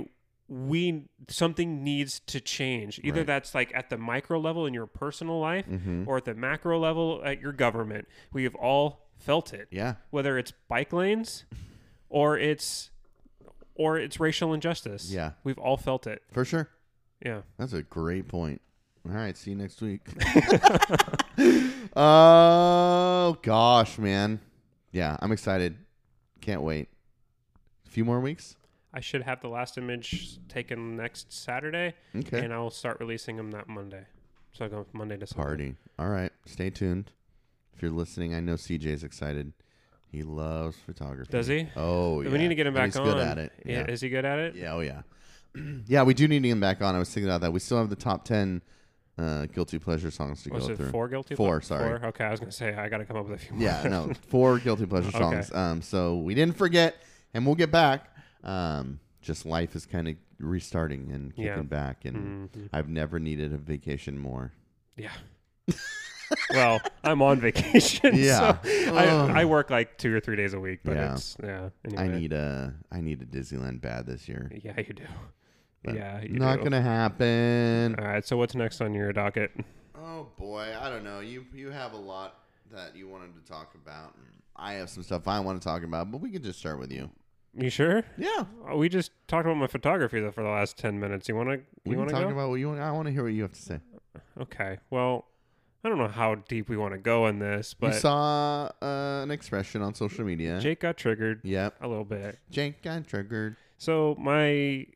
we 0.49 1.05
something 1.29 1.83
needs 1.83 2.21
to 2.27 2.41
change. 2.41 3.01
Either 3.03 3.21
Right. 3.21 3.27
that's 3.27 3.55
like 3.55 3.73
at 3.75 3.89
the 3.89 3.97
micro 3.97 4.39
level 4.39 4.67
in 4.67 4.75
your 4.75 4.87
personal 4.87 5.41
life 5.41 5.67
Mhm. 5.67 6.07
or 6.07 6.19
at 6.19 6.25
the 6.27 6.35
macro 6.35 6.79
level 6.79 7.23
at 7.25 7.41
your 7.41 7.53
government. 7.53 8.07
We 8.33 8.45
have 8.45 8.55
all 8.57 9.09
felt 9.17 9.55
it. 9.55 9.69
Yeah. 9.71 9.95
Whether 10.11 10.37
it's 10.37 10.53
bike 10.69 10.93
lanes 10.93 11.45
or 12.11 12.37
it's 12.39 12.91
or 13.75 13.97
it's 13.99 14.21
racial 14.21 14.53
injustice. 14.53 15.11
Yeah. 15.11 15.33
We've 15.45 15.59
all 15.59 15.79
felt 15.79 16.07
it. 16.07 16.23
For 16.31 16.45
sure. 16.45 16.69
Yeah. 17.25 17.43
That's 17.57 17.73
a 17.73 17.83
great 17.83 18.29
point. 18.29 18.61
All 19.09 19.15
right. 19.15 19.35
See 19.37 19.53
you 19.53 19.57
next 19.57 19.81
week. 19.81 20.03
oh, 21.97 23.37
gosh, 23.43 23.99
man. 23.99 24.41
Yeah. 24.93 25.17
I'm 25.21 25.33
excited. 25.33 25.77
Can't 26.41 26.63
wait. 26.63 26.89
A 27.87 27.91
few 27.91 28.05
more 28.05 28.21
weeks? 28.21 28.57
I 28.95 29.01
should 29.01 29.23
have 29.23 29.41
the 29.41 29.49
last 29.49 29.79
image 29.79 30.39
taken 30.49 30.97
next 30.97 31.33
Saturday, 31.33 31.95
Okay. 32.15 32.45
and 32.45 32.53
I'll 32.53 32.69
start 32.71 32.99
releasing 33.01 33.37
them 33.37 33.51
that 33.53 33.67
Monday. 33.69 34.05
So 34.53 34.67
I 34.67 34.69
go 34.69 34.87
Monday 34.93 35.17
to 35.17 35.27
Sunday. 35.27 35.43
Party. 35.43 35.75
All 35.99 36.09
right. 36.09 36.31
Stay 36.45 36.69
tuned. 36.69 37.11
If 37.75 37.81
you're 37.81 37.91
listening, 37.91 38.35
I 38.35 38.41
know 38.41 38.55
CJ's 38.55 39.03
excited. 39.03 39.55
He 40.11 40.23
loves 40.23 40.77
photography. 40.85 41.33
Does 41.33 41.47
he? 41.47 41.69
Oh, 41.75 42.21
yeah. 42.21 42.29
We 42.31 42.37
need 42.37 42.49
to 42.49 42.55
get 42.55 42.67
him 42.67 42.75
back 42.75 42.87
he's 42.87 42.97
on. 42.97 43.05
good 43.05 43.17
at 43.17 43.39
it. 43.39 43.53
Yeah. 43.65 43.79
Yeah. 43.81 43.87
Is 43.91 44.03
he 44.03 44.11
good 44.11 44.27
at 44.27 44.39
it? 44.39 44.55
Yeah. 44.57 44.75
Oh, 44.75 44.81
yeah. 44.81 45.03
yeah, 45.87 46.03
we 46.03 46.13
do 46.13 46.29
need 46.29 46.41
to 46.43 46.49
get 46.49 46.53
him 46.53 46.61
back 46.61 46.83
on. 46.83 46.95
I 46.95 46.99
was 46.99 47.09
thinking 47.09 47.31
about 47.31 47.41
that. 47.41 47.53
We 47.55 47.61
still 47.61 47.79
have 47.79 47.89
the 47.89 47.97
top 47.97 48.27
10 48.27 48.61
uh, 49.19 49.47
guilty 49.47 49.79
pleasure 49.79 50.11
songs 50.11 50.43
to 50.43 50.51
Was 50.51 50.67
go 50.67 50.73
it 50.73 50.77
through. 50.77 50.91
four 50.91 51.09
guilty? 51.09 51.35
Four, 51.35 51.61
ple- 51.61 51.67
sorry. 51.67 51.99
Four? 51.99 52.09
Okay, 52.09 52.25
I 52.25 52.31
was 52.31 52.41
gonna 52.41 52.53
say 52.53 52.75
I 52.75 52.89
got 52.89 52.99
to 52.99 53.05
come 53.05 53.17
up 53.17 53.27
with 53.29 53.41
a 53.41 53.45
few 53.45 53.55
more. 53.57 53.63
Yeah, 53.63 53.83
no, 53.89 54.13
four 54.29 54.59
guilty 54.59 54.87
pleasure 54.87 55.09
Okay. 55.09 55.19
songs. 55.19 55.53
Um, 55.53 55.83
so 55.83 56.17
we 56.19 56.35
didn't 56.35 56.57
forget, 56.57 56.97
and 57.35 57.45
we'll 57.47 57.55
get 57.55 57.71
back. 57.71 58.09
Um, 58.45 59.01
just 59.21 59.45
life 59.47 59.77
is 59.77 59.87
kind 59.87 60.09
of 60.09 60.17
restarting 60.39 61.11
and 61.13 61.31
kicking 61.31 61.45
Yeah. 61.45 61.63
back, 61.63 62.05
and 62.05 62.51
Mhm. 62.51 62.69
I've 62.73 62.89
never 62.89 63.19
needed 63.21 63.53
a 63.53 63.59
vacation 63.59 64.19
more. 64.19 64.53
Yeah. 64.97 65.13
well, 66.51 66.81
I'm 67.05 67.23
on 67.23 67.41
vacation. 67.41 68.15
Yeah. 68.17 68.59
So 68.63 68.97
I, 68.97 69.43
I 69.43 69.45
work 69.45 69.71
like 69.71 69.99
two 69.99 70.15
or 70.15 70.21
three 70.21 70.37
days 70.37 70.55
a 70.55 70.61
week, 70.61 70.81
but 70.85 70.95
Yeah. 70.97 71.13
it's 71.15 71.37
yeah. 71.43 71.69
I 71.97 72.09
need 72.09 72.33
a 72.33 72.75
I 72.91 73.01
need 73.01 73.23
a 73.23 73.27
Disneyland 73.27 73.81
bad 73.81 74.07
this 74.07 74.29
year. 74.29 74.51
Yeah, 74.63 74.73
you 74.79 74.95
do. 74.95 75.05
But 75.85 75.95
yeah, 75.97 76.23
you 76.23 76.39
not 76.39 76.59
do. 76.59 76.65
gonna 76.65 76.83
happen. 76.83 77.97
All 77.99 78.05
right. 78.05 78.25
So 78.25 78.37
what's 78.37 78.55
next 78.55 78.81
on 78.81 78.95
your 78.95 79.13
docket? 79.13 79.51
Oh 79.97 80.29
boy, 80.39 80.75
I 80.81 80.89
don't 80.89 81.05
know. 81.05 81.21
You 81.21 81.45
you 81.55 81.71
have 81.71 81.93
a 81.93 81.97
lot 81.99 82.39
that 82.73 82.95
you 82.97 83.09
wanted 83.09 83.35
to 83.35 83.51
talk 83.51 83.75
about. 83.75 84.15
I 84.57 84.75
have 84.75 84.91
some 84.91 85.03
stuff 85.03 85.27
I 85.29 85.41
want 85.41 85.61
to 85.61 85.67
talk 85.67 85.83
about, 85.83 86.11
but 86.13 86.21
we 86.21 86.31
could 86.31 86.43
just 86.45 86.59
start 86.59 86.79
with 86.79 86.93
you. 86.93 87.11
You 87.55 87.69
sure? 87.69 88.03
Yeah, 88.17 88.45
Oh, 88.69 88.79
we 88.79 88.89
just 88.89 89.11
talked 89.29 89.45
about 89.45 89.57
my 89.59 89.67
photography 89.67 90.21
though 90.21 90.31
for 90.31 90.43
the 90.43 90.49
last 90.49 90.79
ten 90.79 90.99
minutes. 91.01 91.29
You 91.29 91.37
want 91.37 91.49
to? 91.51 91.61
we 91.85 91.93
You 91.93 91.99
want 91.99 92.11
to 92.11 92.15
talk 92.15 92.25
go? 92.25 92.31
about 92.31 92.49
what 92.51 92.57
you 92.57 92.69
want. 92.69 92.81
I 92.81 92.91
want 92.93 93.07
to 93.07 93.13
hear 93.13 93.25
what 93.25 93.33
you 93.33 93.43
have 93.43 93.53
to 93.53 93.61
say. 93.63 93.81
Okay. 94.41 94.79
Well, 94.91 95.27
I 95.85 95.89
don't 95.89 95.99
know 95.99 96.09
how 96.09 96.37
deep 96.37 96.69
we 96.69 96.77
want 96.77 96.93
to 96.95 96.99
go 96.99 97.27
in 97.27 97.39
this, 97.41 97.75
but 97.75 97.95
you 97.95 98.01
saw 98.01 98.71
uh, 98.81 99.21
an 99.23 99.31
expression 99.31 99.83
on 99.83 99.95
social 99.95 100.25
media. 100.25 100.61
Jake 100.61 100.81
got 100.81 100.97
triggered 100.97 101.41
Yep, 101.45 101.75
a 101.83 101.89
little 101.89 102.05
bit. 102.05 102.39
Jake 102.51 102.83
got 102.83 103.07
triggered. 103.07 103.57
So 103.79 104.15
my, 104.19 104.87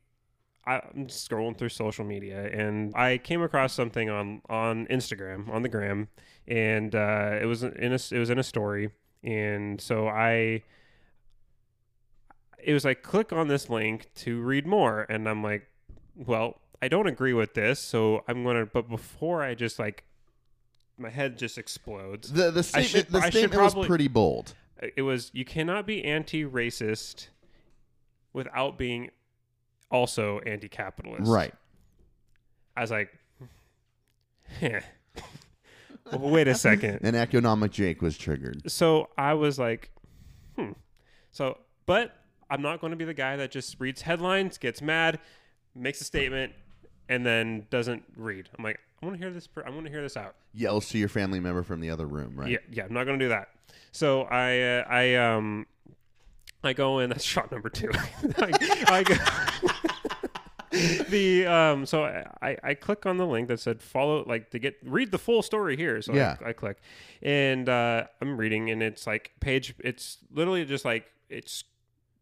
I'm 0.67 1.07
scrolling 1.07 1.57
through 1.57 1.69
social 1.69 2.03
media 2.05 2.49
and 2.51 2.93
I 2.95 3.17
came 3.17 3.41
across 3.41 3.73
something 3.73 4.09
on 4.09 4.41
on 4.49 4.85
Instagram 4.87 5.49
on 5.49 5.61
the 5.61 5.69
gram, 5.69 6.09
and 6.47 6.93
uh, 6.93 7.39
it 7.41 7.45
was 7.45 7.63
in 7.63 7.91
a 7.93 7.99
it 8.11 8.19
was 8.19 8.29
in 8.29 8.37
a 8.37 8.43
story, 8.43 8.91
and 9.23 9.79
so 9.79 10.07
I 10.07 10.63
it 12.59 12.73
was 12.73 12.83
like 12.85 13.01
click 13.03 13.31
on 13.31 13.47
this 13.47 13.69
link 13.69 14.07
to 14.15 14.41
read 14.41 14.65
more, 14.67 15.05
and 15.09 15.27
I'm 15.29 15.41
like, 15.43 15.67
well, 16.15 16.59
I 16.81 16.87
don't 16.87 17.07
agree 17.07 17.33
with 17.33 17.53
this, 17.53 17.79
so 17.79 18.23
I'm 18.27 18.43
gonna. 18.43 18.65
But 18.65 18.89
before 18.89 19.43
I 19.43 19.55
just 19.55 19.79
like, 19.79 20.03
my 20.97 21.09
head 21.09 21.37
just 21.37 21.57
explodes. 21.57 22.33
The 22.33 22.51
the 22.51 22.63
statement, 22.63 22.89
should- 22.89 23.07
the 23.11 23.21
statement 23.21 23.61
was 23.75 23.87
pretty 23.87 24.07
bold. 24.07 24.53
It 24.95 25.01
was 25.03 25.31
you 25.33 25.45
cannot 25.45 25.87
be 25.87 26.03
anti-racist 26.03 27.29
without 28.33 28.77
being 28.77 29.09
also 29.91 30.39
anti-capitalist. 30.39 31.29
Right. 31.29 31.53
I 32.75 32.81
was 32.81 32.91
like, 32.91 33.09
yeah. 34.61 34.81
well, 36.11 36.29
wait 36.29 36.47
a 36.47 36.55
second. 36.55 36.99
An 37.03 37.15
economic 37.15 37.71
Jake 37.71 38.01
was 38.01 38.17
triggered. 38.17 38.69
So 38.69 39.09
I 39.17 39.33
was 39.33 39.57
like, 39.57 39.91
hmm. 40.55 40.71
So, 41.31 41.57
but 41.85 42.15
I'm 42.49 42.61
not 42.61 42.81
going 42.81 42.91
to 42.91 42.97
be 42.97 43.05
the 43.05 43.13
guy 43.13 43.35
that 43.37 43.51
just 43.51 43.79
reads 43.79 44.01
headlines, 44.01 44.57
gets 44.57 44.81
mad, 44.81 45.19
makes 45.75 46.01
a 46.01 46.03
statement, 46.03 46.53
and 47.09 47.25
then 47.25 47.67
doesn't 47.69 48.03
read. 48.15 48.49
I'm 48.57 48.63
like, 48.63 48.79
I 49.01 49.05
want 49.05 49.17
to 49.17 49.23
hear 49.23 49.33
this. 49.33 49.47
per- 49.47 49.63
I 49.65 49.69
want 49.69 49.85
to 49.85 49.91
hear 49.91 50.01
this 50.01 50.17
out. 50.17 50.35
Yells 50.53 50.89
to 50.89 50.97
your 50.97 51.09
family 51.09 51.39
member 51.39 51.63
from 51.63 51.81
the 51.81 51.89
other 51.89 52.05
room, 52.07 52.33
right? 52.35 52.49
Yeah, 52.49 52.57
yeah. 52.71 52.85
I'm 52.85 52.93
not 52.93 53.05
going 53.05 53.19
to 53.19 53.25
do 53.25 53.29
that. 53.29 53.49
So 53.91 54.23
I, 54.23 54.59
uh, 54.59 54.83
I, 54.89 55.15
um, 55.15 55.65
I 56.63 56.73
go 56.73 56.99
in. 56.99 57.09
That's 57.09 57.23
shot 57.23 57.51
number 57.51 57.69
two. 57.69 57.89
I, 58.37 58.83
I 58.87 59.03
go. 59.03 59.15
the 61.09 61.45
um 61.47 61.85
so 61.85 62.03
I, 62.03 62.57
I 62.61 62.73
click 62.73 63.05
on 63.05 63.17
the 63.17 63.25
link 63.25 63.47
that 63.47 63.59
said 63.59 63.81
follow 63.81 64.23
like 64.27 64.49
to 64.51 64.59
get 64.59 64.75
read 64.83 65.11
the 65.11 65.17
full 65.17 65.41
story 65.41 65.77
here 65.77 66.01
so 66.01 66.13
Yeah. 66.13 66.35
I, 66.45 66.49
I 66.49 66.53
click 66.53 66.77
and 67.21 67.69
uh 67.69 68.03
i'm 68.21 68.37
reading 68.37 68.69
and 68.69 68.83
it's 68.83 69.07
like 69.07 69.31
page 69.39 69.73
it's 69.79 70.17
literally 70.29 70.65
just 70.65 70.83
like 70.83 71.05
it's 71.29 71.63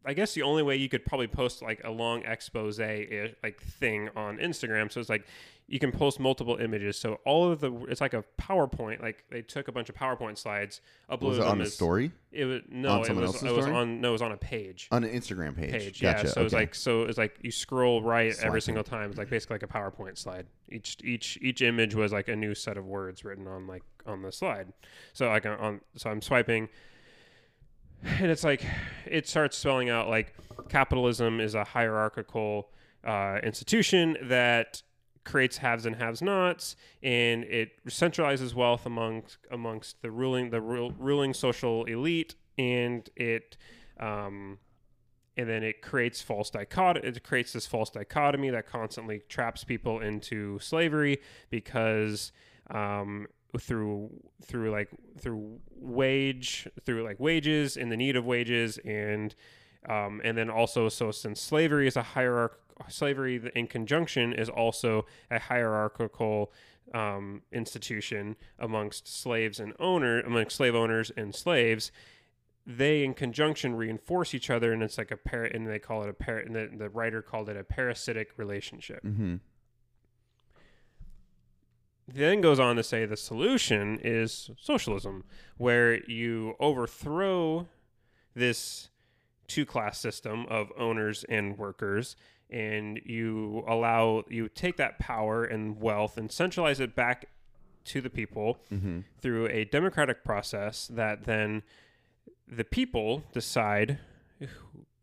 i 0.05 0.13
guess 0.13 0.35
the 0.35 0.43
only 0.43 0.61
way 0.61 0.75
you 0.75 0.87
could 0.87 1.05
probably 1.05 1.27
post 1.27 1.63
like 1.63 1.81
a 1.83 1.89
long 1.89 2.23
expose 2.23 2.77
like 2.79 3.59
thing 3.61 4.09
on 4.15 4.37
instagram 4.37 4.91
so 4.91 5.01
it's 5.01 5.09
like 5.09 5.25
you 5.67 5.79
can 5.79 5.91
post 5.91 6.19
multiple 6.19 6.57
images 6.57 6.95
so 6.97 7.19
all 7.25 7.51
of 7.51 7.59
the 7.59 7.73
it's 7.89 7.99
like 7.99 8.13
a 8.13 8.23
powerpoint 8.39 9.01
like 9.01 9.23
they 9.31 9.41
took 9.41 9.67
a 9.67 9.71
bunch 9.71 9.89
of 9.89 9.95
powerpoint 9.95 10.37
slides 10.37 10.79
uploaded 11.09 11.21
Was 11.21 11.37
it 11.37 11.41
them 11.41 11.49
on 11.53 11.61
a 11.61 11.63
as 11.63 11.73
story? 11.73 12.11
it 12.31 12.45
was 12.45 12.61
no 12.69 13.01
it 13.03 13.15
was 13.15 13.41
it 13.43 13.51
was 13.51 13.63
story? 13.65 13.75
on 13.75 13.99
no 13.99 14.09
it 14.09 14.11
was 14.11 14.21
on 14.21 14.31
a 14.31 14.37
page 14.37 14.87
On 14.91 15.03
an 15.03 15.09
Instagram 15.09 15.55
page. 15.55 15.71
page. 15.71 16.01
Gotcha. 16.01 16.27
Yeah. 16.27 16.31
So 16.33 16.43
it's 16.43 16.53
okay. 16.53 16.61
like 16.63 16.75
so 16.75 17.03
it's 17.03 17.17
like 17.17 17.37
you 17.41 17.49
scroll 17.51 18.03
right 18.03 18.35
every 18.43 18.61
single 18.61 18.83
time. 18.83 19.09
It's 19.09 19.17
like 19.17 19.29
basically 19.29 19.55
like 19.55 19.63
a 19.63 19.67
PowerPoint 19.67 20.17
slide. 20.19 20.45
Each 20.69 20.97
each 21.03 21.39
each 21.41 21.61
image 21.61 21.95
was 21.95 22.11
like 22.11 22.27
a 22.27 22.35
new 22.35 22.53
set 22.53 22.77
of 22.77 22.85
words 22.85 23.25
written 23.25 23.47
on 23.47 23.65
like 23.65 23.83
on 24.05 24.21
the 24.21 24.31
slide. 24.31 24.71
So 25.13 25.29
like 25.29 25.45
on 25.47 25.81
so 25.95 26.09
I'm 26.11 26.21
swiping 26.21 26.69
and 28.03 28.29
it's 28.29 28.43
like 28.43 28.63
it 29.07 29.27
starts 29.27 29.57
spelling 29.57 29.89
out 29.89 30.09
like 30.09 30.33
capitalism 30.69 31.39
is 31.39 31.55
a 31.55 31.63
hierarchical 31.63 32.69
uh, 33.03 33.39
institution 33.43 34.17
that 34.23 34.83
creates 35.25 35.57
haves 35.57 35.85
and 35.85 35.95
have 35.97 36.21
nots 36.21 36.75
and 37.03 37.43
it 37.45 37.71
centralizes 37.87 38.53
wealth 38.53 38.85
amongst 38.85 39.37
amongst 39.51 40.01
the 40.01 40.11
ruling 40.11 40.51
the 40.51 40.61
ru- 40.61 40.93
ruling 40.97 41.33
social 41.33 41.83
elite 41.85 42.35
and 42.57 43.09
it 43.15 43.57
um, 43.99 44.59
and 45.35 45.49
then 45.49 45.63
it 45.63 45.81
creates 45.81 46.21
false 46.21 46.49
dichotomy 46.49 47.07
it 47.07 47.23
creates 47.23 47.51
this 47.51 47.65
false 47.65 47.89
dichotomy 47.89 48.49
that 48.49 48.67
constantly 48.67 49.23
traps 49.27 49.63
people 49.63 49.99
into 49.99 50.59
slavery 50.59 51.19
because 51.49 52.31
um, 52.69 53.27
through 53.59 54.09
through 54.43 54.71
like 54.71 54.89
through 55.19 55.59
wage 55.75 56.67
through 56.85 57.03
like 57.03 57.19
wages 57.19 57.77
and 57.77 57.91
the 57.91 57.97
need 57.97 58.15
of 58.15 58.25
wages 58.25 58.77
and 58.85 59.35
um, 59.89 60.21
and 60.23 60.37
then 60.37 60.49
also 60.49 60.89
so 60.89 61.11
since 61.11 61.39
slavery 61.41 61.87
is 61.87 61.95
a 61.95 62.01
hierarch 62.01 62.59
slavery 62.87 63.41
in 63.55 63.67
conjunction 63.67 64.33
is 64.33 64.49
also 64.49 65.05
a 65.31 65.39
hierarchical 65.39 66.51
um, 66.93 67.41
institution 67.51 68.35
amongst 68.59 69.07
slaves 69.07 69.59
and 69.59 69.73
owner 69.79 70.21
amongst 70.21 70.55
slave 70.55 70.75
owners 70.75 71.11
and 71.15 71.33
slaves. 71.33 71.91
They 72.67 73.03
in 73.03 73.13
conjunction 73.13 73.75
reinforce 73.75 74.33
each 74.33 74.49
other 74.49 74.73
and 74.73 74.81
it's 74.81 74.97
like 74.97 75.11
a 75.11 75.17
parrot 75.17 75.55
and 75.55 75.67
they 75.67 75.79
call 75.79 76.03
it 76.03 76.09
a 76.09 76.13
par 76.13 76.37
and 76.37 76.55
the, 76.55 76.69
the 76.75 76.89
writer 76.89 77.21
called 77.21 77.49
it 77.49 77.57
a 77.57 77.63
parasitic 77.63 78.31
relationship. 78.37 79.01
Hmm 79.01 79.35
then 82.07 82.41
goes 82.41 82.59
on 82.59 82.75
to 82.75 82.83
say 82.83 83.05
the 83.05 83.17
solution 83.17 83.99
is 84.03 84.51
socialism, 84.59 85.23
where 85.57 86.03
you 86.09 86.55
overthrow 86.59 87.67
this 88.35 88.89
two 89.47 89.65
class 89.65 89.99
system 89.99 90.45
of 90.49 90.71
owners 90.77 91.23
and 91.29 91.57
workers 91.57 92.15
and 92.49 93.01
you 93.05 93.63
allow 93.67 94.23
you 94.29 94.47
take 94.49 94.77
that 94.77 94.99
power 94.99 95.43
and 95.43 95.81
wealth 95.81 96.17
and 96.17 96.31
centralize 96.31 96.79
it 96.79 96.95
back 96.95 97.25
to 97.85 98.01
the 98.01 98.09
people 98.09 98.59
hmm 98.69 98.99
through 99.21 99.47
a 99.47 99.65
democratic 99.65 100.23
process 100.23 100.87
that 100.87 101.23
then 101.25 101.63
the 102.47 102.63
people 102.63 103.23
decide 103.33 103.99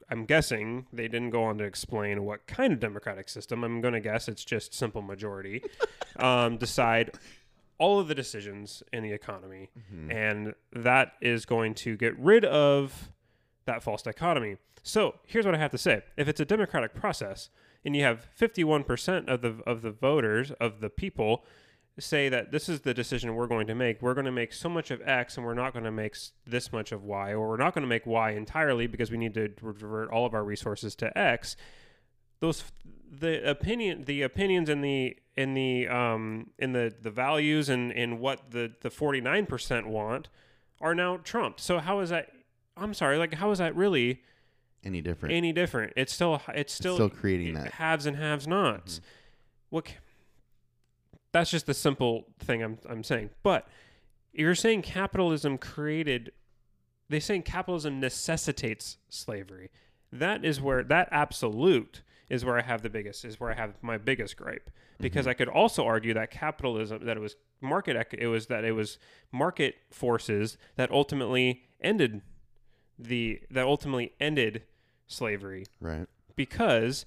I'm 0.09 0.27
guessing 0.27 0.87
they 0.93 1.09
didn't 1.09 1.31
go 1.31 1.43
on 1.45 1.57
to 1.59 1.65
explain 1.65 2.25
what 2.25 2.47
kind 2.47 2.71
of 2.73 2.81
democratic 2.81 3.31
system. 3.31 3.65
I'm 3.65 3.81
going 3.81 3.95
to 3.95 4.01
guess 4.01 4.29
it's 4.29 4.45
just 4.45 4.75
simple 4.75 5.01
majority. 5.01 5.65
um, 6.17 6.59
decide 6.59 7.13
all 7.79 7.99
of 7.99 8.09
the 8.09 8.15
decisions 8.15 8.83
in 8.93 9.03
the 9.03 9.13
economy, 9.13 9.71
and 10.11 10.53
that 10.75 11.15
is 11.23 11.47
going 11.47 11.73
to 11.77 11.97
get 11.97 12.17
rid 12.19 12.45
of 12.45 13.09
that 13.67 13.83
false 13.83 14.03
dichotomy. 14.03 14.57
So 14.83 15.17
here's 15.27 15.47
what 15.47 15.55
I 15.55 15.59
have 15.59 15.71
to 15.73 15.79
say: 15.79 16.03
if 16.17 16.29
it's 16.29 16.41
a 16.41 16.45
democratic 16.45 16.95
process, 16.95 17.51
and 17.85 17.97
you 17.97 18.03
have 18.03 18.27
51% 18.39 19.29
of 19.29 19.43
the 19.43 19.63
of 19.67 19.83
the 19.83 19.91
voters 19.91 20.51
of 20.53 20.81
the 20.81 20.91
people 20.91 21.45
say 21.99 22.29
that 22.29 22.51
this 22.51 22.69
is 22.69 22.81
the 22.81 22.95
decision 22.95 23.35
we're 23.35 23.47
going 23.47 23.67
to 23.67 23.75
make. 23.75 24.01
We're 24.01 24.15
going 24.15 24.27
to 24.27 24.33
make 24.33 24.53
so 24.53 24.69
much 24.69 24.91
of 24.91 25.03
X 25.03 25.37
and 25.37 25.45
we're 25.45 25.55
not 25.55 25.73
going 25.73 25.85
to 25.85 25.91
make 25.91 26.17
this 26.47 26.73
much 26.73 26.91
of 26.91 27.05
Y, 27.05 27.33
or 27.33 27.51
we're 27.51 27.57
not 27.59 27.75
going 27.75 27.83
to 27.83 27.89
make 27.89 28.07
Y 28.07 28.31
entirely 28.31 28.87
because 28.87 29.11
we 29.11 29.19
need 29.19 29.35
to 29.35 29.49
divert 29.49 30.11
all 30.11 30.25
of 30.25 30.35
our 30.35 30.45
resources 30.45 30.95
to 30.97 31.17
X. 31.17 31.57
Those 32.41 32.65
the 33.11 33.49
opinion, 33.49 34.05
the 34.05 34.23
opinions 34.23 34.69
and 34.69 34.83
the 34.83 35.17
in 35.37 35.55
the 35.55 35.87
um 35.89 36.51
in 36.59 36.73
the 36.73 36.95
the 37.01 37.11
values 37.11 37.69
and 37.69 37.93
in 37.93 38.19
what 38.19 38.51
the 38.51 38.73
the 38.81 38.91
forty 38.91 39.21
nine 39.21 39.47
percent 39.47 39.87
want 39.87 40.29
are 40.81 40.95
now 40.95 41.19
trumped. 41.19 41.61
So 41.61 41.79
how 41.79 42.01
is 42.01 42.11
that? 42.11 42.31
I'm 42.77 42.95
sorry, 42.95 43.19
like 43.19 43.35
how 43.35 43.51
is 43.51 43.59
that 43.59 43.75
really 43.77 44.23
Any 44.85 45.01
different? 45.01 45.35
any 45.35 45.53
different? 45.53 45.93
It's 45.97 46.13
still 46.13 46.41
it's 46.49 46.73
still 46.73 46.97
still 46.97 47.11
creating 47.11 47.55
that. 47.55 47.75
haves 47.75 48.07
and 48.07 48.17
haves 48.17 48.47
nots. 48.47 48.97
Mm-hmm. 48.97 49.07
What? 49.71 49.85
ca- 49.87 49.95
That's 51.33 51.51
just 51.51 51.67
the 51.67 51.75
simple 51.75 52.27
thing 52.39 52.63
I'm 52.63 52.79
I'm 52.89 53.05
saying. 53.05 53.31
But 53.43 53.67
you're 54.33 54.55
saying 54.55 54.83
capitalism 54.83 55.59
created. 55.59 56.33
They're 57.09 57.21
saying 57.21 57.43
capitalism 57.43 58.01
necessitates 58.01 58.97
slavery. 59.09 59.71
That 60.11 60.45
is 60.45 60.61
where 60.61 60.83
that 60.85 61.09
absolute 61.11 62.03
is 62.29 62.45
where 62.47 62.59
I 62.59 62.63
have 62.63 62.81
the 62.81 62.89
biggest 62.89 63.25
is 63.27 63.39
where 63.39 63.51
I 63.51 63.55
have 63.55 63.75
my 63.83 63.99
biggest 63.99 64.37
gripe 64.39 64.71
because 64.99 65.23
mm-hmm. 65.23 65.31
I 65.31 65.35
could 65.35 65.49
also 65.49 65.85
argue 65.85 66.15
that 66.15 66.31
capitalism 66.31 67.05
that 67.05 67.17
it 67.19 67.21
was 67.21 67.37
market 67.61 67.95
it 68.19 68.27
was 68.27 68.47
that 68.47 68.65
it 68.65 68.73
was 68.73 68.99
market 69.31 69.77
forces 69.91 70.57
that 70.77 70.91
ultimately 70.91 71.65
ended 71.83 72.23
the 72.99 73.41
that 73.51 73.65
ultimately 73.65 74.13
ended 74.21 74.63
slavery 75.07 75.67
Right. 75.81 76.07
because 76.37 77.05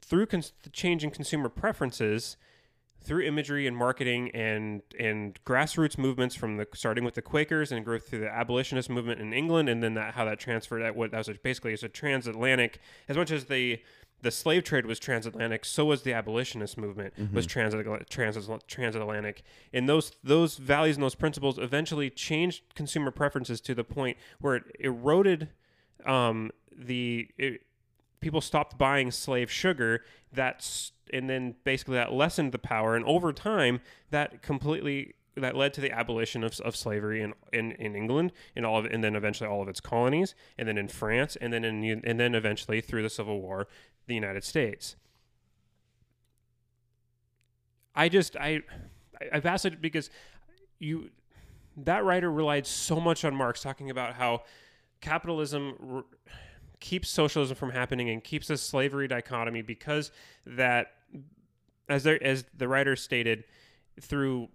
through 0.00 0.26
cons- 0.26 0.52
the 0.62 0.70
change 0.70 1.04
in 1.04 1.10
consumer 1.10 1.48
preferences 1.48 2.36
through 3.04 3.22
imagery 3.24 3.66
and 3.66 3.76
marketing 3.76 4.30
and 4.30 4.82
and 4.98 5.42
grassroots 5.44 5.98
movements 5.98 6.34
from 6.36 6.56
the 6.56 6.66
starting 6.74 7.04
with 7.04 7.14
the 7.14 7.22
Quakers 7.22 7.72
and 7.72 7.84
growth 7.84 8.06
through 8.08 8.20
the 8.20 8.28
abolitionist 8.32 8.88
movement 8.88 9.20
in 9.20 9.32
England 9.32 9.68
and 9.68 9.82
then 9.82 9.94
that 9.94 10.14
how 10.14 10.24
that 10.24 10.38
transferred 10.38 10.82
that 10.82 10.94
what 10.94 11.10
that 11.10 11.26
was 11.26 11.36
basically 11.38 11.72
it's 11.72 11.82
a 11.82 11.88
transatlantic 11.88 12.78
as 13.08 13.16
much 13.16 13.30
as 13.32 13.46
the 13.46 13.80
the 14.22 14.30
slave 14.30 14.64
trade 14.64 14.86
was 14.86 14.98
transatlantic 14.98 15.64
so 15.64 15.84
was 15.84 16.02
the 16.02 16.12
abolitionist 16.12 16.78
movement 16.78 17.12
was 17.32 17.46
transatlantic 17.46 18.08
transat- 18.08 18.66
transatlantic. 18.66 19.42
And 19.72 19.88
those 19.88 20.12
those 20.22 20.56
values 20.56 20.96
and 20.96 21.04
those 21.04 21.14
principles 21.14 21.58
eventually 21.58 22.08
changed 22.08 22.62
consumer 22.74 23.10
preferences 23.10 23.60
to 23.62 23.74
the 23.74 23.84
point 23.84 24.16
where 24.40 24.56
it 24.56 24.64
eroded 24.80 25.48
um, 26.06 26.50
the 26.76 27.28
it, 27.36 27.62
people 28.20 28.40
stopped 28.40 28.78
buying 28.78 29.10
slave 29.10 29.50
sugar 29.50 30.02
that's 30.32 30.92
and 31.12 31.28
then 31.28 31.54
basically 31.64 31.94
that 31.94 32.12
lessened 32.12 32.52
the 32.52 32.58
power. 32.58 32.96
And 32.96 33.04
over 33.04 33.32
time 33.32 33.80
that 34.10 34.42
completely 34.42 35.14
that 35.36 35.56
led 35.56 35.72
to 35.74 35.80
the 35.80 35.90
abolition 35.90 36.44
of, 36.44 36.60
of 36.60 36.76
slavery 36.76 37.22
in, 37.22 37.32
in, 37.52 37.72
in 37.72 37.96
England 37.96 38.32
and 38.54 38.66
all 38.66 38.78
of 38.78 38.84
and 38.84 39.02
then 39.02 39.16
eventually 39.16 39.48
all 39.48 39.62
of 39.62 39.68
its 39.68 39.80
colonies 39.80 40.34
and 40.58 40.68
then 40.68 40.76
in 40.76 40.88
France 40.88 41.36
and 41.40 41.52
then 41.52 41.64
in 41.64 42.02
and 42.04 42.20
then 42.20 42.34
eventually 42.34 42.80
through 42.80 43.02
the 43.02 43.10
Civil 43.10 43.40
War 43.40 43.66
the 44.06 44.14
United 44.14 44.44
States. 44.44 44.96
I 47.94 48.08
just 48.08 48.36
I 48.36 48.62
I've 49.32 49.46
asked 49.46 49.66
it 49.66 49.80
because 49.80 50.10
you 50.78 51.10
that 51.76 52.04
writer 52.04 52.30
relied 52.30 52.66
so 52.66 53.00
much 53.00 53.24
on 53.24 53.34
Marx 53.34 53.62
talking 53.62 53.90
about 53.90 54.14
how 54.14 54.42
capitalism 55.00 56.04
keeps 56.80 57.08
socialism 57.08 57.56
from 57.56 57.70
happening 57.70 58.10
and 58.10 58.22
keeps 58.24 58.50
a 58.50 58.56
slavery 58.56 59.08
dichotomy 59.08 59.62
because 59.62 60.10
that 60.46 60.94
as 61.88 62.02
there 62.02 62.22
as 62.22 62.44
the 62.56 62.66
writer 62.66 62.96
stated 62.96 63.44
through 64.00 64.48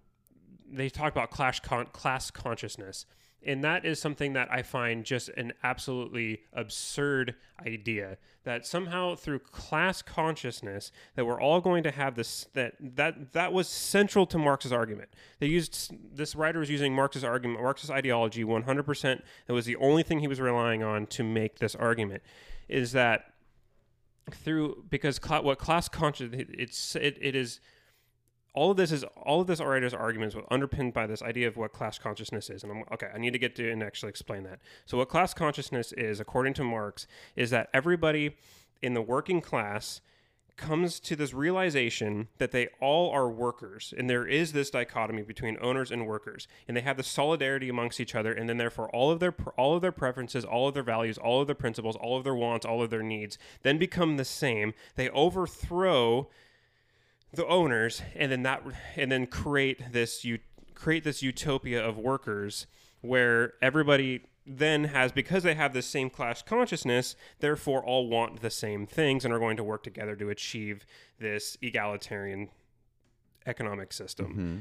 they 0.70 0.88
talk 0.88 1.12
about 1.12 1.30
clash 1.30 1.60
con- 1.60 1.86
class 1.92 2.30
consciousness 2.30 3.06
and 3.44 3.62
that 3.62 3.84
is 3.84 4.00
something 4.00 4.32
that 4.32 4.48
I 4.50 4.62
find 4.62 5.04
just 5.04 5.28
an 5.30 5.52
absolutely 5.62 6.42
absurd 6.52 7.36
idea 7.64 8.18
that 8.44 8.66
somehow 8.66 9.14
through 9.14 9.38
class 9.40 10.02
consciousness 10.02 10.90
that 11.14 11.24
we're 11.24 11.40
all 11.40 11.60
going 11.60 11.82
to 11.84 11.90
have 11.90 12.14
this 12.14 12.46
that 12.54 12.74
that 12.80 13.32
that 13.32 13.52
was 13.52 13.68
central 13.68 14.26
to 14.26 14.38
Marx's 14.38 14.72
argument. 14.72 15.10
They 15.38 15.46
used 15.46 15.92
this 16.14 16.34
writer 16.34 16.58
was 16.58 16.70
using 16.70 16.94
Marx's 16.94 17.24
argument, 17.24 17.62
Marx's 17.62 17.90
ideology 17.90 18.44
100%. 18.44 19.22
That 19.46 19.52
was 19.52 19.66
the 19.66 19.76
only 19.76 20.02
thing 20.02 20.18
he 20.20 20.28
was 20.28 20.40
relying 20.40 20.82
on 20.82 21.06
to 21.06 21.22
make 21.22 21.58
this 21.58 21.74
argument 21.74 22.22
is 22.68 22.92
that 22.92 23.32
through 24.30 24.84
because 24.90 25.18
cla 25.18 25.40
what 25.40 25.58
class 25.58 25.88
conscious 25.88 26.30
it's 26.32 26.96
it, 26.96 27.16
it 27.20 27.34
is 27.34 27.60
all 28.58 28.72
of 28.72 28.76
this 28.76 28.90
is 28.90 29.04
all 29.22 29.40
of 29.40 29.46
this 29.46 29.60
writer's 29.60 29.94
arguments 29.94 30.34
were 30.34 30.42
underpinned 30.50 30.92
by 30.92 31.06
this 31.06 31.22
idea 31.22 31.46
of 31.46 31.56
what 31.56 31.72
class 31.72 31.96
consciousness 31.96 32.50
is 32.50 32.64
and 32.64 32.72
I'm 32.72 32.82
okay 32.92 33.06
I 33.14 33.18
need 33.18 33.32
to 33.32 33.38
get 33.38 33.54
to 33.56 33.70
and 33.70 33.84
actually 33.84 34.08
explain 34.08 34.42
that. 34.44 34.58
So 34.84 34.98
what 34.98 35.08
class 35.08 35.32
consciousness 35.32 35.92
is 35.92 36.18
according 36.18 36.54
to 36.54 36.64
Marx 36.64 37.06
is 37.36 37.50
that 37.50 37.68
everybody 37.72 38.36
in 38.82 38.94
the 38.94 39.02
working 39.02 39.40
class 39.40 40.00
comes 40.56 40.98
to 40.98 41.14
this 41.14 41.32
realization 41.32 42.26
that 42.38 42.50
they 42.50 42.66
all 42.80 43.12
are 43.12 43.30
workers 43.30 43.94
and 43.96 44.10
there 44.10 44.26
is 44.26 44.52
this 44.52 44.70
dichotomy 44.70 45.22
between 45.22 45.56
owners 45.60 45.92
and 45.92 46.04
workers 46.04 46.48
and 46.66 46.76
they 46.76 46.80
have 46.80 46.96
the 46.96 47.04
solidarity 47.04 47.68
amongst 47.68 48.00
each 48.00 48.16
other 48.16 48.32
and 48.32 48.48
then 48.48 48.56
therefore 48.56 48.90
all 48.90 49.12
of 49.12 49.20
their 49.20 49.32
all 49.56 49.76
of 49.76 49.82
their 49.82 49.92
preferences 49.92 50.44
all 50.44 50.66
of 50.66 50.74
their 50.74 50.82
values 50.82 51.16
all 51.16 51.40
of 51.40 51.46
their 51.46 51.54
principles 51.54 51.94
all 51.94 52.16
of 52.18 52.24
their 52.24 52.34
wants 52.34 52.66
all 52.66 52.82
of 52.82 52.90
their 52.90 53.04
needs 53.04 53.38
then 53.62 53.78
become 53.78 54.16
the 54.16 54.24
same. 54.24 54.74
They 54.96 55.08
overthrow 55.10 56.28
the 57.32 57.46
owners 57.46 58.02
and 58.14 58.32
then 58.32 58.42
that 58.42 58.62
and 58.96 59.12
then 59.12 59.26
create 59.26 59.92
this 59.92 60.24
you 60.24 60.38
create 60.74 61.04
this 61.04 61.22
utopia 61.22 61.84
of 61.84 61.98
workers 61.98 62.66
where 63.00 63.54
everybody 63.60 64.22
then 64.46 64.84
has 64.84 65.12
because 65.12 65.42
they 65.42 65.54
have 65.54 65.74
the 65.74 65.82
same 65.82 66.08
class 66.08 66.40
consciousness 66.40 67.14
therefore 67.40 67.84
all 67.84 68.08
want 68.08 68.40
the 68.40 68.50
same 68.50 68.86
things 68.86 69.24
and 69.24 69.34
are 69.34 69.38
going 69.38 69.56
to 69.56 69.64
work 69.64 69.82
together 69.82 70.16
to 70.16 70.30
achieve 70.30 70.86
this 71.18 71.58
egalitarian 71.60 72.48
economic 73.48 73.92
system. 73.92 74.26
Mm-hmm. 74.26 74.58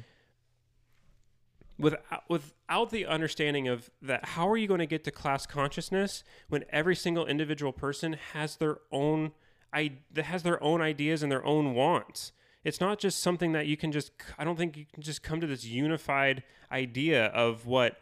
Without 1.79 2.23
without 2.27 2.89
the 2.89 3.05
understanding 3.05 3.67
of 3.67 3.91
that 4.01 4.25
how 4.29 4.49
are 4.49 4.57
you 4.57 4.67
going 4.67 4.79
to 4.79 4.87
get 4.87 5.03
to 5.03 5.11
class 5.11 5.45
consciousness 5.45 6.23
when 6.49 6.65
every 6.71 6.95
single 6.95 7.27
individual 7.27 7.71
person 7.71 8.13
has 8.33 8.55
their 8.55 8.77
own 8.91 9.31
i 9.71 9.91
has 10.15 10.41
their 10.41 10.61
own 10.63 10.81
ideas 10.81 11.21
and 11.21 11.31
their 11.31 11.45
own 11.45 11.75
wants 11.75 12.31
it's 12.67 12.81
not 12.81 12.99
just 12.99 13.19
something 13.19 13.53
that 13.53 13.65
you 13.65 13.77
can 13.77 13.91
just 13.91 14.11
i 14.37 14.43
don't 14.43 14.57
think 14.57 14.75
you 14.75 14.85
can 14.93 15.01
just 15.01 15.23
come 15.23 15.39
to 15.39 15.47
this 15.47 15.63
unified 15.63 16.43
idea 16.71 17.27
of 17.27 17.65
what 17.65 17.97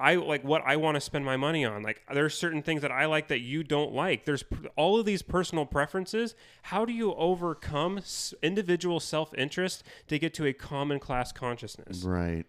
I 0.00 0.14
like 0.14 0.44
what 0.44 0.62
I 0.64 0.76
want 0.76 0.94
to 0.94 1.00
spend 1.00 1.24
my 1.24 1.36
money 1.36 1.64
on. 1.64 1.82
Like 1.82 2.02
there's 2.14 2.38
certain 2.38 2.62
things 2.62 2.82
that 2.82 2.92
I 2.92 3.06
like 3.06 3.26
that 3.28 3.40
you 3.40 3.64
don't 3.64 3.92
like. 3.92 4.26
There's 4.26 4.44
all 4.76 4.98
of 4.98 5.04
these 5.04 5.22
personal 5.22 5.66
preferences. 5.66 6.36
How 6.62 6.84
do 6.84 6.92
you 6.92 7.14
overcome 7.14 8.00
individual 8.40 9.00
self-interest 9.00 9.82
to 10.06 10.18
get 10.20 10.34
to 10.34 10.46
a 10.46 10.52
common 10.52 11.00
class 11.00 11.32
consciousness? 11.32 12.04
Right. 12.04 12.46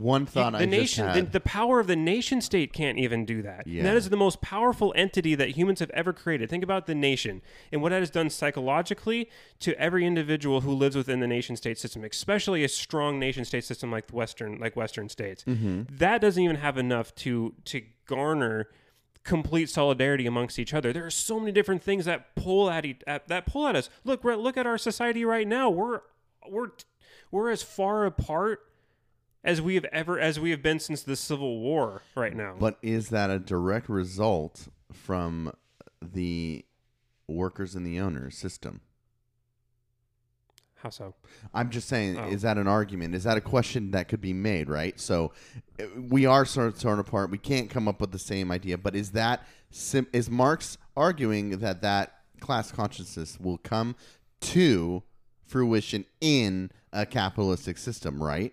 One 0.00 0.26
thought 0.26 0.52
the 0.52 0.58
I 0.60 0.64
nation, 0.64 1.06
just 1.06 1.14
the, 1.14 1.22
the 1.32 1.40
power 1.40 1.80
of 1.80 1.86
the 1.86 1.96
nation 1.96 2.40
state 2.40 2.72
can't 2.72 2.98
even 2.98 3.24
do 3.24 3.42
that. 3.42 3.66
Yeah. 3.66 3.82
that 3.84 3.96
is 3.96 4.08
the 4.08 4.16
most 4.16 4.40
powerful 4.40 4.92
entity 4.96 5.34
that 5.34 5.50
humans 5.50 5.80
have 5.80 5.90
ever 5.90 6.12
created. 6.12 6.50
Think 6.50 6.64
about 6.64 6.86
the 6.86 6.94
nation 6.94 7.42
and 7.72 7.82
what 7.82 7.90
that 7.90 8.00
has 8.00 8.10
done 8.10 8.30
psychologically 8.30 9.30
to 9.60 9.78
every 9.80 10.06
individual 10.06 10.62
who 10.62 10.72
lives 10.72 10.96
within 10.96 11.20
the 11.20 11.26
nation 11.26 11.56
state 11.56 11.78
system, 11.78 12.04
especially 12.04 12.64
a 12.64 12.68
strong 12.68 13.18
nation 13.18 13.44
state 13.44 13.64
system 13.64 13.90
like 13.90 14.08
the 14.08 14.16
Western, 14.16 14.58
like 14.58 14.76
Western 14.76 15.08
states. 15.08 15.44
Mm-hmm. 15.44 15.82
That 15.90 16.20
doesn't 16.20 16.42
even 16.42 16.56
have 16.56 16.78
enough 16.78 17.14
to 17.16 17.54
to 17.66 17.82
garner 18.06 18.68
complete 19.26 19.68
solidarity 19.68 20.26
amongst 20.26 20.58
each 20.58 20.72
other. 20.72 20.92
There 20.92 21.04
are 21.04 21.10
so 21.10 21.38
many 21.40 21.52
different 21.52 21.82
things 21.82 22.04
that 22.04 22.34
pull 22.36 22.70
at, 22.70 22.86
e- 22.86 22.98
at 23.06 23.28
that 23.28 23.44
pull 23.44 23.66
at 23.66 23.76
us. 23.76 23.90
Look, 24.04 24.24
look 24.24 24.56
at 24.56 24.66
our 24.66 24.78
society 24.78 25.24
right 25.24 25.46
now. 25.46 25.68
We're 25.68 26.00
we're 26.48 26.68
we're 27.30 27.50
as 27.50 27.62
far 27.62 28.06
apart 28.06 28.60
as 29.46 29.62
we 29.62 29.76
have 29.76 29.84
ever 29.86 30.18
as 30.20 30.38
we 30.38 30.50
have 30.50 30.60
been 30.62 30.78
since 30.80 31.02
the 31.02 31.16
Civil 31.16 31.60
War 31.60 32.02
right 32.14 32.34
now. 32.34 32.56
But 32.58 32.76
is 32.82 33.08
that 33.10 33.30
a 33.30 33.38
direct 33.38 33.88
result 33.88 34.68
from 34.92 35.52
the 36.02 36.64
workers 37.28 37.74
and 37.74 37.86
the 37.86 38.00
owners 38.00 38.36
system? 38.36 38.80
How 40.80 40.90
so? 40.90 41.14
I'm 41.54 41.70
just 41.70 41.88
saying, 41.88 42.18
Oh. 42.18 42.28
is 42.28 42.42
that 42.42 42.58
an 42.58 42.68
argument? 42.68 43.14
Is 43.14 43.24
that 43.24 43.38
a 43.38 43.40
question 43.40 43.92
that 43.92 44.08
could 44.08 44.20
be 44.20 44.34
made, 44.34 44.68
right? 44.68 44.98
So 45.00 45.32
uh, 45.80 45.84
we 46.10 46.26
are 46.26 46.44
sort 46.44 46.66
of 46.68 46.78
torn 46.78 46.98
apart. 46.98 47.30
We 47.30 47.38
can't 47.38 47.70
come 47.70 47.88
up 47.88 48.00
with 48.00 48.12
the 48.12 48.18
same 48.18 48.50
idea. 48.50 48.76
But 48.76 48.94
is 48.94 49.12
that 49.12 49.46
sim- 49.70 50.06
is 50.12 50.28
Marx 50.28 50.76
arguing 50.96 51.58
that 51.60 51.80
that 51.82 52.12
class 52.40 52.70
consciousness 52.70 53.38
will 53.40 53.58
come 53.58 53.96
to 54.42 55.02
fruition 55.46 56.04
in 56.20 56.70
a 56.92 57.06
capitalistic 57.06 57.78
system, 57.78 58.22
right? 58.22 58.52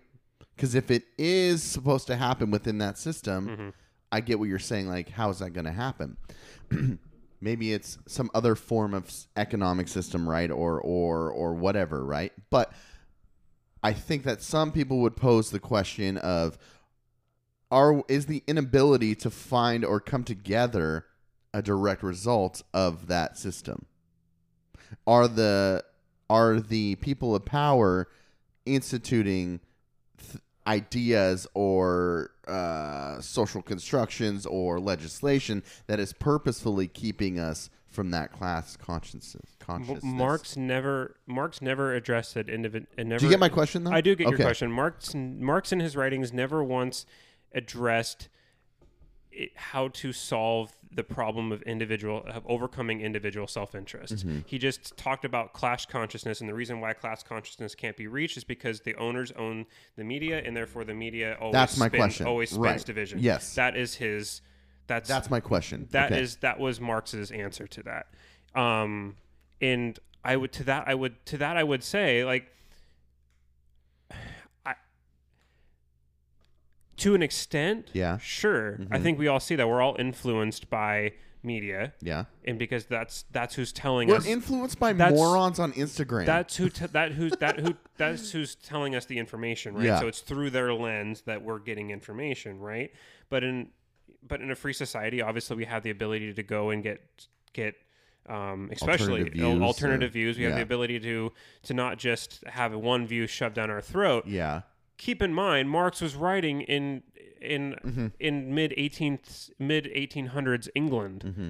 Because 0.54 0.74
if 0.74 0.90
it 0.90 1.04
is 1.18 1.62
supposed 1.62 2.06
to 2.06 2.16
happen 2.16 2.50
within 2.50 2.78
that 2.78 2.98
system, 2.98 3.48
mm-hmm. 3.48 3.68
I 4.12 4.20
get 4.20 4.38
what 4.38 4.48
you're 4.48 4.58
saying. 4.58 4.88
Like, 4.88 5.08
how 5.08 5.30
is 5.30 5.40
that 5.40 5.50
going 5.50 5.64
to 5.64 5.72
happen? 5.72 6.16
maybe 7.44 7.74
it's 7.74 7.98
some 8.06 8.30
other 8.34 8.54
form 8.54 8.94
of 8.94 9.10
economic 9.36 9.86
system 9.86 10.28
right 10.28 10.50
or 10.50 10.80
or 10.80 11.30
or 11.30 11.54
whatever 11.54 12.04
right 12.04 12.32
but 12.50 12.72
i 13.82 13.92
think 13.92 14.24
that 14.24 14.42
some 14.42 14.72
people 14.72 15.00
would 15.00 15.14
pose 15.14 15.50
the 15.50 15.60
question 15.60 16.16
of 16.18 16.58
are 17.70 18.02
is 18.08 18.26
the 18.26 18.42
inability 18.46 19.14
to 19.14 19.30
find 19.30 19.84
or 19.84 20.00
come 20.00 20.24
together 20.24 21.04
a 21.52 21.60
direct 21.60 22.02
result 22.02 22.62
of 22.72 23.08
that 23.08 23.36
system 23.36 23.84
are 25.06 25.28
the 25.28 25.84
are 26.30 26.60
the 26.60 26.94
people 26.96 27.34
of 27.34 27.44
power 27.44 28.08
instituting 28.64 29.60
ideas 30.66 31.46
or 31.54 32.30
uh, 32.46 33.20
social 33.20 33.62
constructions 33.62 34.46
or 34.46 34.80
legislation 34.80 35.62
that 35.86 36.00
is 36.00 36.12
purposefully 36.12 36.88
keeping 36.88 37.38
us 37.38 37.70
from 37.88 38.10
that 38.10 38.32
class 38.32 38.76
consciousness. 38.76 39.56
Consciousness. 39.60 40.02
Marx 40.02 40.56
never 40.56 41.14
Marx 41.26 41.62
never 41.62 41.94
addressed 41.94 42.36
it 42.36 42.50
and 42.50 42.62
never 42.62 43.18
do 43.18 43.24
you 43.24 43.30
get 43.30 43.38
my 43.38 43.48
question 43.48 43.84
though? 43.84 43.92
I 43.92 44.00
do 44.00 44.14
get 44.16 44.28
your 44.28 44.38
question. 44.38 44.70
Marx 44.70 45.14
Marx 45.14 45.72
in 45.72 45.80
his 45.80 45.96
writings 45.96 46.32
never 46.32 46.62
once 46.62 47.06
addressed 47.54 48.28
it, 49.34 49.50
how 49.56 49.88
to 49.88 50.12
solve 50.12 50.72
the 50.92 51.02
problem 51.02 51.50
of 51.50 51.60
individual 51.62 52.22
of 52.26 52.44
overcoming 52.46 53.00
individual 53.00 53.46
self-interest. 53.48 54.14
Mm-hmm. 54.14 54.40
He 54.46 54.58
just 54.58 54.96
talked 54.96 55.24
about 55.24 55.52
class 55.52 55.84
consciousness 55.84 56.40
and 56.40 56.48
the 56.48 56.54
reason 56.54 56.80
why 56.80 56.92
class 56.92 57.22
consciousness 57.22 57.74
can't 57.74 57.96
be 57.96 58.06
reached 58.06 58.36
is 58.36 58.44
because 58.44 58.80
the 58.82 58.94
owners 58.94 59.32
own 59.32 59.66
the 59.96 60.04
media 60.04 60.40
and 60.44 60.56
therefore 60.56 60.84
the 60.84 60.94
media 60.94 61.36
always 61.40 61.52
That's 61.52 61.76
my 61.78 61.88
spins, 61.88 62.00
question. 62.00 62.26
always 62.26 62.50
spins 62.50 62.60
Right. 62.62 62.84
division. 62.84 63.18
Yes. 63.20 63.54
That 63.56 63.76
is 63.76 63.94
his 63.96 64.40
that's 64.86 65.08
That's 65.08 65.30
my 65.30 65.40
question. 65.40 65.88
that 65.90 66.12
is 66.12 66.34
Okay. 66.34 66.38
that 66.42 66.60
was 66.60 66.80
Marx's 66.80 67.30
answer 67.32 67.66
to 67.66 67.82
that. 67.84 68.06
Um, 68.54 69.16
and 69.60 69.98
I 70.22 70.36
would 70.36 70.52
to 70.52 70.64
that 70.64 70.84
I 70.86 70.94
would 70.94 71.24
to 71.26 71.38
that 71.38 71.56
I 71.56 71.64
would 71.64 71.82
say 71.82 72.24
like 72.24 72.46
I 74.64 74.74
to 77.04 77.14
an 77.14 77.22
extent, 77.22 77.90
Yeah. 77.92 78.18
sure. 78.18 78.80
I 78.90 78.98
think 78.98 79.18
we 79.18 79.28
all 79.28 79.40
see 79.40 79.56
that 79.56 79.68
we're 79.68 79.80
all 79.82 79.96
influenced 79.98 80.68
by 80.70 81.12
media, 81.42 81.92
yeah. 82.00 82.24
and 82.46 82.58
because 82.58 82.86
that's 82.86 83.24
that's 83.30 83.54
who's 83.54 83.70
telling 83.72 84.10
us 84.10 84.14
We're 84.14 84.18
us 84.20 84.26
influenced 84.26 84.78
by 84.78 84.92
That's- 84.94 85.14
morons 85.14 85.58
on 85.58 85.72
Instagram. 85.74 86.24
that's 86.24 86.56
who 86.56 86.70
t- 86.70 86.86
that 86.86 87.12
who's 87.12 87.32
that 87.40 87.60
who 87.60 87.74
that's 87.98 88.30
who's 88.32 88.54
telling 88.54 88.94
us 88.94 89.04
the 89.04 89.18
information, 89.18 89.74
right? 89.74 89.84
Yeah. 89.84 90.00
So 90.00 90.08
it's 90.08 90.20
through 90.20 90.50
their 90.50 90.72
lens 90.72 91.20
that 91.26 91.42
we're 91.42 91.58
getting 91.58 91.90
information, 91.90 92.58
right? 92.60 92.90
But 93.28 93.44
in 93.44 93.68
but 94.26 94.40
in 94.40 94.50
a 94.50 94.54
free 94.54 94.72
society, 94.72 95.20
obviously, 95.20 95.54
we 95.56 95.66
have 95.66 95.82
the 95.82 95.90
ability 95.90 96.32
to 96.32 96.42
go 96.42 96.70
and 96.70 96.82
get 96.82 97.00
get 97.52 97.74
um, 98.26 98.70
especially 98.72 99.20
Alternative 99.20 99.32
views 99.34 99.60
alternative 99.62 100.10
or- 100.10 100.12
views. 100.12 100.38
We 100.38 100.44
have 100.44 100.54
the 100.54 100.62
ability 100.62 100.98
to 101.00 101.30
to 101.64 101.74
not 101.74 101.98
just 101.98 102.42
have 102.46 102.72
one 102.72 103.06
view 103.06 103.26
shoved 103.26 103.54
down 103.56 103.68
our 103.70 103.82
throat. 103.82 104.26
yeah. 104.26 104.62
Keep 104.96 105.22
in 105.22 105.34
mind, 105.34 105.70
Marx 105.70 106.00
was 106.00 106.14
writing 106.14 106.60
in 106.62 107.02
in 107.40 107.74
Mm-hmm. 107.84 108.06
in 108.20 108.54
mid 108.54 108.72
eighteenth 108.76 109.50
mid 109.58 109.88
eighteen 109.92 110.26
hundreds 110.26 110.68
England. 110.74 111.24
Mm-hmm. 111.26 111.48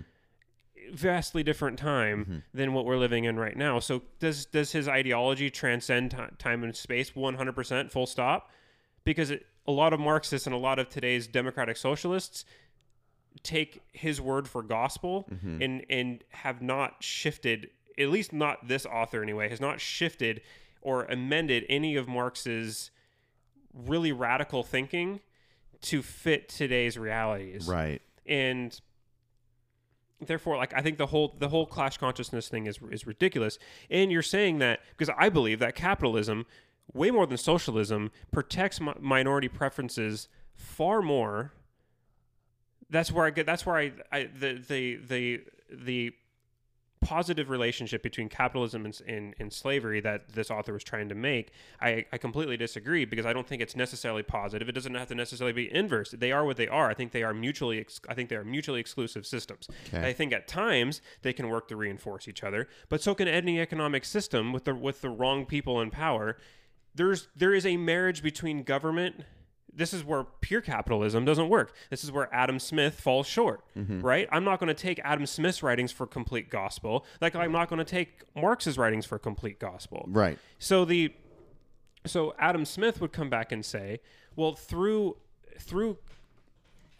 vastly 0.92 1.42
different 1.42 1.78
time 1.78 2.42
than 2.52 2.72
what 2.74 2.84
we're 2.84 2.96
living 2.98 3.24
in 3.24 3.36
right 3.38 3.56
now. 3.56 3.78
So 3.80 4.02
does 4.18 4.44
does 4.46 4.72
his 4.72 4.88
ideology 4.88 5.50
transcend 5.50 6.10
ti 6.10 6.16
time 6.38 6.62
and 6.64 6.74
space 6.76 7.12
100% 7.12 7.90
full 7.90 8.06
stop? 8.06 8.50
Because 9.04 9.30
it, 9.30 9.46
a 9.66 9.72
lot 9.72 9.92
of 9.92 10.00
Marxists 10.00 10.46
and 10.46 10.54
a 10.54 10.58
lot 10.58 10.78
of 10.78 10.88
today's 10.88 11.26
democratic 11.26 11.76
socialists 11.76 12.44
take 13.42 13.82
his 13.92 14.20
word 14.20 14.46
for 14.48 14.62
gospel 14.62 15.26
and 15.62 15.84
and 15.90 16.22
have 16.30 16.60
not 16.62 16.96
shifted 17.02 17.70
at 17.98 18.08
least 18.08 18.32
not 18.32 18.68
this 18.68 18.84
author 18.86 19.22
anyway 19.22 19.48
has 19.48 19.60
not 19.60 19.80
shifted 19.80 20.40
or 20.82 21.04
amended 21.04 21.64
any 21.68 21.96
of 21.96 22.06
Marx's 22.08 22.90
really 23.74 24.12
radical 24.12 24.62
thinking 24.62 25.20
to 25.82 26.02
fit 26.02 26.48
today's 26.48 26.96
realities. 26.98 27.66
Right. 27.68 28.00
and 28.26 28.80
therefore 30.26 30.56
like 30.56 30.72
i 30.74 30.80
think 30.80 30.96
the 30.96 31.06
whole 31.06 31.34
the 31.38 31.48
whole 31.48 31.66
clash 31.66 31.98
consciousness 31.98 32.48
thing 32.48 32.66
is 32.66 32.78
is 32.90 33.06
ridiculous. 33.06 33.58
And 33.90 34.10
you're 34.10 34.22
saying 34.22 34.58
that 34.60 34.80
because 34.96 35.12
i 35.18 35.28
believe 35.28 35.58
that 35.58 35.74
capitalism 35.74 36.46
way 36.92 37.10
more 37.10 37.26
than 37.26 37.36
socialism 37.36 38.10
protects 38.32 38.80
mi- 38.80 38.94
minority 39.00 39.48
preferences 39.48 40.28
far 40.54 41.02
more. 41.02 41.52
That's 42.88 43.10
where 43.12 43.26
i 43.26 43.30
get 43.30 43.44
that's 43.44 43.66
where 43.66 43.76
i, 43.76 43.92
I 44.12 44.24
the 44.38 44.62
the 44.66 44.96
the 44.96 45.40
the 45.70 46.14
positive 47.04 47.50
relationship 47.50 48.02
between 48.02 48.28
capitalism 48.28 48.84
and, 48.84 49.00
and, 49.06 49.34
and 49.38 49.52
slavery 49.52 50.00
that 50.00 50.30
this 50.30 50.50
author 50.50 50.72
was 50.72 50.82
trying 50.82 51.08
to 51.08 51.14
make, 51.14 51.52
I, 51.80 52.06
I 52.12 52.18
completely 52.18 52.56
disagree 52.56 53.04
because 53.04 53.26
I 53.26 53.32
don't 53.32 53.46
think 53.46 53.62
it's 53.62 53.76
necessarily 53.76 54.22
positive. 54.22 54.68
It 54.68 54.72
doesn't 54.72 54.94
have 54.94 55.08
to 55.08 55.14
necessarily 55.14 55.52
be 55.52 55.72
inverse. 55.72 56.10
They 56.10 56.32
are 56.32 56.44
what 56.44 56.56
they 56.56 56.68
are. 56.68 56.90
I 56.90 56.94
think 56.94 57.12
they 57.12 57.22
are 57.22 57.34
mutually. 57.34 57.80
Ex- 57.80 58.00
I 58.08 58.14
think 58.14 58.28
they 58.28 58.36
are 58.36 58.44
mutually 58.44 58.80
exclusive 58.80 59.26
systems. 59.26 59.68
Okay. 59.88 60.06
I 60.06 60.12
think 60.12 60.32
at 60.32 60.48
times 60.48 61.00
they 61.22 61.32
can 61.32 61.48
work 61.48 61.68
to 61.68 61.76
reinforce 61.76 62.28
each 62.28 62.42
other, 62.42 62.68
but 62.88 63.02
so 63.02 63.14
can 63.14 63.28
any 63.28 63.60
economic 63.60 64.04
system 64.04 64.52
with 64.52 64.64
the 64.64 64.74
with 64.74 65.00
the 65.00 65.10
wrong 65.10 65.46
people 65.46 65.80
in 65.80 65.90
power. 65.90 66.36
There's 66.94 67.28
there 67.34 67.52
is 67.52 67.66
a 67.66 67.76
marriage 67.76 68.22
between 68.22 68.62
government 68.62 69.24
this 69.76 69.92
is 69.92 70.04
where 70.04 70.24
pure 70.40 70.60
capitalism 70.60 71.24
doesn't 71.24 71.48
work. 71.48 71.74
This 71.90 72.04
is 72.04 72.12
where 72.12 72.32
Adam 72.34 72.58
Smith 72.58 73.00
falls 73.00 73.26
short, 73.26 73.62
mm-hmm. 73.76 74.00
right? 74.00 74.28
I'm 74.30 74.44
not 74.44 74.60
going 74.60 74.68
to 74.68 74.74
take 74.74 75.00
Adam 75.04 75.26
Smith's 75.26 75.62
writings 75.62 75.92
for 75.92 76.06
complete 76.06 76.50
gospel, 76.50 77.04
like 77.20 77.34
I'm 77.34 77.52
not 77.52 77.68
going 77.68 77.78
to 77.78 77.84
take 77.84 78.22
Marx's 78.34 78.78
writings 78.78 79.06
for 79.06 79.18
complete 79.18 79.58
gospel. 79.58 80.04
Right. 80.08 80.38
So 80.58 80.84
the 80.84 81.12
so 82.06 82.34
Adam 82.38 82.64
Smith 82.64 83.00
would 83.00 83.12
come 83.12 83.30
back 83.30 83.50
and 83.50 83.64
say, 83.64 84.00
well, 84.36 84.54
through 84.54 85.16
through 85.58 85.98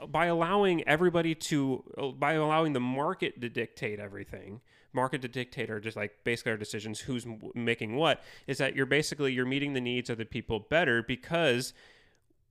by 0.09 0.27
allowing 0.27 0.87
everybody 0.89 1.35
to 1.35 2.15
by 2.19 2.33
allowing 2.33 2.73
the 2.73 2.81
market 2.81 3.41
to 3.41 3.49
dictate 3.49 4.01
everything 4.01 4.61
market 4.93 5.23
to 5.23 5.29
dictate 5.29 5.71
or 5.71 5.81
just 5.81 5.97
like 5.97 6.13
basically 6.25 6.53
our 6.53 6.59
decisions 6.59 7.01
who's 7.01 7.27
making 7.55 7.97
what 7.97 8.23
is 8.47 8.59
that 8.59 8.77
you're 8.77 8.87
basically 8.87 9.33
you're 9.33 9.45
meeting 9.45 9.73
the 9.73 9.81
needs 9.81 10.09
of 10.09 10.19
the 10.19 10.25
people 10.25 10.61
better 10.61 11.03
because 11.03 11.75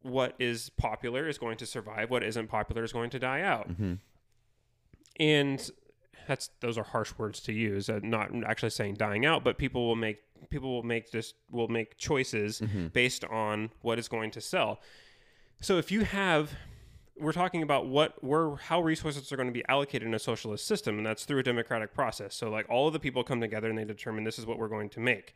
what 0.04 0.36
is 0.40 0.70
popular 0.70 1.28
is 1.28 1.38
going 1.38 1.58
to 1.58 1.66
survive 1.66 2.10
what 2.12 2.24
isn't 2.24 2.48
popular 2.48 2.84
is 2.84 2.94
going 2.94 3.10
to 3.10 3.20
die 3.20 3.42
out. 3.42 3.68
And 5.20 5.70
that's 6.28 6.50
those 6.62 6.78
are 6.78 6.84
harsh 6.84 7.14
words 7.18 7.40
to 7.42 7.52
use 7.54 7.90
uh, 7.90 8.00
not 8.02 8.30
actually 8.46 8.70
saying 8.70 8.94
dying 8.96 9.26
out 9.26 9.44
but 9.44 9.58
people 9.58 9.86
will 9.86 9.98
make 9.98 10.20
people 10.50 10.74
will 10.74 10.84
make 10.84 11.12
this 11.12 11.34
will 11.52 11.68
make 11.68 11.98
choices 11.98 12.62
based 12.94 13.26
on 13.26 13.70
what 13.82 14.00
is 14.00 14.08
going 14.08 14.32
to 14.32 14.42
sell. 14.42 14.80
So 15.62 15.78
if 15.78 15.92
you 15.92 16.04
have 16.06 16.54
we're 17.18 17.34
talking 17.34 17.62
about 17.62 17.88
what 17.88 18.24
where 18.24 18.56
how 18.56 18.82
resources 18.82 19.32
are 19.32 19.36
going 19.38 19.48
to 19.50 19.54
be 19.54 19.64
allocated 19.70 20.08
in 20.08 20.14
a 20.14 20.20
socialist 20.20 20.66
system 20.66 20.98
and 20.98 21.06
that's 21.06 21.26
through 21.26 21.40
a 21.40 21.44
democratic 21.44 21.94
process. 21.94 22.36
So 22.36 22.50
like 22.50 22.68
all 22.70 22.88
of 22.88 22.94
the 22.94 23.00
people 23.00 23.24
come 23.24 23.42
together 23.42 23.70
and 23.70 23.78
they 23.78 23.86
determine 23.86 24.24
this 24.24 24.40
is 24.40 24.46
what 24.46 24.58
we're 24.58 24.70
going 24.70 24.90
to 24.92 25.00
make. 25.00 25.36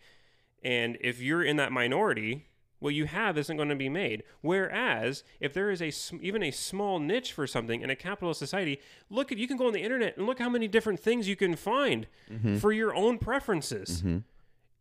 And 0.63 0.97
if 1.01 1.21
you're 1.21 1.43
in 1.43 1.57
that 1.57 1.71
minority 1.71 2.47
what 2.79 2.93
you 2.93 3.05
have 3.05 3.37
isn't 3.37 3.57
going 3.57 3.69
to 3.69 3.75
be 3.75 3.89
made. 3.89 4.23
Whereas 4.41 5.23
if 5.39 5.53
there 5.53 5.71
is 5.71 5.81
a 5.81 5.91
even 6.21 6.43
a 6.43 6.51
small 6.51 6.99
niche 6.99 7.33
for 7.33 7.47
something 7.47 7.81
in 7.81 7.89
a 7.89 7.95
capitalist 7.95 8.39
society 8.39 8.79
look 9.09 9.31
at 9.31 9.37
you 9.37 9.47
can 9.47 9.57
go 9.57 9.67
on 9.67 9.73
the 9.73 9.81
internet 9.81 10.17
and 10.17 10.25
look 10.25 10.39
how 10.39 10.49
many 10.49 10.67
different 10.67 10.99
things 10.99 11.27
you 11.27 11.35
can 11.35 11.55
find 11.55 12.07
mm-hmm. 12.31 12.57
for 12.57 12.71
your 12.71 12.95
own 12.95 13.17
preferences. 13.17 13.99
Mm-hmm. 13.99 14.17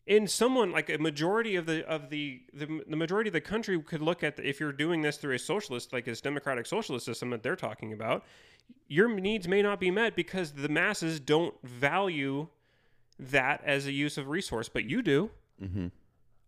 In 0.06 0.28
someone 0.28 0.70
like 0.70 0.88
a 0.88 0.98
majority 0.98 1.56
of 1.56 1.66
the 1.66 1.84
of 1.86 2.10
the, 2.10 2.42
the 2.52 2.82
the 2.86 2.96
majority 2.96 3.28
of 3.28 3.34
the 3.34 3.40
country 3.40 3.80
could 3.82 4.02
look 4.02 4.22
at 4.22 4.36
the, 4.36 4.48
if 4.48 4.60
you're 4.60 4.72
doing 4.72 5.02
this 5.02 5.16
through 5.16 5.34
a 5.34 5.38
socialist 5.38 5.92
like 5.92 6.04
this 6.04 6.20
democratic 6.20 6.66
socialist 6.66 7.04
system 7.04 7.30
that 7.30 7.42
they're 7.42 7.56
talking 7.56 7.92
about 7.92 8.24
your 8.88 9.08
needs 9.08 9.48
may 9.48 9.62
not 9.62 9.80
be 9.80 9.90
met 9.90 10.14
because 10.14 10.52
the 10.52 10.68
masses 10.68 11.18
don't 11.18 11.54
value 11.62 12.48
that 13.18 13.62
as 13.64 13.86
a 13.86 13.92
use 13.92 14.18
of 14.18 14.28
resource 14.28 14.68
but 14.68 14.84
you 14.84 15.02
do 15.02 15.30
mm-hmm. 15.62 15.86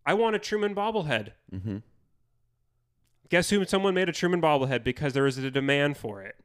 I 0.09 0.13
want 0.13 0.35
a 0.35 0.39
truman 0.39 0.73
bobblehead 0.73 1.33
guess 3.29 3.49
who 3.51 3.63
someone 3.65 3.93
made 3.93 4.09
a 4.09 4.11
truman 4.11 4.41
bobblehead 4.41 4.83
because 4.83 5.13
there 5.13 5.27
is 5.27 5.37
a 5.37 5.51
demand 5.51 5.97
for 5.97 6.21
it 6.21 6.35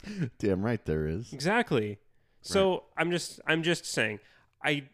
Damn 0.38 0.64
right 0.64 0.84
there 0.84 1.06
is. 1.06 1.32
Exactly. 1.32 1.98
So 2.40 2.84
I'm 2.96 3.10
just 3.10 3.40
I'm 3.46 3.62
just 3.62 3.84
saying 3.84 4.18
I 4.62 4.84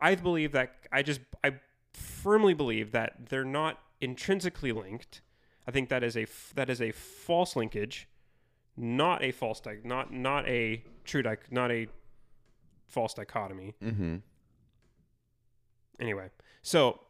I 0.00 0.14
believe 0.14 0.52
that 0.52 0.74
I 0.92 1.02
just 1.02 1.20
I 1.42 1.54
firmly 1.92 2.54
believe 2.54 2.92
that 2.92 3.28
they're 3.28 3.44
not 3.44 3.78
intrinsically 4.00 4.72
linked. 4.72 5.20
I 5.66 5.70
think 5.70 5.88
that 5.88 6.02
is 6.02 6.16
a 6.16 6.26
that 6.54 6.70
is 6.70 6.80
a 6.80 6.92
false 6.92 7.56
linkage, 7.56 8.08
not 8.76 9.22
a 9.22 9.32
false 9.32 9.60
di- 9.60 9.78
not 9.84 10.12
not 10.12 10.48
a 10.48 10.84
true 11.04 11.22
di- 11.22 11.36
not 11.50 11.70
a 11.70 11.88
false 12.86 13.14
dichotomy. 13.14 13.74
Mm-hmm. 13.82 14.16
Anyway, 16.00 16.30
so 16.62 17.00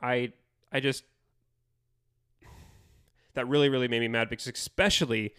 I 0.00 0.32
I 0.72 0.80
just 0.80 1.04
that 3.34 3.46
really 3.46 3.68
really 3.68 3.88
made 3.88 4.00
me 4.00 4.08
mad 4.08 4.28
because 4.28 4.46
especially 4.46 5.34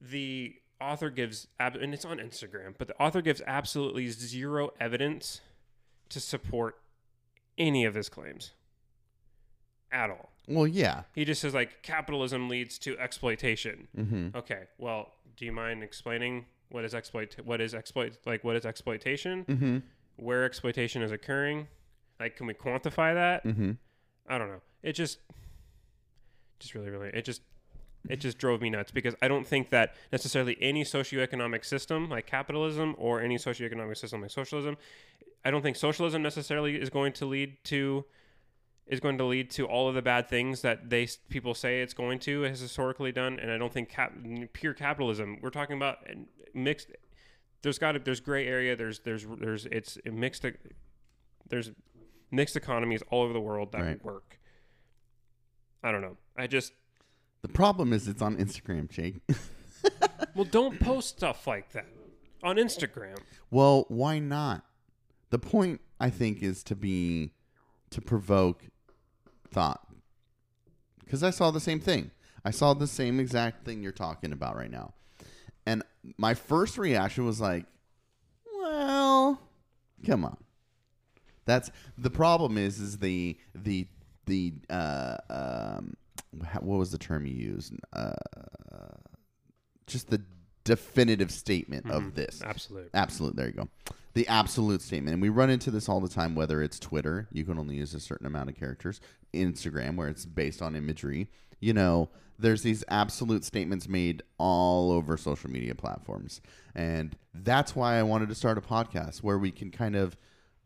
the 0.00 0.54
author 0.80 1.10
gives 1.10 1.46
and 1.58 1.94
it's 1.94 2.04
on 2.04 2.18
Instagram, 2.18 2.74
but 2.78 2.88
the 2.88 3.00
author 3.00 3.20
gives 3.20 3.42
absolutely 3.46 4.08
zero 4.08 4.70
evidence 4.80 5.40
to 6.08 6.20
support 6.20 6.78
any 7.58 7.84
of 7.84 7.94
his 7.94 8.08
claims 8.08 8.52
at 9.92 10.10
all. 10.10 10.30
Well, 10.48 10.66
yeah. 10.66 11.02
He 11.14 11.24
just 11.24 11.40
says 11.40 11.54
like 11.54 11.82
capitalism 11.82 12.48
leads 12.48 12.78
to 12.80 12.98
exploitation. 12.98 13.88
Mm-hmm. 13.96 14.36
Okay, 14.36 14.64
well, 14.78 15.12
do 15.36 15.44
you 15.44 15.52
mind 15.52 15.82
explaining 15.82 16.46
what 16.70 16.84
is 16.84 16.94
exploit 16.94 17.36
what 17.44 17.60
is 17.60 17.74
exploit 17.74 18.16
like 18.26 18.42
what 18.42 18.56
is 18.56 18.64
exploitation? 18.64 19.44
Mm-hmm. 19.44 19.78
Where 20.16 20.44
exploitation 20.44 21.02
is 21.02 21.12
occurring? 21.12 21.68
Like 22.20 22.36
can 22.36 22.46
we 22.46 22.54
quantify 22.54 23.14
that? 23.14 23.44
Mm-hmm. 23.44 23.72
I 24.28 24.38
don't 24.38 24.48
know. 24.48 24.60
It 24.82 24.92
just 24.92 25.18
just 26.60 26.74
really 26.74 26.90
really 26.90 27.08
it 27.08 27.24
just 27.24 27.40
it 28.08 28.16
just 28.16 28.38
drove 28.38 28.60
me 28.60 28.70
nuts 28.70 28.90
because 28.90 29.14
I 29.20 29.28
don't 29.28 29.46
think 29.46 29.70
that 29.70 29.94
necessarily 30.12 30.56
any 30.60 30.84
socioeconomic 30.84 31.64
system 31.64 32.08
like 32.08 32.26
capitalism 32.26 32.94
or 32.98 33.20
any 33.20 33.36
socioeconomic 33.36 33.96
system 33.96 34.20
like 34.22 34.30
socialism 34.30 34.76
I 35.44 35.50
don't 35.50 35.62
think 35.62 35.76
socialism 35.76 36.22
necessarily 36.22 36.76
is 36.76 36.90
going 36.90 37.12
to 37.14 37.26
lead 37.26 37.56
to 37.64 38.04
is 38.86 39.00
going 39.00 39.18
to 39.18 39.24
lead 39.24 39.50
to 39.52 39.66
all 39.66 39.88
of 39.88 39.94
the 39.94 40.02
bad 40.02 40.28
things 40.28 40.62
that 40.62 40.90
they 40.90 41.08
people 41.28 41.54
say 41.54 41.80
it's 41.80 41.94
going 41.94 42.18
to 42.20 42.42
has 42.42 42.60
historically 42.60 43.12
done 43.12 43.38
and 43.38 43.50
I 43.50 43.58
don't 43.58 43.72
think 43.72 43.88
cap, 43.88 44.12
pure 44.52 44.74
capitalism 44.74 45.38
we're 45.42 45.50
talking 45.50 45.76
about 45.76 45.98
mixed 46.54 46.90
there's 47.62 47.78
got 47.78 47.92
to 47.92 47.98
there's 47.98 48.20
gray 48.20 48.46
area 48.46 48.76
there's 48.76 49.00
there's 49.00 49.26
there's 49.38 49.66
it's 49.66 49.98
mixed 50.04 50.44
there's 51.48 51.70
mixed 52.30 52.56
economies 52.56 53.02
all 53.10 53.22
over 53.22 53.32
the 53.32 53.40
world 53.40 53.72
that 53.72 53.82
Right. 53.82 54.04
work 54.04 54.38
I 55.82 55.92
don't 55.92 56.02
know 56.02 56.16
I 56.36 56.46
just 56.46 56.72
The 57.42 57.48
problem 57.48 57.92
is 57.92 58.06
it's 58.06 58.22
on 58.22 58.36
Instagram, 58.36 58.90
Jake. 58.90 59.20
well 60.34 60.44
don't 60.44 60.78
post 60.80 61.08
stuff 61.08 61.46
like 61.46 61.72
that 61.72 61.86
on 62.42 62.56
Instagram 62.56 63.18
well, 63.50 63.84
why 63.88 64.18
not? 64.20 64.64
The 65.30 65.38
point 65.38 65.80
I 65.98 66.08
think 66.10 66.42
is 66.42 66.62
to 66.64 66.76
be 66.76 67.32
to 67.90 68.00
provoke 68.00 68.64
thought. 69.50 69.86
Because 71.00 71.22
I 71.24 71.30
saw 71.30 71.50
the 71.50 71.60
same 71.60 71.80
thing. 71.80 72.12
I 72.44 72.52
saw 72.52 72.72
the 72.72 72.86
same 72.86 73.18
exact 73.18 73.64
thing 73.64 73.82
you're 73.82 73.92
talking 73.92 74.32
about 74.32 74.56
right 74.56 74.70
now. 74.70 74.94
And 75.66 75.82
my 76.16 76.34
first 76.34 76.78
reaction 76.78 77.26
was 77.26 77.40
like, 77.40 77.66
well, 78.56 79.40
come 80.06 80.24
on. 80.24 80.36
That's 81.50 81.70
the 81.98 82.10
problem 82.10 82.56
is 82.58 82.80
is 82.80 82.98
the 82.98 83.36
the 83.54 83.86
the 84.26 84.52
uh 84.70 85.16
um 85.28 85.94
what 86.60 86.78
was 86.78 86.90
the 86.92 86.98
term 86.98 87.26
you 87.26 87.34
used? 87.34 87.74
Uh 87.92 88.12
just 89.86 90.10
the 90.10 90.22
definitive 90.64 91.30
statement 91.32 91.90
of 91.90 92.14
this. 92.14 92.40
absolute 92.44 92.90
Absolute. 92.94 93.34
There 93.36 93.46
you 93.46 93.52
go. 93.52 93.68
the 94.14 94.26
absolute 94.28 94.82
statement. 94.82 95.14
And 95.14 95.22
we 95.22 95.28
run 95.28 95.50
into 95.50 95.70
this 95.70 95.88
all 95.88 96.00
the 96.00 96.08
time, 96.08 96.34
whether 96.34 96.62
it's 96.62 96.78
Twitter, 96.78 97.26
you 97.32 97.44
can 97.44 97.58
only 97.58 97.76
use 97.76 97.94
a 97.94 98.00
certain 98.00 98.26
amount 98.26 98.50
of 98.50 98.56
characters, 98.56 99.00
Instagram, 99.34 99.96
where 99.96 100.08
it's 100.08 100.26
based 100.26 100.62
on 100.62 100.76
imagery. 100.76 101.28
You 101.60 101.72
know, 101.74 102.08
there's 102.38 102.62
these 102.62 102.84
absolute 102.88 103.44
statements 103.44 103.88
made 103.88 104.22
all 104.38 104.92
over 104.92 105.16
social 105.16 105.50
media 105.50 105.74
platforms. 105.74 106.40
And 106.74 107.16
that's 107.34 107.74
why 107.74 107.98
I 107.98 108.02
wanted 108.02 108.28
to 108.28 108.34
start 108.34 108.56
a 108.58 108.62
podcast 108.62 109.18
where 109.22 109.38
we 109.38 109.50
can 109.50 109.70
kind 109.70 109.96
of 109.96 110.16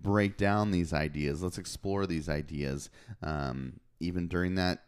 break 0.04 0.36
down 0.36 0.70
these 0.70 0.92
ideas. 0.92 1.42
Let's 1.42 1.58
explore 1.58 2.06
these 2.06 2.28
ideas. 2.28 2.90
Um, 3.22 3.80
even 3.98 4.28
during 4.28 4.54
that 4.54 4.84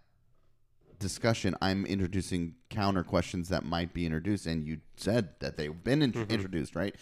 discussion, 1.01 1.57
I'm 1.61 1.85
introducing 1.87 2.55
counter 2.71 3.03
questions 3.03 3.49
that 3.49 3.65
might 3.65 3.93
be 3.93 4.07
introduced, 4.07 4.47
and 4.47 4.65
you 4.65 4.79
said 4.97 5.31
that 5.41 5.57
they've 5.57 5.83
been 5.83 6.03
int- 6.03 6.31
introduced, 6.31 6.77
right? 6.77 6.95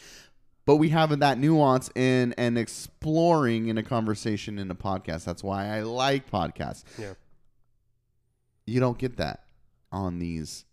But 0.64 0.76
we 0.76 0.88
have 0.90 1.18
that 1.18 1.38
nuance 1.38 1.90
in 1.94 2.32
and 2.38 2.56
exploring 2.56 3.68
in 3.68 3.76
a 3.76 3.82
conversation 3.82 4.58
in 4.58 4.70
a 4.70 4.74
podcast. 4.74 5.24
That's 5.24 5.44
why 5.44 5.66
I 5.66 5.82
like 5.82 6.30
podcasts. 6.30 6.84
Yeah. 6.98 7.14
You 8.64 8.80
don't 8.80 8.96
get 8.96 9.18
that 9.18 9.44
on 9.92 10.20
these 10.20 10.64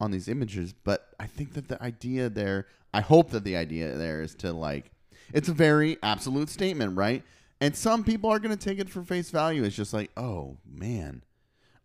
on 0.00 0.10
these 0.10 0.28
images, 0.28 0.72
but 0.72 1.08
I 1.18 1.26
think 1.26 1.54
that 1.54 1.68
the 1.68 1.82
idea 1.82 2.28
there, 2.28 2.66
I 2.92 3.00
hope 3.00 3.30
that 3.30 3.42
the 3.42 3.56
idea 3.56 3.96
there 3.96 4.22
is 4.22 4.34
to 4.36 4.52
like, 4.52 4.92
it's 5.32 5.48
a 5.48 5.52
very 5.52 5.98
absolute 6.02 6.48
statement, 6.48 6.96
right? 6.96 7.22
And 7.60 7.74
some 7.74 8.04
people 8.04 8.30
are 8.30 8.38
going 8.38 8.56
to 8.56 8.68
take 8.68 8.78
it 8.78 8.88
for 8.88 9.02
face 9.02 9.30
value. 9.30 9.64
It's 9.64 9.76
just 9.76 9.92
like, 9.92 10.10
oh 10.16 10.56
man, 10.66 11.22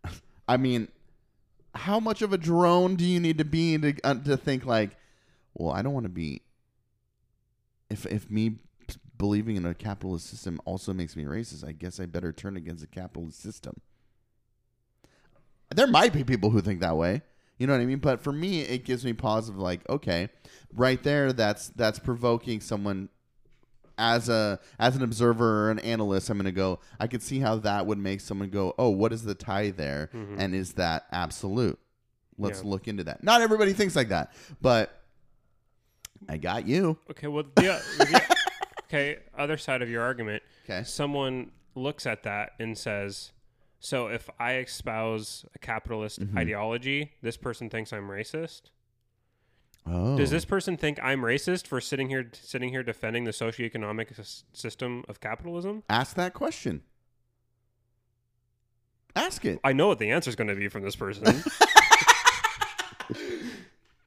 I 0.48 0.58
mean, 0.58 0.88
how 1.76 2.00
much 2.00 2.22
of 2.22 2.34
a 2.34 2.38
drone 2.38 2.96
do 2.96 3.06
you 3.06 3.20
need 3.20 3.38
to 3.39 3.46
be 3.46 3.78
to 3.78 3.96
uh, 4.04 4.16
to 4.16 4.38
think 4.38 4.66
like, 4.66 4.98
well, 5.54 5.74
I 5.74 5.82
don't 5.82 5.94
want 5.94 6.06
to 6.06 6.12
be. 6.12 6.41
If 7.89 8.06
if 8.06 8.30
me 8.30 8.58
believing 9.18 9.56
in 9.56 9.66
a 9.66 9.74
capitalist 9.74 10.30
system 10.30 10.60
also 10.66 10.94
makes 10.94 11.16
me 11.16 11.24
racist, 11.24 11.68
I 11.68 11.72
guess 11.72 12.00
I 12.00 12.06
better 12.06 12.32
turn 12.32 12.58
against 12.58 12.84
a 12.84 12.88
capitalist 12.88 13.41
system. 13.41 13.82
There 15.74 15.88
might 15.88 16.14
be 16.14 16.24
people 16.24 16.52
who 16.52 16.62
think 16.62 16.82
that 16.82 16.98
way. 16.98 17.22
You 17.58 17.68
know 17.68 17.74
what 17.74 17.82
I 17.82 17.86
mean? 17.86 18.00
But 18.00 18.22
for 18.22 18.32
me, 18.32 18.62
it 18.62 18.84
gives 18.84 19.06
me 19.06 19.14
pause 19.14 19.48
of 19.48 19.58
like, 19.58 19.88
okay, 19.89 20.30
right 20.74 21.02
there, 21.04 21.34
that's 21.34 21.70
that's 21.70 22.00
provoking 22.00 22.62
someone 22.62 23.10
as 24.04 24.28
a 24.30 24.60
as 24.80 24.95
an 24.95 25.01
observer 25.04 25.68
or 25.68 25.72
an 25.72 25.80
analyst. 25.80 26.30
I'm 26.30 26.38
going 26.38 26.45
to 26.45 26.51
go. 26.51 26.80
I 26.99 27.08
could 27.08 27.22
see 27.24 27.39
how 27.39 27.56
that 27.58 27.86
would 27.86 27.97
make 27.97 28.20
someone 28.22 28.49
go, 28.49 28.74
oh, 28.78 28.89
what 28.89 29.14
is 29.14 29.24
the 29.24 29.34
tie 29.36 29.70
there, 29.72 30.10
and 30.14 30.54
is 30.54 30.74
that 30.74 31.06
absolute? 31.12 31.80
Let's 32.38 32.62
Yeah. 32.64 32.70
look 32.70 32.88
into 32.88 33.04
that. 33.06 33.24
Not 33.24 33.41
everybody 33.41 33.74
thinks 33.74 33.95
like 33.95 34.10
that, 34.10 34.34
but 34.62 34.99
I 36.28 36.38
got 36.38 36.68
you. 36.68 36.97
Okay. 37.12 37.28
Well, 37.28 37.43
the, 37.56 37.62
the 37.97 38.38
okay. 38.88 39.18
Other 39.38 39.58
side 39.58 39.82
of 39.82 39.89
your 39.89 40.01
argument. 40.04 40.43
Okay. 40.66 40.84
Someone 40.84 41.51
looks 41.76 42.06
at 42.06 42.24
that 42.24 42.54
and 42.60 42.78
says, 42.78 43.32
"So 43.80 44.08
if 44.08 44.30
I 44.39 44.56
espouse 44.58 45.45
a 45.56 45.60
capitalist 45.60 46.20
Mm-hmm. 46.22 46.38
ideology, 46.38 47.12
this 47.22 47.38
person 47.38 47.70
thinks 47.70 47.93
I'm 47.93 48.08
racist." 48.10 48.64
Oh, 49.86 50.16
Does 50.18 50.32
this 50.32 50.46
person 50.46 50.78
think 50.78 50.98
I'm 51.04 51.22
racist 51.22 51.68
for 51.68 51.82
sitting 51.82 52.10
here 52.10 52.30
sitting 52.34 52.70
here 52.70 52.84
defending 52.84 53.26
the 53.26 53.32
socioeconomic 53.32 54.18
s- 54.18 54.46
system 54.54 55.04
of 55.10 55.20
capitalism? 55.20 55.84
ask 55.90 56.16
that 56.16 56.34
question? 56.34 56.84
Ask 59.16 59.44
it. 59.46 59.60
I 59.64 59.74
know 59.74 59.90
what 59.90 60.00
the 60.00 60.10
answer 60.12 60.30
is 60.30 60.36
going 60.36 60.48
to 60.48 60.56
be 60.56 60.70
from 60.70 60.84
this 60.84 60.96
person. 60.96 61.44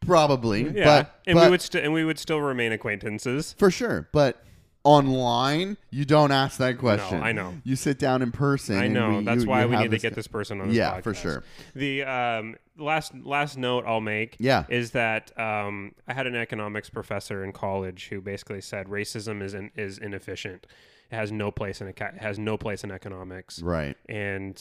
Probably, 0.01 0.63
yeah, 0.71 0.85
but, 0.85 1.21
and 1.27 1.35
but 1.35 1.45
we 1.47 1.51
would 1.51 1.63
st- 1.63 1.83
and 1.85 1.93
we 1.93 2.05
would 2.05 2.19
still 2.19 2.41
remain 2.41 2.71
acquaintances. 2.71 3.55
for 3.59 3.73
sure. 3.73 4.09
But 4.13 4.41
online, 4.87 5.77
you 5.91 6.05
don't 6.05 6.31
ask 6.31 6.59
that 6.59 6.79
question. 6.79 7.21
I 7.23 7.33
know. 7.33 7.55
You 7.65 7.75
sit 7.75 7.99
down 7.99 8.23
in 8.23 8.31
person. 8.31 8.77
I 8.79 8.87
know. 8.87 9.19
we- 9.19 9.25
That's 9.25 9.43
you- 9.43 9.49
why 9.49 9.63
you 9.65 9.69
we 9.69 9.77
need 9.77 9.91
to 9.91 9.99
get 9.99 10.15
this 10.15 10.29
person 10.29 10.61
on. 10.61 10.69
This 10.69 10.77
Yeah, 10.77 11.01
for 11.01 11.13
sure. 11.13 11.43
The 11.75 12.05
um, 12.05 12.55
last 12.79 13.13
last 13.17 13.59
note 13.59 13.85
I'll 13.87 14.01
make 14.01 14.37
Yeah. 14.39 14.65
is 14.69 14.93
that 14.93 15.37
um, 15.39 15.93
I 16.07 16.15
had 16.15 16.27
an 16.29 16.37
economics 16.37 16.89
professor 16.89 17.43
in 17.43 17.53
college 17.53 18.07
who 18.09 18.21
basically 18.21 18.61
said 18.61 18.87
racism 18.87 19.43
is 19.43 19.55
in, 19.55 19.73
is 19.75 19.99
inefficient. 19.99 20.67
It 21.11 21.15
has 21.17 21.33
no 21.33 21.51
place 21.51 21.81
in 21.81 21.89
a 21.89 21.91
it 21.91 22.19
has 22.19 22.39
no 22.39 22.57
place 22.57 22.85
in 22.85 22.91
economics, 22.93 23.61
Right. 23.63 23.97
and 24.09 24.55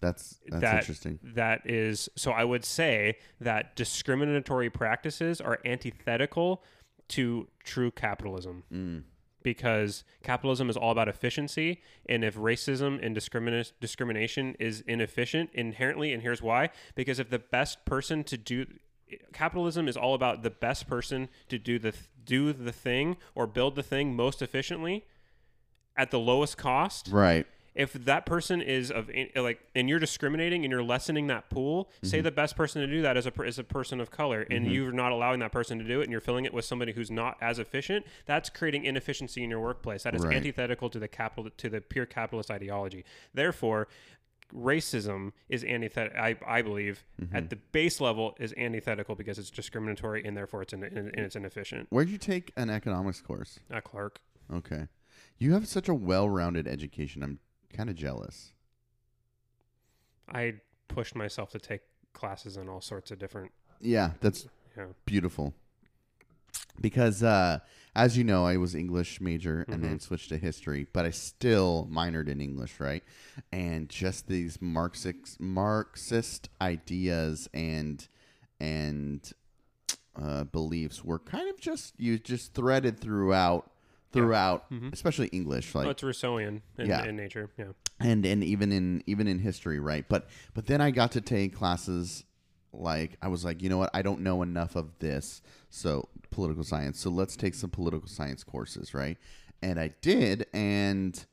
That's 0.00 0.38
that's 0.48 0.60
that 0.62 0.78
interesting. 0.78 1.18
that 1.34 1.62
is 1.68 2.08
so. 2.14 2.30
I 2.30 2.44
would 2.44 2.64
say 2.64 3.18
that 3.40 3.74
discriminatory 3.74 4.70
practices 4.70 5.40
are 5.40 5.58
antithetical 5.64 6.62
to 7.08 7.48
true 7.64 7.90
capitalism 7.90 8.64
Mm. 8.72 9.02
because 9.42 10.04
capitalism 10.22 10.68
is 10.68 10.76
all 10.76 10.90
about 10.90 11.08
efficiency 11.08 11.80
and 12.06 12.22
if 12.24 12.36
racism 12.36 12.98
and 13.04 13.16
discrimin- 13.16 13.72
discrimination 13.80 14.54
is 14.58 14.82
inefficient 14.82 15.50
inherently 15.54 16.12
and 16.12 16.22
here's 16.22 16.42
why 16.42 16.70
because 16.94 17.18
if 17.18 17.30
the 17.30 17.38
best 17.38 17.84
person 17.84 18.24
to 18.24 18.36
do 18.36 18.66
capitalism 19.32 19.88
is 19.88 19.96
all 19.96 20.14
about 20.14 20.42
the 20.42 20.50
best 20.50 20.86
person 20.86 21.28
to 21.48 21.58
do 21.58 21.78
the 21.78 21.94
do 22.24 22.52
the 22.52 22.72
thing 22.72 23.16
or 23.34 23.46
build 23.46 23.74
the 23.74 23.82
thing 23.82 24.14
most 24.14 24.42
efficiently 24.42 25.06
at 25.96 26.10
the 26.10 26.18
lowest 26.18 26.56
cost 26.58 27.08
Right. 27.10 27.46
If 27.78 27.92
that 27.92 28.26
person 28.26 28.60
is 28.60 28.90
of 28.90 29.08
like 29.36 29.60
and 29.74 29.88
you're 29.88 30.00
discriminating 30.00 30.64
and 30.64 30.70
you're 30.70 30.82
lessening 30.82 31.28
that 31.28 31.48
pool 31.48 31.88
say 32.02 32.18
mm-hmm. 32.18 32.24
the 32.24 32.30
best 32.30 32.56
person 32.56 32.82
to 32.82 32.88
do 32.88 33.00
that 33.00 33.16
is 33.16 33.26
a 33.26 33.42
is 33.42 33.58
a 33.58 33.64
person 33.64 34.00
of 34.00 34.10
color 34.10 34.42
and 34.50 34.64
mm-hmm. 34.64 34.74
you're 34.74 34.92
not 34.92 35.12
allowing 35.12 35.38
that 35.38 35.52
person 35.52 35.78
to 35.78 35.84
do 35.84 36.00
it 36.00 36.04
and 36.04 36.12
you're 36.12 36.20
filling 36.20 36.44
it 36.44 36.52
with 36.52 36.64
somebody 36.64 36.92
who's 36.92 37.10
not 37.10 37.36
as 37.40 37.58
efficient 37.58 38.04
that's 38.26 38.50
creating 38.50 38.84
inefficiency 38.84 39.42
in 39.42 39.48
your 39.48 39.60
workplace 39.60 40.02
that 40.02 40.14
is 40.14 40.18
Right. 40.18 40.36
antithetical 40.36 40.90
to 40.90 40.98
the 40.98 41.06
capital 41.06 41.50
to 41.56 41.68
the 41.70 41.80
pure 41.80 42.04
capitalist 42.04 42.50
ideology 42.50 43.04
therefore 43.32 43.86
racism 44.52 45.32
is 45.48 45.62
antithetical 45.62 46.20
I, 46.20 46.36
I 46.44 46.62
believe 46.62 47.04
mm-hmm. 47.22 47.36
at 47.36 47.50
the 47.50 47.56
base 47.56 48.00
level 48.00 48.36
is 48.40 48.52
antithetical 48.56 49.14
because 49.14 49.38
it's 49.38 49.50
discriminatory 49.50 50.24
and 50.24 50.36
therefore 50.36 50.62
it's 50.62 50.72
in, 50.72 50.82
and 50.82 51.14
it's 51.14 51.36
inefficient 51.36 51.86
Where'd 51.90 52.08
you 52.08 52.18
take 52.18 52.52
an 52.56 52.70
economics 52.70 53.20
course? 53.20 53.60
not 53.70 53.84
clark 53.84 54.20
Okay. 54.52 54.88
You 55.38 55.52
have 55.52 55.68
such 55.68 55.88
a 55.88 55.94
well-rounded 55.94 56.66
education. 56.66 57.22
I'm 57.22 57.38
kind 57.72 57.88
of 57.90 57.96
jealous. 57.96 58.52
i 60.28 60.54
pushed 60.88 61.14
myself 61.14 61.50
to 61.50 61.58
take 61.58 61.82
classes 62.12 62.56
in 62.56 62.68
all 62.68 62.80
sorts 62.80 63.10
of 63.10 63.18
different 63.18 63.52
Yeah, 63.80 64.12
that's 64.20 64.46
yeah 64.76 64.86
beautiful. 65.06 65.54
Because 66.80 67.22
uh, 67.22 67.58
as 67.94 68.16
you 68.16 68.24
know, 68.24 68.46
I 68.46 68.56
was 68.56 68.74
English 68.74 69.20
major 69.20 69.64
and 69.68 69.82
then 69.82 69.98
switched 69.98 70.28
to 70.28 70.38
history, 70.38 70.86
but 70.92 71.04
I 71.04 71.10
still 71.10 71.88
minored 71.90 72.28
in 72.28 72.40
English, 72.40 72.78
right? 72.78 73.02
And 73.52 73.88
just 73.88 74.28
these 74.28 74.60
Marxist 74.62 75.40
Marxist 75.40 76.48
ideas 76.60 77.48
and 77.52 78.06
and 78.60 79.32
uh, 80.20 80.44
beliefs 80.44 81.04
were 81.04 81.18
kind 81.18 81.48
of 81.50 81.60
just 81.60 81.98
you 81.98 82.18
just 82.18 82.54
threaded 82.54 83.00
throughout 83.00 83.70
throughout, 84.12 84.70
mm-hmm. 84.70 84.88
especially 84.92 85.26
English, 85.28 85.74
like 85.74 85.86
Oh, 85.86 85.90
it's 85.90 86.02
Rousseauian 86.02 86.62
in, 86.78 86.86
Yeah. 86.86 87.04
in 87.04 87.16
nature. 87.16 87.50
Yeah. 87.58 87.72
and 88.00 88.24
and 88.24 88.42
even 88.44 88.72
in 88.72 89.02
even 89.06 89.26
in 89.26 89.38
history 89.40 89.80
right 89.80 90.04
but 90.08 90.28
but 90.54 90.66
then 90.66 90.80
i 90.80 90.90
got 90.92 91.10
to 91.12 91.20
take 91.20 91.52
classes 91.54 92.22
like 92.72 93.16
i 93.20 93.26
was 93.26 93.44
like 93.44 93.60
you 93.60 93.68
know 93.68 93.76
what 93.78 93.90
i 93.92 94.02
don't 94.02 94.20
know 94.20 94.40
enough 94.42 94.76
of 94.76 94.96
this 95.00 95.42
so 95.68 96.08
political 96.30 96.62
science 96.62 97.00
so 97.00 97.10
let's 97.10 97.34
take 97.34 97.54
some 97.54 97.70
political 97.70 98.06
science 98.08 98.44
courses 98.44 98.94
right 98.94 99.18
and 99.62 99.80
i 99.80 99.90
did 100.00 100.46
and 100.52 101.26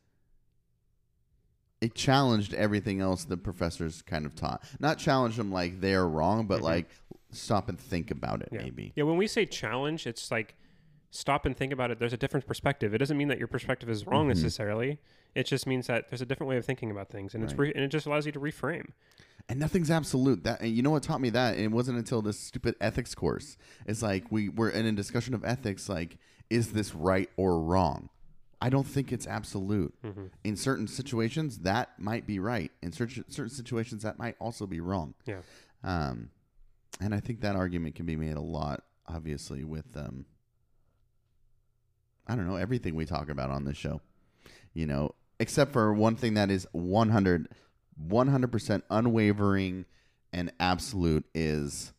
it 1.82 1.94
challenged 1.94 2.54
everything 2.54 3.00
else 3.02 3.26
the 3.26 3.38
professors 3.38 4.02
kind 4.02 4.26
of 4.26 4.34
taught 4.36 4.64
not 4.80 4.98
challenge 4.98 5.36
them 5.36 5.52
like 5.52 5.82
they're 5.82 6.08
wrong 6.08 6.48
but 6.48 6.56
mm-hmm. 6.58 6.66
like 6.66 6.90
stop 7.32 7.70
and 7.70 7.80
think 7.80 8.12
about 8.12 8.42
it 8.42 8.50
Yeah. 8.52 8.64
maybe 8.64 8.94
Yeah. 8.96 9.04
When 9.04 9.18
we 9.18 9.28
say 9.28 9.46
challenge, 9.46 10.08
it's 10.08 10.32
like 10.32 10.56
stop 11.16 11.46
and 11.46 11.56
think 11.56 11.72
about 11.74 11.92
it. 11.92 12.00
There's 12.00 12.14
a 12.14 12.18
different 12.18 12.46
perspective. 12.46 12.94
It 12.94 12.98
doesn't 13.00 13.18
mean 13.18 13.30
that 13.30 13.40
your 13.40 13.48
perspective 13.48 13.90
is 13.90 14.06
wrong 14.06 14.24
Mm-hmm. 14.28 14.30
necessarily. 14.42 15.00
It 15.34 15.46
just 15.46 15.66
means 15.68 15.88
that 15.88 16.10
there's 16.10 16.22
a 16.22 16.26
different 16.26 16.50
way 16.50 16.58
of 16.58 16.66
thinking 16.66 16.92
about 16.92 17.10
things, 17.10 17.34
and 17.36 17.44
it's 17.44 17.54
re- 17.54 17.72
and 17.74 17.84
it 17.84 17.90
just 17.90 18.06
allows 18.06 18.26
you 18.26 18.32
to 18.34 18.40
reframe. 18.40 18.88
and 19.50 19.60
nothing's 19.60 19.92
absolute 19.92 20.44
that 20.44 20.60
and 20.62 20.72
you 20.76 20.82
know 20.82 20.90
what 20.92 21.04
taught 21.04 21.22
me 21.22 21.30
that 21.30 21.58
it 21.58 21.70
wasn't 21.72 21.96
until 21.98 22.22
this 22.22 22.40
stupid 22.40 22.74
ethics 22.82 23.14
course 23.14 23.58
it's 23.86 24.02
like 24.02 24.24
we 24.32 24.50
were 24.50 24.70
in 24.72 24.86
a 24.88 24.92
discussion 24.92 25.34
of 25.36 25.46
ethics 25.46 25.88
like 25.88 26.18
is 26.50 26.72
this 26.74 26.96
right 26.96 27.30
or 27.38 27.60
wrong 27.62 28.10
i 28.60 28.70
don't 28.70 28.88
think 28.88 29.12
it's 29.12 29.28
absolute 29.28 29.94
in 30.44 30.56
certain 30.56 30.88
situations 30.88 31.60
that 31.60 31.90
might 32.00 32.26
be 32.26 32.40
right 32.40 32.72
in 32.82 32.92
certain 32.92 33.24
certain 33.30 33.52
situations 33.52 34.02
that 34.02 34.18
might 34.18 34.36
also 34.40 34.66
be 34.66 34.80
wrong 34.80 35.14
Yeah. 35.28 35.42
um 35.84 36.30
and 37.00 37.14
i 37.14 37.20
think 37.20 37.42
that 37.42 37.56
argument 37.56 37.94
can 37.94 38.08
be 38.08 38.16
made 38.16 38.38
a 38.38 38.42
lot 38.58 38.84
obviously 39.08 39.64
with 39.64 39.96
um 39.96 40.26
i 42.28 42.36
don't 42.36 42.48
know 42.48 42.56
everything 42.56 42.96
we 42.96 43.06
talk 43.06 43.30
about 43.30 43.50
on 43.50 43.66
this 43.66 43.78
show 43.78 44.02
you 44.74 44.86
know 44.86 45.14
except 45.40 45.74
for 45.74 45.94
one 45.94 46.16
thing 46.16 46.34
that 46.36 46.50
is 46.50 46.68
100 46.72 47.50
100% 48.10 48.82
unwavering 48.90 49.86
and 50.34 50.52
absolute 50.60 51.26
is 51.34 51.94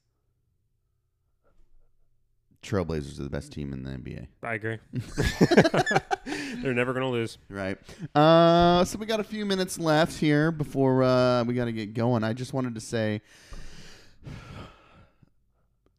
Trailblazers 2.66 3.20
are 3.20 3.22
the 3.22 3.30
best 3.30 3.52
team 3.52 3.72
in 3.72 3.84
the 3.84 3.90
NBA. 3.90 4.26
I 4.42 4.54
agree. 4.54 4.78
They're 6.62 6.74
never 6.74 6.92
going 6.92 7.04
to 7.04 7.10
lose. 7.10 7.38
Right. 7.48 7.78
Uh, 8.14 8.84
so 8.84 8.98
we 8.98 9.06
got 9.06 9.20
a 9.20 9.24
few 9.24 9.46
minutes 9.46 9.78
left 9.78 10.18
here 10.18 10.50
before 10.50 11.04
uh, 11.04 11.44
we 11.44 11.54
got 11.54 11.66
to 11.66 11.72
get 11.72 11.94
going. 11.94 12.24
I 12.24 12.32
just 12.32 12.52
wanted 12.52 12.74
to 12.74 12.80
say 12.80 13.22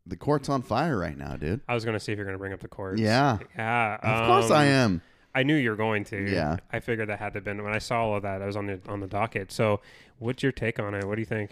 the 0.08 0.16
court's 0.16 0.50
on 0.50 0.62
fire 0.62 0.98
right 0.98 1.18
now, 1.18 1.36
dude. 1.36 1.62
I 1.68 1.74
was 1.76 1.84
going 1.86 1.94
to 1.96 2.00
see 2.00 2.12
if 2.12 2.18
you're 2.18 2.26
going 2.26 2.36
to 2.36 2.40
bring 2.40 2.54
up 2.54 2.62
the 2.62 2.68
courts. 2.68 3.00
Yeah. 3.00 3.40
Yeah. 3.56 3.98
Of 4.02 4.28
course 4.28 4.52
I 4.52 4.68
um, 4.68 4.74
am. 4.74 5.02
I 5.36 5.44
knew 5.44 5.56
you 5.56 5.70
were 5.70 5.76
going 5.76 6.04
to. 6.06 6.32
Yeah. 6.32 6.58
I 6.72 6.80
figured 6.80 7.10
that 7.10 7.20
had 7.20 7.34
to 7.34 7.38
have 7.38 7.44
been 7.44 7.64
when 7.64 7.74
I 7.74 7.80
saw 7.80 8.06
all 8.06 8.16
of 8.16 8.24
that. 8.24 8.42
I 8.42 8.46
was 8.46 8.56
on 8.56 8.68
the 8.68 8.80
on 8.88 9.02
the 9.02 9.08
docket. 9.08 9.52
So, 9.52 9.82
what's 10.20 10.42
your 10.42 10.52
take 10.52 10.80
on 10.80 10.96
it? 10.96 11.06
What 11.06 11.16
do 11.16 11.22
you 11.22 11.26
think? 11.28 11.52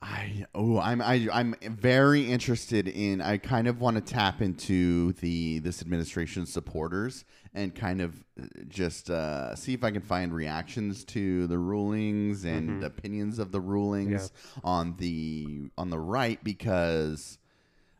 I 0.00 0.46
oh 0.54 0.78
I'm 0.78 1.02
I, 1.02 1.26
I'm 1.32 1.56
very 1.60 2.30
interested 2.30 2.86
in 2.86 3.20
I 3.20 3.36
kind 3.36 3.66
of 3.66 3.80
want 3.80 3.96
to 3.96 4.00
tap 4.00 4.40
into 4.40 5.12
the 5.14 5.58
this 5.58 5.82
administration's 5.82 6.52
supporters 6.52 7.24
and 7.52 7.74
kind 7.74 8.00
of 8.00 8.14
uh, 8.40 8.46
just 8.68 9.10
uh, 9.10 9.56
see 9.56 9.74
if 9.74 9.82
I 9.82 9.90
can 9.90 10.02
find 10.02 10.32
reactions 10.32 11.04
to 11.06 11.48
the 11.48 11.58
rulings 11.58 12.44
and 12.44 12.80
Mhm. 12.80 12.84
opinions 12.86 13.40
of 13.40 13.50
the 13.50 13.60
rulings 13.60 14.30
on 14.62 14.94
the 14.98 15.68
on 15.76 15.90
the 15.90 15.98
right 15.98 16.42
because 16.44 17.38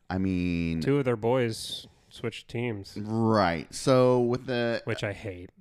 I 0.09 0.17
mean 0.17 0.81
Two 0.81 0.99
of 0.99 1.05
their 1.05 1.15
boys 1.15 1.87
switched 2.09 2.47
teams, 2.47 2.97
right 2.97 3.73
so 3.73 4.19
with 4.21 4.45
the 4.45 4.81
which 4.85 5.03
I 5.03 5.13
hate. 5.13 5.51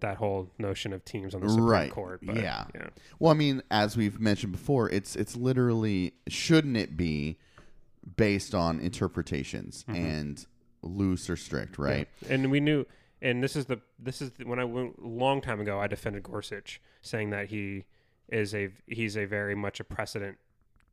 That 0.00 0.18
whole 0.18 0.50
notion 0.58 0.92
of 0.92 1.06
teams 1.06 1.34
on 1.34 1.40
the 1.40 1.48
Supreme 1.48 1.66
Right. 1.66 1.90
Court. 1.90 2.20
But, 2.22 2.36
Yeah. 2.36 2.66
yeah. 2.74 2.88
Well, 3.18 3.32
I 3.32 3.34
mean, 3.34 3.62
as 3.70 3.96
we've 3.96 4.20
mentioned 4.20 4.52
before, 4.52 4.90
it's 4.90 5.16
it's 5.16 5.34
literally 5.36 6.12
shouldn't 6.28 6.76
it 6.76 6.98
be 6.98 7.38
based 8.16 8.54
on 8.54 8.78
interpretations 8.78 9.84
mm-hmm. 9.88 10.04
and 10.04 10.46
loose 10.82 11.28
or 11.28 11.36
strict, 11.36 11.78
right? 11.78 12.08
And 12.28 12.50
we 12.50 12.60
knew, 12.60 12.86
and 13.22 13.42
this 13.42 13.56
is 13.56 13.66
the 13.66 13.80
this 13.98 14.20
is 14.22 14.32
the, 14.32 14.44
when 14.44 14.58
I 14.58 14.64
went 14.64 14.98
a 15.02 15.06
long 15.06 15.40
time 15.40 15.60
ago. 15.60 15.80
I 15.80 15.86
defended 15.86 16.22
Gorsuch, 16.22 16.80
saying 17.02 17.30
that 17.30 17.48
he 17.48 17.84
is 18.28 18.54
a 18.54 18.70
he's 18.86 19.16
a 19.16 19.24
very 19.24 19.54
much 19.54 19.80
a 19.80 19.84
precedent 19.84 20.38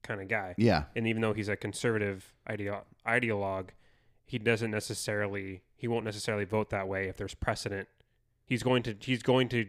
kind 0.04 0.22
of 0.22 0.28
guy. 0.28 0.54
Yeah, 0.58 0.84
And 0.95 1.08
even 1.08 1.22
though 1.22 1.34
he's 1.34 1.49
a 1.49 1.56
conservative 1.56 2.34
ideo- 2.49 2.84
ideologue, 3.08 3.70
he 4.26 4.38
doesn't 4.38 4.72
necessarily 4.72 5.62
he 5.76 5.88
won't 5.88 6.06
necessarily 6.06 6.45
vote 6.45 6.70
that 6.70 6.88
way 6.88 7.08
if 7.08 7.18
there's 7.18 7.34
precedent. 7.36 7.88
He's 8.45 8.64
going 8.64 8.84
to 8.84 8.95
he's 8.99 9.24
going 9.24 9.49
to 9.49 9.68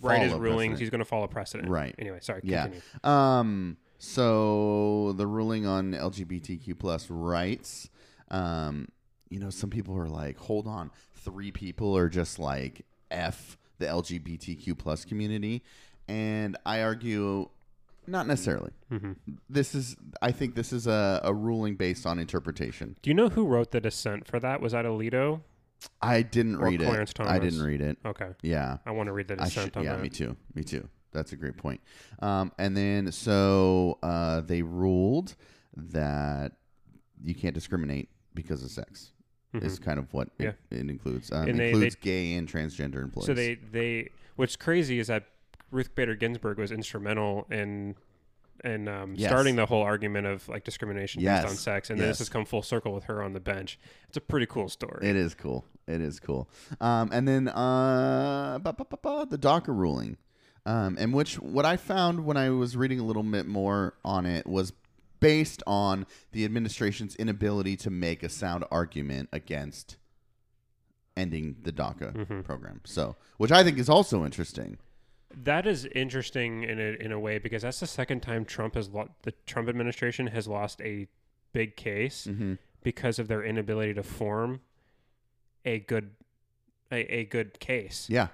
write 0.00 0.22
his 0.22 0.32
rulings. 0.32 0.50
precedent. 0.72 0.78
He's 0.80 0.90
going 0.90 0.98
to 1.00 1.04
follow 1.04 1.26
precedent. 1.26 1.68
Right. 1.68 1.94
Anyway, 1.98 2.18
sorry. 2.22 2.40
Yeah. 2.44 2.68
Um. 3.02 3.76
So 3.98 5.12
the 5.16 5.26
ruling 5.26 5.66
on 5.66 5.92
LGBTQ 5.92 6.78
plus 6.78 7.10
rights. 7.10 7.88
Um. 8.30 8.88
You 9.30 9.40
know, 9.40 9.50
some 9.50 9.70
people 9.70 9.96
are 9.98 10.08
like, 10.08 10.36
"Hold 10.38 10.68
on, 10.68 10.90
three 11.14 11.50
people 11.50 11.96
are 11.96 12.08
just 12.08 12.38
like 12.38 12.84
f 13.10 13.58
the 13.78 13.86
LGBTQ 13.86 14.78
plus 14.78 15.04
community," 15.04 15.64
and 16.06 16.56
I 16.64 16.82
argue, 16.82 17.48
not 18.06 18.26
necessarily. 18.26 18.70
hmm 18.90 19.12
This 19.48 19.74
is, 19.74 19.96
I 20.22 20.30
think, 20.32 20.54
this 20.54 20.72
is 20.72 20.86
a, 20.86 21.20
a 21.24 21.32
ruling 21.34 21.76
based 21.76 22.06
on 22.06 22.18
interpretation. 22.18 22.96
Do 23.02 23.10
you 23.10 23.14
know 23.14 23.28
who 23.28 23.46
wrote 23.46 23.70
the 23.70 23.80
dissent 23.80 24.26
for 24.26 24.38
that? 24.40 24.60
Was 24.60 24.72
that 24.72 24.84
Alito? 24.84 25.40
I 26.00 26.22
didn't 26.22 26.56
Or 26.56 26.68
read 26.68 26.80
Clarence 26.80 27.10
it. 27.12 27.20
I 27.20 27.38
didn't 27.38 27.62
read 27.62 27.80
it. 27.80 27.98
Okay. 28.06 28.28
Yeah. 28.42 28.78
I 28.86 28.90
want 28.92 29.08
to 29.08 29.12
read 29.12 29.28
the 29.28 29.36
dissent 29.36 29.66
should, 29.66 29.76
on 29.76 29.84
yeah, 29.84 29.96
that. 29.96 30.02
me 30.02 30.08
too. 30.08 30.36
Me 30.54 30.62
too. 30.64 30.88
That's 31.12 31.32
a 31.32 31.36
great 31.36 31.56
point. 31.56 31.80
Um, 32.20 32.52
and 32.58 32.76
then 32.76 33.12
so 33.12 33.98
uh, 34.02 34.40
they 34.40 34.62
ruled 34.62 35.34
that 35.76 36.52
you 37.22 37.34
can't 37.34 37.54
discriminate 37.54 38.08
because 38.34 38.62
of 38.64 38.70
sex. 38.70 39.12
Mhm. 39.54 39.62
Is 39.62 39.78
kind 39.78 39.98
of 40.00 40.12
what 40.12 40.30
Yeah. 40.38 40.48
it, 40.48 40.78
it 40.80 40.90
includes. 40.90 41.30
Um, 41.30 41.48
And 41.48 41.58
they- 41.60 41.70
includes 41.70 41.94
gay 41.94 42.34
and 42.34 42.48
transgender 42.48 43.02
employees. 43.02 43.26
So 43.26 43.34
they 43.34 43.54
they 43.54 44.10
what's 44.34 44.56
crazy 44.56 44.98
is 44.98 45.06
that 45.06 45.26
Ruth 45.74 45.94
Bader 45.94 46.14
Ginsburg 46.14 46.58
was 46.58 46.70
instrumental 46.70 47.46
in 47.50 47.96
in 48.64 48.88
um, 48.88 49.14
Yes. 49.16 49.28
starting 49.30 49.56
the 49.56 49.66
whole 49.66 49.82
argument 49.82 50.26
of 50.26 50.48
like 50.48 50.64
discrimination 50.64 51.20
Yes. 51.20 51.42
based 51.42 51.50
on 51.50 51.56
sex, 51.58 51.90
and 51.90 52.00
then 52.00 52.08
this 52.08 52.18
has 52.20 52.28
come 52.30 52.44
full 52.46 52.62
circle 52.62 52.94
with 52.94 53.04
her 53.04 53.22
on 53.22 53.32
the 53.34 53.40
bench. 53.40 53.78
It's 54.08 54.16
a 54.16 54.20
pretty 54.22 54.46
cool 54.46 54.68
story. 54.68 55.06
It 55.06 55.16
is 55.16 55.34
cool. 55.34 55.66
It 55.86 56.00
is 56.00 56.18
cool. 56.20 56.48
Um, 56.80 57.10
and 57.12 57.28
then 57.28 57.48
uh, 57.48 58.58
ba- 58.62 58.72
ba- 58.72 58.86
ba- 58.88 58.98
ba, 59.02 59.26
the 59.28 59.36
DACA 59.36 59.68
ruling, 59.68 60.16
um, 60.64 60.96
and 60.98 61.12
which 61.12 61.34
what 61.40 61.66
I 61.66 61.76
found 61.76 62.24
when 62.24 62.36
I 62.38 62.48
was 62.50 62.74
reading 62.76 63.00
a 63.00 63.04
little 63.04 63.22
bit 63.24 63.44
more 63.46 63.94
on 64.04 64.24
it 64.24 64.46
was 64.46 64.72
based 65.20 65.62
on 65.66 66.06
the 66.32 66.44
administration's 66.44 67.16
inability 67.16 67.76
to 67.78 67.90
make 67.90 68.22
a 68.22 68.28
sound 68.28 68.64
argument 68.70 69.28
against 69.32 69.96
ending 71.16 71.56
the 71.62 71.72
DACA 71.72 72.12
Mhm. 72.26 72.44
program. 72.44 72.80
So, 72.84 73.16
which 73.36 73.52
I 73.52 73.62
think 73.62 73.78
is 73.78 73.88
also 73.88 74.24
interesting. 74.24 74.78
That 75.42 75.66
is 75.66 75.84
interesting 75.86 76.62
in 76.64 76.78
a, 76.78 76.96
in 77.04 77.12
a 77.12 77.18
way 77.18 77.38
because 77.38 77.62
that's 77.62 77.80
the 77.80 77.86
second 77.86 78.20
time 78.20 78.44
Trump 78.44 78.74
has 78.74 78.88
lo- 78.90 79.08
the 79.22 79.32
Trump 79.46 79.68
administration 79.68 80.28
has 80.28 80.46
lost 80.46 80.80
a 80.82 81.08
big 81.52 81.76
case 81.76 82.26
Mm-hmm. 82.28 82.54
because 82.82 83.18
of 83.18 83.28
their 83.28 83.42
inability 83.42 83.94
to 83.94 84.02
form 84.02 84.60
a 85.64 85.78
good 85.80 86.10
a, 86.92 86.96
a 87.20 87.24
good 87.24 87.58
case. 87.60 88.06
Yeah, 88.10 88.28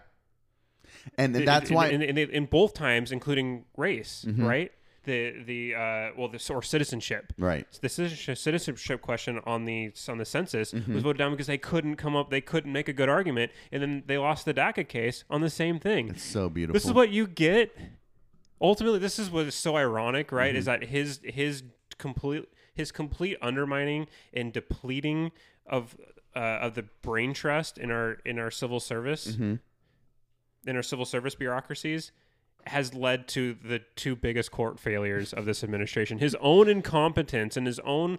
and 1.16 1.34
in, 1.36 1.44
that's 1.44 1.70
in- 1.70 1.76
why. 1.76 1.88
in, 1.88 2.02
in, 2.02 2.18
in 2.18 2.46
both 2.46 2.74
times, 2.74 3.12
including 3.12 3.64
race, 3.76 4.24
Mhm. 4.28 4.44
right? 4.46 4.72
The 5.04 5.42
the 5.46 5.74
uh, 5.74 6.10
well, 6.16 6.28
the 6.28 6.46
or 6.52 6.62
citizenship. 6.62 7.32
right. 7.38 7.66
The 7.80 7.88
citizenship, 7.88 8.36
citizenship 8.36 9.00
question 9.00 9.40
on 9.46 9.64
the 9.64 9.92
on 10.08 10.18
the 10.18 10.26
census 10.26 10.72
Mhm. 10.72 10.92
was 10.92 11.02
voted 11.02 11.18
down 11.18 11.30
because 11.30 11.46
they 11.46 11.56
couldn't 11.58 11.96
come 11.96 12.14
up, 12.14 12.28
they 12.28 12.42
couldn't 12.42 12.70
make 12.72 12.86
a 12.88 12.92
good 12.92 13.08
argument, 13.08 13.50
and 13.72 13.80
then 13.82 14.02
they 14.06 14.18
lost 14.18 14.44
the 14.44 14.52
DACA 14.52 14.86
case 14.86 15.24
on 15.30 15.40
the 15.40 15.48
same 15.48 15.78
thing. 15.80 16.10
It's 16.10 16.22
so 16.22 16.50
beautiful. 16.50 16.74
This 16.74 16.84
is 16.84 16.92
what 16.92 17.08
you 17.10 17.26
get. 17.26 17.74
Ultimately, 18.60 18.98
this 18.98 19.18
is 19.18 19.30
what 19.30 19.46
is 19.46 19.54
so 19.54 19.76
ironic, 19.76 20.30
right? 20.32 20.50
Mm-hmm. 20.50 20.58
Is 20.58 20.64
that 20.66 20.84
his 20.84 21.20
his 21.24 21.62
complete 21.96 22.44
his 22.74 22.92
complete 22.92 23.38
undermining 23.40 24.06
and 24.34 24.52
depleting 24.52 25.32
of 25.64 25.96
uh, 26.36 26.38
of 26.38 26.74
the 26.74 26.82
brain 27.00 27.32
trust 27.32 27.78
in 27.78 27.90
our 27.90 28.18
in 28.26 28.38
our 28.38 28.50
civil 28.50 28.80
service 28.80 29.34
hmm 29.36 29.54
in 30.66 30.76
our 30.76 30.82
civil 30.82 31.06
service 31.06 31.34
bureaucracies 31.34 32.12
has 32.66 32.94
led 32.94 33.26
to 33.28 33.54
the 33.64 33.80
two 33.96 34.14
biggest 34.16 34.50
court 34.50 34.78
failures 34.78 35.32
of 35.32 35.44
this 35.44 35.62
administration. 35.64 36.18
His 36.18 36.36
own 36.40 36.68
incompetence 36.68 37.56
and 37.56 37.66
his 37.66 37.78
own 37.80 38.18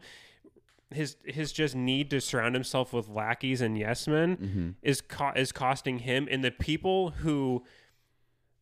his 0.93 1.15
his 1.23 1.51
just 1.53 1.73
need 1.75 2.09
to 2.09 2.19
surround 2.19 2.53
himself 2.53 2.91
with 2.91 3.07
lackeys 3.07 3.61
and 3.61 3.77
yes 3.77 4.07
men 4.07 4.35
hmm 4.35 4.69
is 4.81 4.99
co- 4.99 5.31
is 5.35 5.51
costing 5.53 5.99
him 5.99 6.27
and 6.29 6.43
the 6.43 6.51
people 6.51 7.11
who 7.11 7.63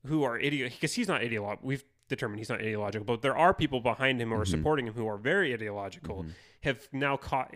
who 0.06 0.24
are 0.24 0.38
idiot 0.38 0.72
because 0.74 0.94
he's 0.94 1.08
not 1.08 1.22
ideological. 1.22 1.68
We've 1.68 1.84
determined 2.08 2.40
he's 2.40 2.50
not 2.50 2.60
ideological, 2.60 3.04
but 3.06 3.22
there 3.22 3.36
are 3.38 3.54
people 3.54 3.82
behind 3.82 4.22
him 4.22 4.30
who 4.30 4.36
are 4.36 4.46
Mhm. 4.46 4.48
supporting 4.52 4.88
him 4.88 4.94
who 4.94 5.08
are 5.08 5.18
very 5.18 5.54
ideological. 5.54 6.24
Mhm. 6.24 6.30
Have 6.62 6.88
now 6.92 7.18
caught 7.18 7.56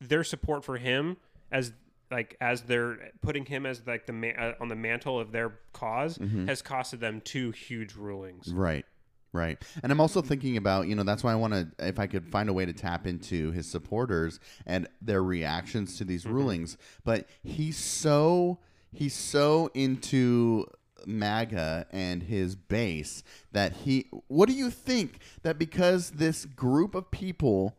their 0.00 0.24
support 0.24 0.64
for 0.64 0.76
him 0.78 1.16
as 1.50 1.72
like 2.10 2.36
as 2.40 2.62
they're 2.62 3.10
putting 3.22 3.44
him 3.44 3.66
as 3.66 3.86
like 3.86 4.06
the 4.06 4.12
man, 4.12 4.34
uh, 4.38 4.52
on 4.60 4.68
the 4.68 4.76
mantle 4.76 5.18
of 5.20 5.32
their 5.32 5.48
because 5.72 6.18
Mhm. 6.18 6.48
has 6.48 6.60
costed 6.62 7.00
them 7.00 7.20
two 7.20 7.50
huge 7.52 7.94
rulings. 7.94 8.52
Right. 8.52 8.84
Right. 9.32 9.62
And 9.84 9.92
I'm 9.92 10.00
also 10.00 10.20
thinking 10.22 10.56
about, 10.56 10.88
you 10.88 10.96
know, 10.96 11.04
that's 11.04 11.22
why 11.22 11.30
I 11.30 11.36
want 11.36 11.52
to, 11.54 11.68
if 11.78 12.00
I 12.00 12.08
could 12.08 12.26
find 12.32 12.48
a 12.48 12.52
way 12.52 12.66
to 12.66 12.72
tap 12.72 13.06
into 13.06 13.52
his 13.52 13.68
supporters 13.70 14.40
and 14.66 14.88
their 15.00 15.22
reactions 15.22 15.96
to 15.98 16.04
these 16.04 16.26
rulings. 16.26 16.76
But 17.04 17.28
he's 17.44 17.76
so, 17.76 18.58
he's 18.90 19.14
so 19.14 19.70
into 19.72 20.66
MAGA 21.06 21.86
and 21.92 22.24
his 22.24 22.56
base 22.56 23.22
that 23.52 23.72
he, 23.72 24.08
what 24.26 24.48
do 24.48 24.54
you 24.54 24.68
think 24.68 25.20
that 25.42 25.58
because 25.60 26.10
this 26.10 26.44
group 26.44 26.96
of 26.96 27.12
people 27.12 27.76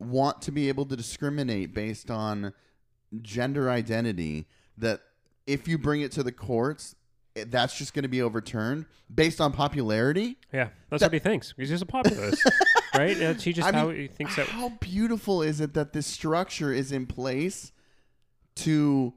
want 0.00 0.42
to 0.42 0.50
be 0.50 0.68
able 0.68 0.86
to 0.86 0.96
discriminate 0.96 1.72
based 1.72 2.10
on 2.10 2.52
gender 3.22 3.70
identity, 3.70 4.46
that 4.76 5.00
if 5.46 5.66
you 5.68 5.78
bring 5.78 6.00
it 6.02 6.12
to 6.12 6.22
the 6.22 6.32
courts, 6.32 6.94
eh, 7.36 7.44
that's 7.48 7.76
just 7.76 7.94
going 7.94 8.02
to 8.02 8.08
be 8.08 8.20
overturned 8.22 8.86
based 9.12 9.40
on 9.40 9.52
popularity. 9.52 10.36
Yeah, 10.52 10.68
that's 10.90 11.00
That- 11.00 11.06
what 11.06 11.12
he 11.14 11.18
thinks. 11.18 11.54
He's 11.56 11.68
just 11.70 11.82
a 11.82 11.86
populist, 11.86 12.42
right? 12.94 13.16
That's 13.18 13.42
he 13.44 13.52
just 13.52 13.68
I 13.68 13.76
how 13.76 13.88
mean, 13.88 13.96
he 13.96 14.06
thinks 14.08 14.36
that. 14.36 14.48
How 14.48 14.70
beautiful 14.80 15.42
is 15.42 15.60
it 15.60 15.74
that 15.74 15.92
this 15.92 16.06
structure 16.06 16.72
is 16.72 16.92
in 16.92 17.06
place 17.06 17.72
to 18.56 19.14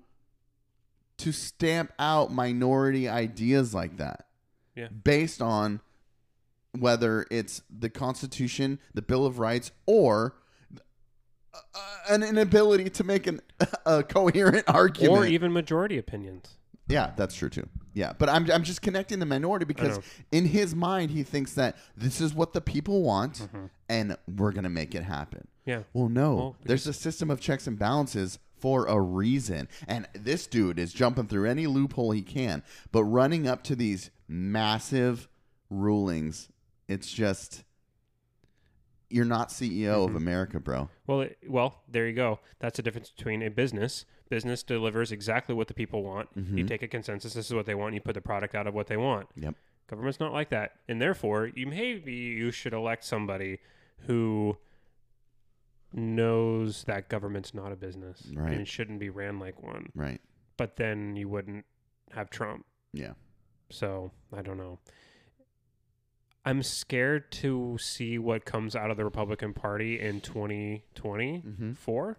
to 1.18 1.32
stamp 1.32 1.92
out 2.00 2.32
minority 2.32 3.08
ideas 3.08 3.74
like 3.74 3.98
that? 3.98 4.28
Yeah. 4.76 4.88
Based 4.88 5.42
on 5.42 5.82
whether 6.78 7.26
it's 7.30 7.62
the 7.70 7.90
Constitution, 7.90 8.80
the 8.94 9.02
Bill 9.02 9.26
of 9.26 9.38
Rights, 9.38 9.72
or 9.86 10.36
uh, 11.54 11.80
an 12.10 12.24
inability 12.24 12.90
to 12.90 13.04
make 13.04 13.28
an, 13.28 13.42
a 13.86 14.04
coherent 14.04 14.64
argument. 14.68 15.12
Or 15.12 15.26
even 15.26 15.52
majority 15.54 15.98
opinions. 15.98 16.58
Yeah, 16.88 17.12
that's 17.16 17.36
true 17.36 17.50
too. 17.50 17.68
Yeah, 17.94 18.14
but 18.18 18.28
I'm 18.30 18.50
I'm 18.52 18.64
just 18.64 18.82
connecting 18.82 19.20
the 19.20 19.26
minority 19.26 19.66
because 19.66 20.00
in 20.32 20.46
his 20.46 20.74
mind 20.76 21.12
he 21.12 21.24
thinks 21.24 21.54
that 21.54 21.78
this 21.96 22.20
is 22.22 22.34
what 22.34 22.54
the 22.54 22.62
people 22.62 23.02
want 23.02 23.36
Mm-hmm. 23.40 23.66
and 23.90 24.18
we're 24.28 24.52
going 24.52 24.64
to 24.64 24.70
make 24.70 24.94
it 24.96 25.04
happen. 25.04 25.48
Yeah. 25.66 25.84
Well, 25.94 26.10
no. 26.10 26.36
Well, 26.36 26.56
There's 26.66 26.88
a 26.88 26.94
system 26.94 27.30
of 27.30 27.40
checks 27.40 27.68
and 27.68 27.78
balances 27.78 28.40
for 28.58 28.86
a 28.88 29.00
reason. 29.00 29.68
And 29.88 30.08
this 30.14 30.48
dude 30.48 30.80
is 30.80 30.92
jumping 30.94 31.28
through 31.28 31.50
any 31.50 31.68
loophole 31.68 32.12
he 32.12 32.22
can. 32.24 32.64
But 32.92 33.04
running 33.06 33.48
up 33.48 33.64
to 33.66 33.76
these 33.76 34.10
massive 34.28 35.28
rulings, 35.70 36.50
it's 36.88 37.12
just 37.12 37.64
you're 39.12 39.26
not 39.26 39.50
CEO 39.50 40.04
of 40.04 40.10
mm-hmm. 40.10 40.18
America, 40.18 40.60
bro. 40.60 40.90
Well, 41.08 41.22
it, 41.22 41.38
well, 41.48 41.82
there 41.88 42.08
you 42.08 42.14
go. 42.14 42.40
That's 42.60 42.78
the 42.78 42.84
difference 42.84 43.10
between 43.10 43.42
a 43.44 43.50
business. 43.50 44.06
Business 44.30 44.64
delivers 44.64 45.12
exactly 45.12 45.54
what 45.54 45.68
the 45.68 45.74
people 45.74 46.04
want. 46.04 46.34
Mm-hmm. 46.38 46.58
You 46.58 46.66
take 46.66 46.84
a 46.84 46.88
consensus. 46.88 47.34
This 47.34 47.48
is 47.48 47.54
what 47.54 47.66
they 47.66 47.76
want. 47.76 47.90
And 47.90 47.96
you 47.96 48.02
put 48.02 48.14
the 48.16 48.22
product 48.22 48.56
out 48.56 48.68
of 48.68 48.74
what 48.74 48.88
they 48.88 48.98
want. 48.98 49.28
Yep. 49.36 49.56
Government's 49.88 50.22
not 50.22 50.32
like 50.32 50.50
that, 50.52 50.76
and 50.88 51.02
therefore, 51.02 51.52
you 51.54 51.68
maybe 51.68 52.14
you 52.14 52.50
should 52.50 52.72
elect 52.72 53.04
somebody 53.04 53.60
who 54.08 54.58
knows 55.94 56.86
that 56.86 57.10
government's 57.10 57.54
not 57.54 57.74
a 57.74 57.76
business 57.76 58.26
Right. 58.34 58.54
and 58.54 58.66
shouldn't 58.66 59.00
be 59.00 59.10
ran 59.10 59.38
like 59.38 59.62
one. 59.62 59.92
Right. 59.94 60.22
But 60.56 60.78
then 60.78 61.18
you 61.18 61.28
wouldn't 61.28 61.66
have 62.12 62.30
Trump. 62.30 62.66
Yeah. 62.94 63.14
So 63.70 64.12
I 64.34 64.42
don't 64.42 64.58
know. 64.58 64.80
I'm 66.44 66.64
scared 66.64 67.32
to 67.34 67.78
see 67.80 68.18
what 68.18 68.46
comes 68.46 68.76
out 68.76 68.90
of 68.90 68.98
the 68.98 69.04
Republican 69.06 69.54
Party 69.54 70.00
in 70.00 70.22
2024, 70.22 72.18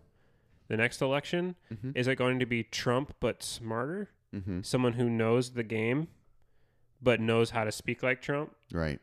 the 0.68 0.76
next 0.76 1.00
election. 1.02 1.56
Mhm. 1.72 1.96
Is 1.96 2.06
it 2.06 2.16
going 2.16 2.38
to 2.38 2.46
be 2.46 2.62
Trump 2.62 3.14
but 3.20 3.42
smarter? 3.42 4.10
Mm-hmm. 4.32 4.62
Someone 4.62 4.92
who 4.94 5.10
knows 5.10 5.52
the 5.52 5.64
game 5.64 6.08
but 7.02 7.20
knows 7.20 7.50
how 7.50 7.64
to 7.64 7.72
speak 7.72 8.02
like 8.02 8.22
Trump? 8.22 8.54
Right. 8.72 9.00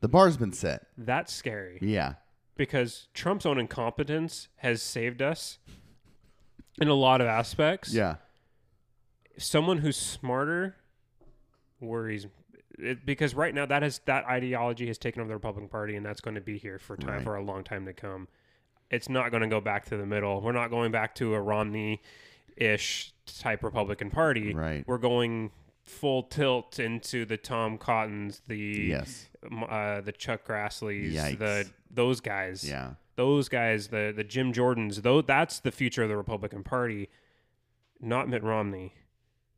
The 0.00 0.08
bar's 0.08 0.36
been 0.36 0.52
set. 0.52 0.86
That's 0.96 1.32
scary 1.32 1.78
Yeah. 1.82 2.14
because 2.56 3.08
Trump's 3.12 3.44
own 3.44 3.58
incompetence 3.58 4.48
has 4.58 4.82
saved 4.82 5.20
us 5.20 5.58
in 6.80 6.86
a 6.88 6.94
lot 6.94 7.20
of 7.20 7.26
aspects. 7.26 7.92
Yeah. 7.92 8.16
someone 9.36 9.78
who's 9.78 9.96
smarter 9.96 10.76
worries 11.80 12.26
it, 12.82 13.06
because 13.06 13.34
right 13.34 13.54
now 13.54 13.66
that 13.66 13.82
has 13.82 14.00
that 14.06 14.24
ideology 14.26 14.86
has 14.86 14.98
taken 14.98 15.20
over 15.20 15.28
the 15.28 15.34
Republican 15.34 15.68
Party 15.68 15.96
and 15.96 16.04
that's 16.04 16.20
going 16.20 16.34
to 16.34 16.40
be 16.40 16.58
here 16.58 16.78
for 16.78 16.96
time 16.96 17.16
Right. 17.16 17.22
for 17.24 17.36
a 17.36 17.42
long 17.42 17.64
time 17.64 17.86
to 17.86 17.92
come. 17.92 18.28
It's 18.90 19.08
not 19.08 19.30
going 19.30 19.42
to 19.42 19.48
go 19.48 19.60
back 19.60 19.84
to 19.86 19.96
the 19.96 20.06
middle. 20.06 20.40
We're 20.40 20.52
not 20.52 20.68
going 20.70 20.90
back 20.92 21.14
to 21.16 21.34
a 21.34 21.40
Romney 21.40 22.00
ish 22.56 23.12
type 23.38 23.62
Republican 23.62 24.10
Party. 24.10 24.52
Right. 24.54 24.84
We're 24.86 24.98
going 24.98 25.52
full 25.84 26.24
tilt 26.24 26.78
into 26.78 27.24
the 27.24 27.36
Tom 27.36 27.78
Cottons, 27.78 28.42
the 28.48 28.56
Yes. 28.58 29.28
uh, 29.68 30.00
the 30.00 30.12
Chuck 30.12 30.44
Grassleys, 30.46 31.12
Yikes. 31.12 31.38
the 31.38 31.70
those 31.90 32.20
guys 32.20 32.68
Yeah. 32.68 32.94
those 33.16 33.48
guys, 33.48 33.88
the 33.88 34.12
the 34.14 34.24
Jim 34.24 34.52
Jordans, 34.52 35.02
though 35.02 35.20
that's 35.22 35.60
the 35.60 35.70
future 35.72 36.02
of 36.02 36.08
the 36.08 36.16
Republican 36.16 36.62
Party, 36.64 37.08
not 38.00 38.28
Mitt 38.28 38.42
Romney. 38.42 38.94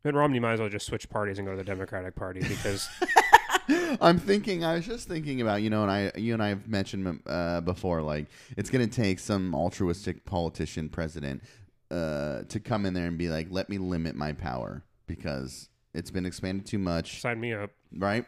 Mitt 0.04 0.14
Romney 0.14 0.40
might 0.40 0.54
as 0.54 0.60
well 0.60 0.68
just 0.68 0.86
switch 0.86 1.08
parties 1.08 1.38
and 1.38 1.46
go 1.46 1.52
to 1.52 1.58
the 1.58 1.64
Democratic 1.64 2.14
Party 2.14 2.40
because 2.40 2.88
I'm 4.00 4.18
thinking. 4.18 4.64
I 4.64 4.74
was 4.74 4.86
just 4.86 5.08
thinking 5.08 5.40
about 5.40 5.62
you 5.62 5.70
know, 5.70 5.82
and 5.82 5.90
I, 5.90 6.12
you 6.16 6.34
and 6.34 6.42
I 6.42 6.48
have 6.48 6.68
mentioned 6.68 7.20
uh, 7.26 7.60
before, 7.60 8.02
like 8.02 8.26
it's 8.56 8.70
going 8.70 8.88
to 8.88 8.94
take 8.94 9.18
some 9.18 9.54
altruistic 9.54 10.24
politician 10.24 10.88
president 10.88 11.42
uh, 11.90 12.42
to 12.48 12.60
come 12.60 12.86
in 12.86 12.94
there 12.94 13.06
and 13.06 13.16
be 13.16 13.28
like, 13.28 13.48
"Let 13.50 13.68
me 13.68 13.78
limit 13.78 14.16
my 14.16 14.32
power 14.32 14.82
because 15.06 15.68
it's 15.94 16.10
been 16.10 16.26
expanded 16.26 16.66
too 16.66 16.78
much." 16.78 17.20
sign 17.20 17.40
me 17.40 17.52
up. 17.52 17.70
Right? 17.96 18.26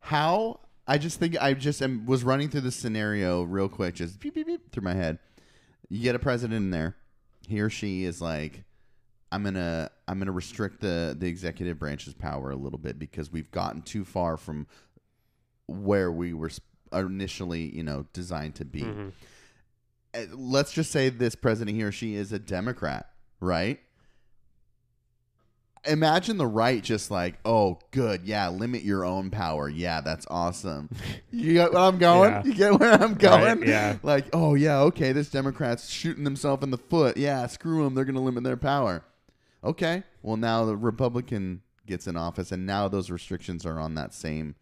How? 0.00 0.60
I 0.86 0.98
just 0.98 1.18
think 1.18 1.40
I 1.40 1.54
just 1.54 1.80
am, 1.80 2.04
was 2.04 2.24
running 2.24 2.50
through 2.50 2.62
the 2.62 2.72
scenario 2.72 3.42
real 3.42 3.70
quick, 3.70 3.94
just 3.94 4.20
beep 4.20 4.34
beep 4.34 4.46
beep 4.46 4.70
through 4.70 4.84
my 4.84 4.94
head. 4.94 5.18
You 5.88 6.02
get 6.02 6.14
a 6.14 6.18
president 6.18 6.58
in 6.58 6.70
there. 6.70 6.96
He 7.48 7.60
or 7.60 7.70
she 7.70 8.04
is 8.04 8.20
like, 8.20 8.64
I'm 9.32 9.44
gonna 9.44 9.90
I'm 10.06 10.18
gonna 10.18 10.32
restrict 10.32 10.80
the 10.80 11.16
the 11.18 11.26
executive 11.26 11.78
branch's 11.78 12.14
power 12.14 12.50
a 12.50 12.56
little 12.56 12.78
bit 12.78 12.98
because 12.98 13.32
we've 13.32 13.50
gotten 13.50 13.82
too 13.82 14.04
far 14.04 14.36
from 14.36 14.66
where 15.66 16.12
we 16.12 16.32
were 16.34 16.50
initially, 16.92 17.74
you 17.74 17.82
know, 17.82 18.06
designed 18.12 18.54
to 18.56 18.64
be. 18.64 18.82
Mhm. 18.82 19.12
Uh, 20.14 20.20
Let's 20.36 20.72
just 20.72 20.90
say 20.92 21.08
this 21.08 21.34
president, 21.34 21.76
he 21.76 21.82
or 21.82 21.90
she, 21.92 22.14
is 22.14 22.32
a 22.32 22.38
Democrat, 22.38 23.08
right? 23.40 23.80
Imagine 25.86 26.38
the 26.38 26.46
right 26.46 26.82
just 26.82 27.10
like, 27.10 27.34
oh, 27.44 27.78
good, 27.90 28.22
yeah, 28.24 28.48
limit 28.48 28.84
your 28.84 29.04
own 29.04 29.30
power. 29.30 29.68
Yeah, 29.68 30.00
that's 30.00 30.26
awesome. 30.30 30.88
You 31.30 31.52
get 31.54 31.72
where 31.72 31.82
I'm 31.82 31.98
going? 31.98 32.30
Yeah. 32.32 32.42
You 32.44 32.54
get 32.54 32.78
where 32.80 32.92
I'm 32.94 33.14
going? 33.14 33.66
yeah. 33.66 33.96
Like, 34.02 34.26
oh 34.32 34.54
yeah, 34.54 34.78
okay, 34.82 35.12
this 35.12 35.28
Democrat's 35.30 35.90
shooting 35.90 36.22
themselves 36.24 36.62
in 36.62 36.70
the 36.70 36.78
foot. 36.78 37.16
Yeah, 37.16 37.46
screw 37.48 37.82
them. 37.84 37.94
They're 37.94 38.04
going 38.04 38.14
to 38.14 38.20
limit 38.20 38.44
their 38.44 38.56
power. 38.56 39.02
Okay. 39.64 40.02
Well, 40.22 40.36
now 40.36 40.64
the 40.64 40.76
Republican 40.76 41.62
gets 41.86 42.06
in 42.06 42.16
office, 42.16 42.52
and 42.52 42.66
now 42.66 42.88
those 42.88 43.10
restrictions 43.10 43.64
are 43.64 43.78
on 43.80 43.94
that 43.94 44.12
same 44.14 44.54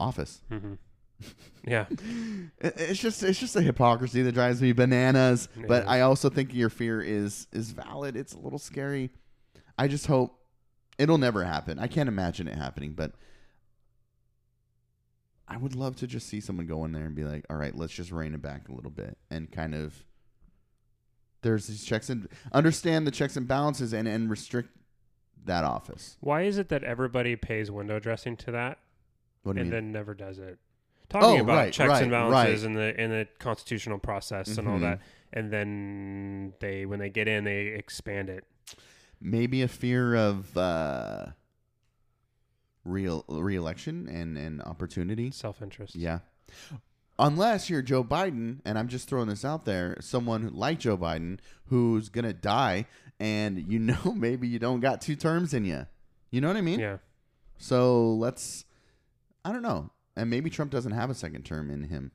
office. 0.00 0.42
hmm 0.48 0.74
Yeah. 1.64 1.86
It's 2.58 2.98
just 3.00 3.22
it's 3.22 3.38
just 3.38 3.54
a 3.54 3.62
hypocrisy 3.62 4.22
that 4.22 4.32
drives 4.32 4.60
me 4.60 4.72
bananas. 4.72 5.48
It 5.56 5.68
but. 5.68 5.86
I 5.86 6.00
also 6.00 6.28
think 6.28 6.52
your 6.52 6.70
fear 6.70 7.00
is 7.00 7.46
is 7.52 7.70
valid. 7.70 8.16
It's 8.16 8.32
a 8.34 8.38
little 8.38 8.58
scary. 8.58 9.10
I 9.78 9.86
just 9.86 10.06
hope 10.08 10.36
it'll 10.98 11.18
never 11.18 11.44
happen. 11.44 11.78
I 11.78 11.86
can't 11.86 12.08
imagine 12.08 12.48
it 12.48 12.56
happening, 12.56 12.92
but 12.94 13.12
I 15.46 15.56
would 15.56 15.74
love 15.76 15.96
to 15.96 16.06
just 16.06 16.28
see 16.28 16.40
someone 16.40 16.66
go 16.66 16.84
in 16.84 16.92
there 16.92 17.04
and 17.04 17.14
be 17.14 17.24
like, 17.24 17.44
"All 17.50 17.56
right, 17.56 17.74
let's 17.76 17.92
just 17.92 18.10
rein 18.10 18.34
it 18.34 18.42
back 18.42 18.68
a 18.68 18.72
little 18.72 18.90
bit 18.90 19.16
and 19.30 19.50
kind 19.50 19.74
of 19.74 20.04
there's 21.42 21.66
these 21.66 21.84
checks 21.84 22.08
and 22.10 22.28
understand 22.52 23.06
the 23.06 23.10
checks 23.10 23.36
and 23.36 23.46
balances 23.46 23.92
and 23.92 24.08
and 24.08 24.30
restrict 24.30 24.70
that 25.44 25.64
office." 25.64 26.16
Why 26.20 26.42
is 26.42 26.58
it 26.58 26.68
that 26.70 26.82
everybody 26.84 27.36
pays 27.36 27.70
window 27.70 27.98
dressing 28.00 28.36
to 28.38 28.52
that 28.52 28.78
What 29.42 29.52
do 29.54 29.58
you 29.58 29.62
and 29.62 29.70
mean? 29.70 29.84
then 29.84 29.92
never 29.92 30.14
does 30.14 30.38
it? 30.38 30.58
Talking 31.08 31.40
Oh, 31.40 31.42
about 31.42 31.56
right, 31.56 31.72
checks 31.72 31.88
right, 31.90 32.02
and 32.02 32.10
balances 32.10 32.62
right. 32.62 32.66
in 32.70 32.74
the 32.74 33.00
in 33.02 33.10
the 33.10 33.28
constitutional 33.38 33.98
process 33.98 34.56
and 34.56 34.66
all 34.66 34.78
that, 34.78 35.00
and 35.32 35.52
then 35.52 36.54
they 36.60 36.86
when 36.86 36.98
they 37.00 37.10
get 37.10 37.28
in 37.28 37.44
they 37.44 37.66
expand 37.66 38.30
it. 38.30 38.44
maybe 39.20 39.60
a 39.62 39.68
fear 39.68 40.14
of 40.16 40.56
uh 40.56 41.26
real 42.84 43.24
re-election 43.28 44.08
and 44.08 44.36
and 44.38 44.62
opportunity 44.62 45.30
Self 45.30 45.60
interest. 45.62 45.94
yeah 45.94 46.20
unless 47.26 47.70
you're 47.70 47.82
joe 47.82 48.02
biden 48.04 48.58
and 48.64 48.78
i'm 48.78 48.88
just 48.88 49.08
throwing 49.08 49.28
this 49.28 49.44
out 49.44 49.64
there 49.64 49.96
someone 50.00 50.50
like 50.54 50.78
joe 50.78 50.96
biden 50.98 51.38
who's 51.66 52.08
gonna 52.08 52.32
die 52.32 52.84
and 53.20 53.58
you 53.70 53.78
know 53.90 54.12
maybe 54.14 54.46
you 54.48 54.58
don't 54.58 54.80
got 54.80 55.00
two 55.00 55.16
terms 55.16 55.54
in 55.54 55.64
you 55.64 55.86
you 56.30 56.40
know 56.40 56.48
what 56.48 56.56
i 56.56 56.60
mean 56.60 56.80
Yeah. 56.80 56.98
so 57.58 58.12
let's 58.14 58.64
i 59.44 59.52
don't 59.52 59.62
know 59.62 59.90
and 60.16 60.28
maybe 60.30 60.50
trump 60.50 60.70
doesn't 60.70 60.92
have 60.92 61.10
a 61.10 61.14
second 61.14 61.44
term 61.44 61.70
in 61.70 61.84
him 61.84 62.12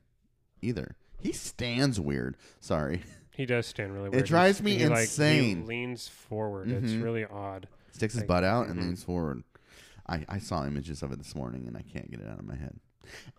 either 0.62 0.96
he 1.20 1.32
stands 1.32 1.98
weird 2.00 2.36
sorry 2.60 3.02
He 3.38 3.46
does 3.46 3.68
stand 3.68 3.94
really 3.94 4.08
weird. 4.08 4.24
It 4.24 4.26
drives 4.26 4.60
me 4.60 4.78
he, 4.78 4.86
like, 4.88 4.96
he 4.98 5.02
insane. 5.04 5.64
leans 5.64 6.08
forward. 6.08 6.68
It's 6.72 6.90
Mhm. 6.90 7.04
really 7.04 7.24
odd. 7.24 7.68
sticks 7.92 8.14
his 8.14 8.22
Like, 8.22 8.26
butt 8.26 8.42
out 8.42 8.66
and 8.66 8.80
mhm. 8.80 8.82
leans 8.86 9.04
forward. 9.04 9.44
I, 10.08 10.24
I 10.28 10.38
saw 10.40 10.66
images 10.66 11.04
of 11.04 11.12
it 11.12 11.18
this 11.18 11.36
morning 11.36 11.68
and 11.68 11.76
I 11.76 11.82
can't 11.82 12.10
get 12.10 12.18
it 12.18 12.26
out 12.26 12.40
of 12.40 12.44
my 12.44 12.56
head. 12.56 12.80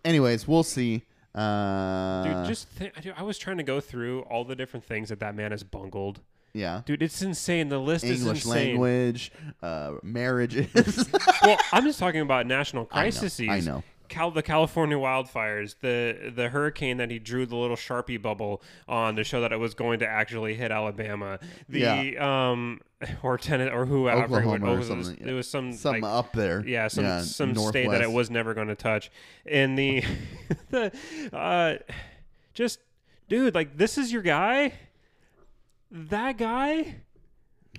Anyways, 0.05 0.47
we'll 0.47 0.63
see. 0.63 1.03
Uh, 1.35 2.23
Dude, 2.23 2.45
just 2.47 2.67
think, 2.69 2.93
I, 3.15 3.23
was 3.23 3.37
trying 3.37 3.57
to 3.57 3.63
go 3.63 3.79
through 3.79 4.21
all 4.21 4.43
the 4.43 4.55
different 4.55 4.83
things 4.85 5.09
that 5.09 5.19
that 5.19 5.35
man 5.35 5.51
has 5.51 5.63
bungled. 5.63 6.21
yeah, 6.53 6.81
Dude, 6.85 7.03
it's 7.03 7.21
insane. 7.21 7.69
The 7.69 7.79
list 7.79 8.03
is 8.03 8.25
insane. 8.25 8.51
language, 8.51 9.31
uh, 9.61 9.93
marriages. 10.01 11.07
well, 11.43 11.57
I'm 11.71 11.83
just 11.83 11.99
talking 11.99 12.21
about 12.21 12.47
national 12.47 12.87
I 12.91 13.05
know, 13.05 13.11
crises. 13.11 13.39
I 13.47 13.59
know. 13.59 13.83
Cal- 14.09 14.31
the 14.31 14.43
California 14.43 14.97
wildfires, 14.97 15.75
the 15.79 16.31
the 16.35 16.49
hurricane 16.49 16.97
that 16.97 17.09
he 17.11 17.19
drew 17.19 17.45
the 17.45 17.55
little 17.55 17.75
sharpie 17.77 18.21
bubble 18.21 18.61
on 18.87 19.15
to 19.15 19.23
show 19.23 19.39
that 19.41 19.51
it 19.53 19.57
was 19.57 19.73
going 19.73 19.99
to 19.99 20.07
actually 20.07 20.55
hit 20.55 20.71
Alabama, 20.71 21.39
the 21.69 22.17
um 22.17 22.81
or 23.23 23.37
Tennessee 23.37 23.71
or 23.73 23.85
who 23.85 24.07
I 24.09 24.15
what- 24.15 24.25
Oklahoma 24.25 24.71
or 24.71 24.73
it 24.73 24.77
was, 24.79 24.87
something, 24.87 25.27
it 25.27 25.31
was 25.33 25.49
some 25.49 25.71
Something 25.73 26.01
like, 26.03 26.11
up 26.13 26.33
there. 26.33 26.63
yeah 26.67 26.87
some 26.89 27.21
some 27.23 27.55
state 27.55 27.89
that 27.89 28.01
it 28.01 28.11
was 28.11 28.29
never 28.29 28.53
going 28.53 28.67
to 28.67 28.75
touch, 28.75 29.09
and 29.45 29.77
the 29.77 30.03
the 30.69 30.91
uh 31.31 31.75
just 32.53 32.79
dude 33.29 33.55
like 33.55 33.77
this 33.77 33.97
is 33.97 34.11
your 34.11 34.21
guy, 34.23 34.73
that 35.91 36.37
guy? 36.37 36.95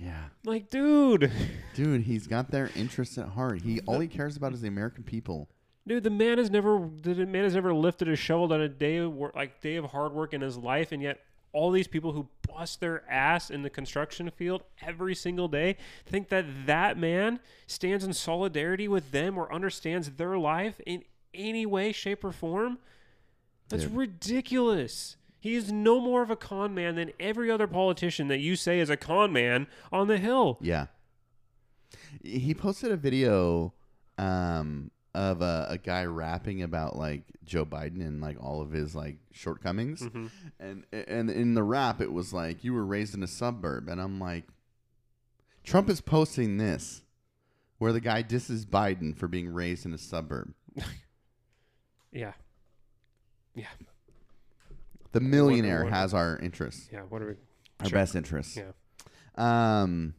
Yeah, 0.01 0.23
like 0.45 0.69
dude. 0.71 1.31
dude, 1.75 2.03
he's 2.03 2.25
got 2.25 2.49
their 2.49 2.71
interests 2.75 3.17
at 3.19 3.27
heart. 3.29 3.61
He 3.61 3.81
all 3.81 3.99
he 3.99 4.07
cares 4.07 4.35
about 4.37 4.53
is 4.53 4.61
the 4.61 4.67
American 4.67 5.03
people. 5.03 5.47
Dude, 5.91 6.03
the 6.03 6.09
man 6.09 6.37
has 6.37 6.49
never 6.49 6.89
the 7.01 7.25
man 7.25 7.43
has 7.43 7.53
never 7.53 7.73
lifted 7.73 8.07
a 8.07 8.15
shovel 8.15 8.53
on 8.53 8.61
a 8.61 8.69
day 8.69 8.95
of 8.95 9.13
work, 9.13 9.35
like 9.35 9.59
day 9.59 9.75
of 9.75 9.91
hard 9.91 10.13
work 10.13 10.33
in 10.33 10.39
his 10.39 10.55
life, 10.55 10.93
and 10.93 11.03
yet 11.03 11.19
all 11.51 11.69
these 11.69 11.89
people 11.89 12.13
who 12.13 12.29
bust 12.47 12.79
their 12.79 13.03
ass 13.11 13.49
in 13.49 13.61
the 13.61 13.69
construction 13.69 14.31
field 14.31 14.63
every 14.81 15.13
single 15.13 15.49
day 15.49 15.75
think 16.05 16.29
that 16.29 16.45
that 16.65 16.97
man 16.97 17.41
stands 17.67 18.05
in 18.05 18.13
solidarity 18.13 18.87
with 18.87 19.11
them 19.11 19.37
or 19.37 19.53
understands 19.53 20.11
their 20.11 20.37
life 20.37 20.79
in 20.85 21.03
any 21.33 21.65
way, 21.65 21.91
shape, 21.91 22.23
or 22.23 22.31
form. 22.31 22.77
That's 23.67 23.83
Dude. 23.83 23.93
ridiculous. 23.93 25.17
He 25.41 25.55
is 25.55 25.73
no 25.73 25.99
more 25.99 26.21
of 26.21 26.31
a 26.31 26.37
con 26.37 26.73
man 26.73 26.95
than 26.95 27.11
every 27.19 27.51
other 27.51 27.67
politician 27.67 28.29
that 28.29 28.39
you 28.39 28.55
say 28.55 28.79
is 28.79 28.89
a 28.89 28.95
con 28.95 29.33
man 29.33 29.67
on 29.91 30.07
the 30.07 30.17
Hill. 30.17 30.57
Yeah. 30.61 30.85
He 32.23 32.53
posted 32.53 32.93
a 32.93 32.95
video 32.95 33.73
um, 34.17 34.89
of 35.13 35.41
a, 35.41 35.67
a 35.69 35.77
guy 35.77 36.05
rapping 36.05 36.61
about 36.63 36.95
like 36.95 37.23
Joe 37.43 37.65
Biden 37.65 37.99
and 38.01 38.21
like 38.21 38.37
all 38.41 38.61
of 38.61 38.71
his 38.71 38.95
like 38.95 39.17
shortcomings, 39.31 40.01
Mm-hmm. 40.01 40.27
and 40.59 40.83
and 40.93 41.29
in 41.29 41.53
the 41.53 41.63
rap 41.63 41.99
it 42.01 42.11
was 42.13 42.31
like 42.33 42.63
you 42.63 42.73
were 42.73 42.85
raised 42.85 43.13
in 43.13 43.21
a 43.23 43.27
suburb, 43.27 43.89
and 43.89 43.99
I'm 44.01 44.19
like, 44.19 44.45
Trump 45.63 45.89
is 45.89 45.99
posting 46.01 46.57
this 46.57 47.01
where 47.77 47.91
the 47.91 47.99
guy 47.99 48.21
disses 48.21 48.65
Biden 48.65 49.15
for 49.17 49.27
being 49.27 49.53
raised 49.53 49.85
in 49.85 49.93
a 49.93 49.97
suburb. 49.97 50.53
Yeah. 52.13 52.33
Yeah. 53.55 53.67
The 55.13 55.21
millionaire 55.21 55.85
what- 55.85 55.93
has 55.93 56.13
our 56.13 56.37
interests, 56.39 56.89
Yeah. 56.91 57.01
What 57.03 57.21
are 57.21 57.27
we? 57.27 57.33
our 57.79 57.87
Sure. 57.87 57.99
best 57.99 58.15
interests. 58.15 58.57
Yeah. 58.57 58.71
Um, 59.35 60.13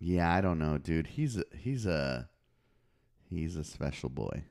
yeah, 0.00 0.32
I 0.34 0.40
don't 0.40 0.58
know, 0.58 0.78
dude. 0.78 1.08
He's 1.08 1.36
a, 1.36 1.44
he's 1.56 1.84
a 1.84 2.28
he's 3.30 3.56
a 3.56 3.64
special 3.64 4.08
boy. 4.08 4.42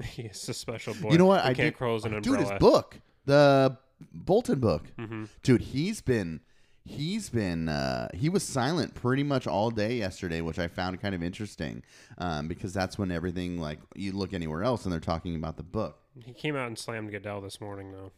He's 0.02 0.48
a 0.48 0.54
special 0.54 0.94
boy. 0.94 1.12
You 1.12 1.18
know 1.18 1.26
what? 1.26 1.40
I 1.40 1.54
can't 1.54 1.58
did, 1.58 1.76
close 1.76 2.04
an 2.04 2.14
umbrella. 2.14 2.38
dude. 2.38 2.48
His 2.50 2.58
book, 2.58 2.98
the 3.24 3.76
Bolton 4.12 4.58
book, 4.58 4.84
hmm 4.98 5.24
dude. 5.44 5.60
He's 5.60 6.00
been 6.00 6.40
he's 6.84 7.28
been 7.28 7.68
uh, 7.68 8.08
he 8.12 8.28
was 8.28 8.42
silent 8.42 8.94
pretty 8.94 9.22
much 9.22 9.46
all 9.46 9.70
day 9.70 9.94
yesterday, 9.94 10.40
which 10.40 10.58
I 10.58 10.66
found 10.66 11.00
kind 11.00 11.14
of 11.14 11.22
interesting 11.22 11.84
um, 12.18 12.48
because 12.48 12.72
that's 12.72 12.98
when 12.98 13.12
everything 13.12 13.58
like 13.58 13.78
you 13.94 14.10
look 14.12 14.32
anywhere 14.34 14.64
else 14.64 14.84
and 14.84 14.92
they're 14.92 14.98
talking 14.98 15.36
about 15.36 15.56
the 15.56 15.62
book. 15.62 15.98
He 16.18 16.32
came 16.32 16.56
out 16.56 16.66
and 16.66 16.76
slammed 16.78 17.10
Goodell 17.12 17.40
this 17.40 17.60
morning, 17.60 17.92
though. 17.92 18.10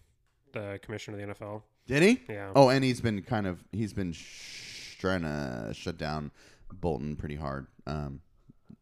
The 0.52 0.78
commissioner 0.80 1.20
of 1.20 1.28
the 1.28 1.34
NFL. 1.34 1.62
Did 1.86 2.02
he? 2.02 2.20
Yeah. 2.30 2.52
Oh, 2.56 2.70
and 2.70 2.82
he's 2.82 3.00
been 3.02 3.20
kind 3.22 3.46
of 3.46 3.62
he's 3.72 3.92
been 3.92 4.12
sh- 4.12 4.96
trying 4.98 5.22
to 5.22 5.72
shut 5.74 5.98
down 5.98 6.30
Bolton 6.72 7.16
pretty 7.16 7.36
hard. 7.36 7.66
Um, 7.86 8.20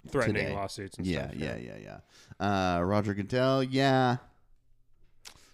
Threatening 0.09 0.45
today. 0.45 0.55
lawsuits 0.55 0.99
and 0.99 1.07
yeah, 1.07 1.29
stuff. 1.29 1.35
yeah, 1.37 1.57
yeah, 1.57 1.99
yeah. 2.41 2.77
Uh, 2.79 2.83
Roger 2.83 3.15
Goodell, 3.15 3.63
yeah, 3.63 4.17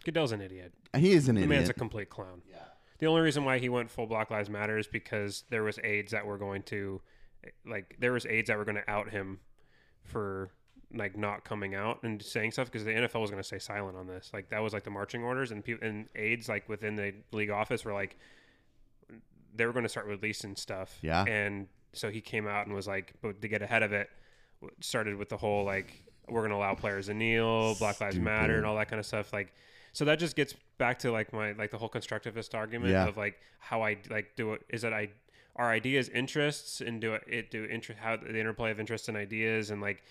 Goodell's 0.04 0.32
an 0.32 0.40
idiot. 0.40 0.72
he 0.96 1.12
is 1.12 1.28
an 1.28 1.34
The 1.36 1.42
idiot. 1.42 1.48
The 1.50 1.54
man's 1.56 1.68
a 1.68 1.74
complete 1.74 2.08
clown. 2.10 2.42
yeah. 2.48 2.56
The 2.98 3.06
only 3.06 3.20
reason 3.20 3.44
why 3.44 3.58
he 3.58 3.68
went 3.68 3.90
full 3.90 4.06
Black 4.06 4.30
Lives 4.30 4.50
Matter 4.50 4.76
is 4.78 4.86
because 4.88 5.44
there 5.50 5.62
was 5.62 5.78
aides 5.84 6.10
that 6.12 6.26
were 6.26 6.36
going 6.38 6.62
to, 6.64 7.00
like, 7.64 7.96
there 8.00 8.12
was 8.12 8.26
aides 8.26 8.48
that 8.48 8.56
were 8.58 8.64
going 8.64 8.76
to 8.76 8.90
out 8.90 9.10
him 9.10 9.38
for 10.02 10.50
like 10.94 11.16
not 11.18 11.44
coming 11.44 11.74
out 11.74 12.02
and 12.02 12.22
saying 12.22 12.50
stuff 12.50 12.66
because 12.66 12.82
the 12.84 12.90
NFL 12.90 13.20
was 13.20 13.30
going 13.30 13.42
to 13.42 13.46
stay 13.46 13.58
silent 13.58 13.94
on 13.96 14.06
this. 14.06 14.30
Like 14.32 14.48
that 14.48 14.60
was 14.62 14.72
like 14.72 14.84
the 14.84 14.90
marching 14.90 15.22
orders 15.22 15.50
and 15.52 15.62
people 15.62 15.86
and 15.86 16.08
aides 16.16 16.48
like 16.48 16.66
within 16.66 16.96
the 16.96 17.12
league 17.30 17.50
office 17.50 17.84
were 17.84 17.92
like 17.92 18.16
they 19.54 19.66
were 19.66 19.72
going 19.72 19.82
to 19.82 19.88
start 19.88 20.06
releasing 20.06 20.56
stuff. 20.56 20.96
Yeah. 21.02 21.24
And 21.24 21.68
so 21.92 22.08
he 22.10 22.22
came 22.22 22.46
out 22.46 22.66
and 22.66 22.74
was 22.74 22.86
like, 22.86 23.12
but 23.20 23.42
to 23.42 23.48
get 23.48 23.60
ahead 23.60 23.82
of 23.82 23.92
it, 23.92 24.08
started 24.80 25.16
with 25.16 25.28
the 25.28 25.36
whole 25.36 25.64
like 25.64 26.02
we're 26.28 26.40
going 26.40 26.50
to 26.50 26.56
allow 26.56 26.74
players 26.74 27.06
to 27.06 27.14
kneel, 27.14 27.74
Black 27.76 28.00
Lives 28.00 28.18
Matter, 28.18 28.56
and 28.58 28.66
all 28.66 28.76
that 28.76 28.88
kind 28.88 29.00
of 29.00 29.06
stuff. 29.06 29.32
Like, 29.32 29.54
so 29.94 30.04
that 30.04 30.18
just 30.18 30.36
gets 30.36 30.54
back 30.76 30.98
to 31.00 31.10
like 31.10 31.32
my 31.32 31.52
like 31.52 31.70
the 31.70 31.78
whole 31.78 31.88
constructivist 31.88 32.54
argument 32.54 32.90
Yeah. 32.92 33.06
of 33.08 33.16
like 33.16 33.40
how 33.58 33.82
I 33.82 33.96
like 34.10 34.36
do 34.36 34.52
it 34.52 34.62
is 34.68 34.82
that 34.82 34.92
I 34.92 35.08
our 35.56 35.70
ideas 35.70 36.08
interests 36.10 36.80
and 36.80 37.00
do 37.00 37.14
it, 37.14 37.24
it 37.26 37.50
do 37.50 37.64
interest 37.64 37.98
how 38.00 38.16
the 38.16 38.38
interplay 38.38 38.70
of 38.70 38.78
interests 38.78 39.08
and 39.08 39.16
ideas 39.16 39.70
and 39.70 39.80
like 39.80 40.04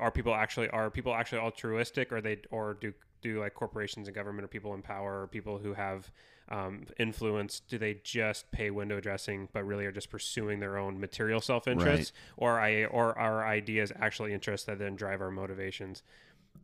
are 0.00 0.10
people 0.10 0.34
actually 0.34 0.68
are 0.68 0.90
people 0.90 1.14
actually 1.14 1.38
altruistic 1.40 2.12
or 2.12 2.20
they 2.20 2.38
or 2.50 2.74
do 2.74 2.92
do 3.22 3.40
like 3.40 3.54
corporations 3.54 4.06
and 4.06 4.14
government 4.14 4.44
or 4.44 4.48
people 4.48 4.74
in 4.74 4.82
power 4.82 5.22
or 5.22 5.26
people 5.26 5.58
who 5.58 5.72
have 5.72 6.10
um, 6.50 6.84
influence 6.98 7.60
do 7.60 7.78
they 7.78 7.94
just 8.04 8.50
pay 8.50 8.70
window 8.70 9.00
dressing 9.00 9.48
but 9.52 9.64
really 9.64 9.86
are 9.86 9.92
just 9.92 10.10
pursuing 10.10 10.60
their 10.60 10.76
own 10.76 11.00
material 11.00 11.40
self-interest 11.40 12.12
or 12.36 12.60
i 12.60 12.84
or 12.84 13.18
are 13.18 13.46
ideas 13.46 13.90
actually 13.98 14.32
interests 14.34 14.66
that 14.66 14.78
then 14.78 14.94
drive 14.94 15.20
our 15.22 15.30
motivations 15.30 16.02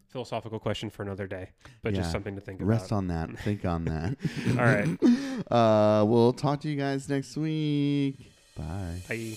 philosophical 0.08 0.58
question 0.58 0.90
for 0.90 1.02
another 1.02 1.26
day 1.26 1.50
but 1.82 1.92
Yeah. 1.92 2.00
just 2.00 2.12
something 2.12 2.34
to 2.34 2.40
think 2.40 2.60
Rest 2.62 2.90
about 2.90 2.90
Rest 2.90 2.92
on 2.92 3.06
that. 3.08 3.38
Think 3.38 3.64
on 3.64 3.84
that. 3.86 4.16
all 4.58 4.64
right 4.64 4.98
Uh, 5.50 6.04
we'll 6.06 6.32
talk 6.34 6.60
to 6.60 6.68
you 6.68 6.76
guys 6.76 7.08
next 7.08 7.36
week. 7.36 8.16
Bye. 8.56 9.00
Bye. 9.08 9.36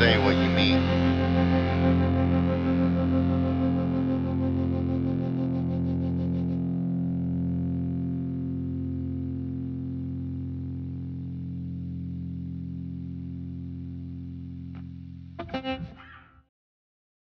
Say 0.00 0.16
what. 0.16 0.39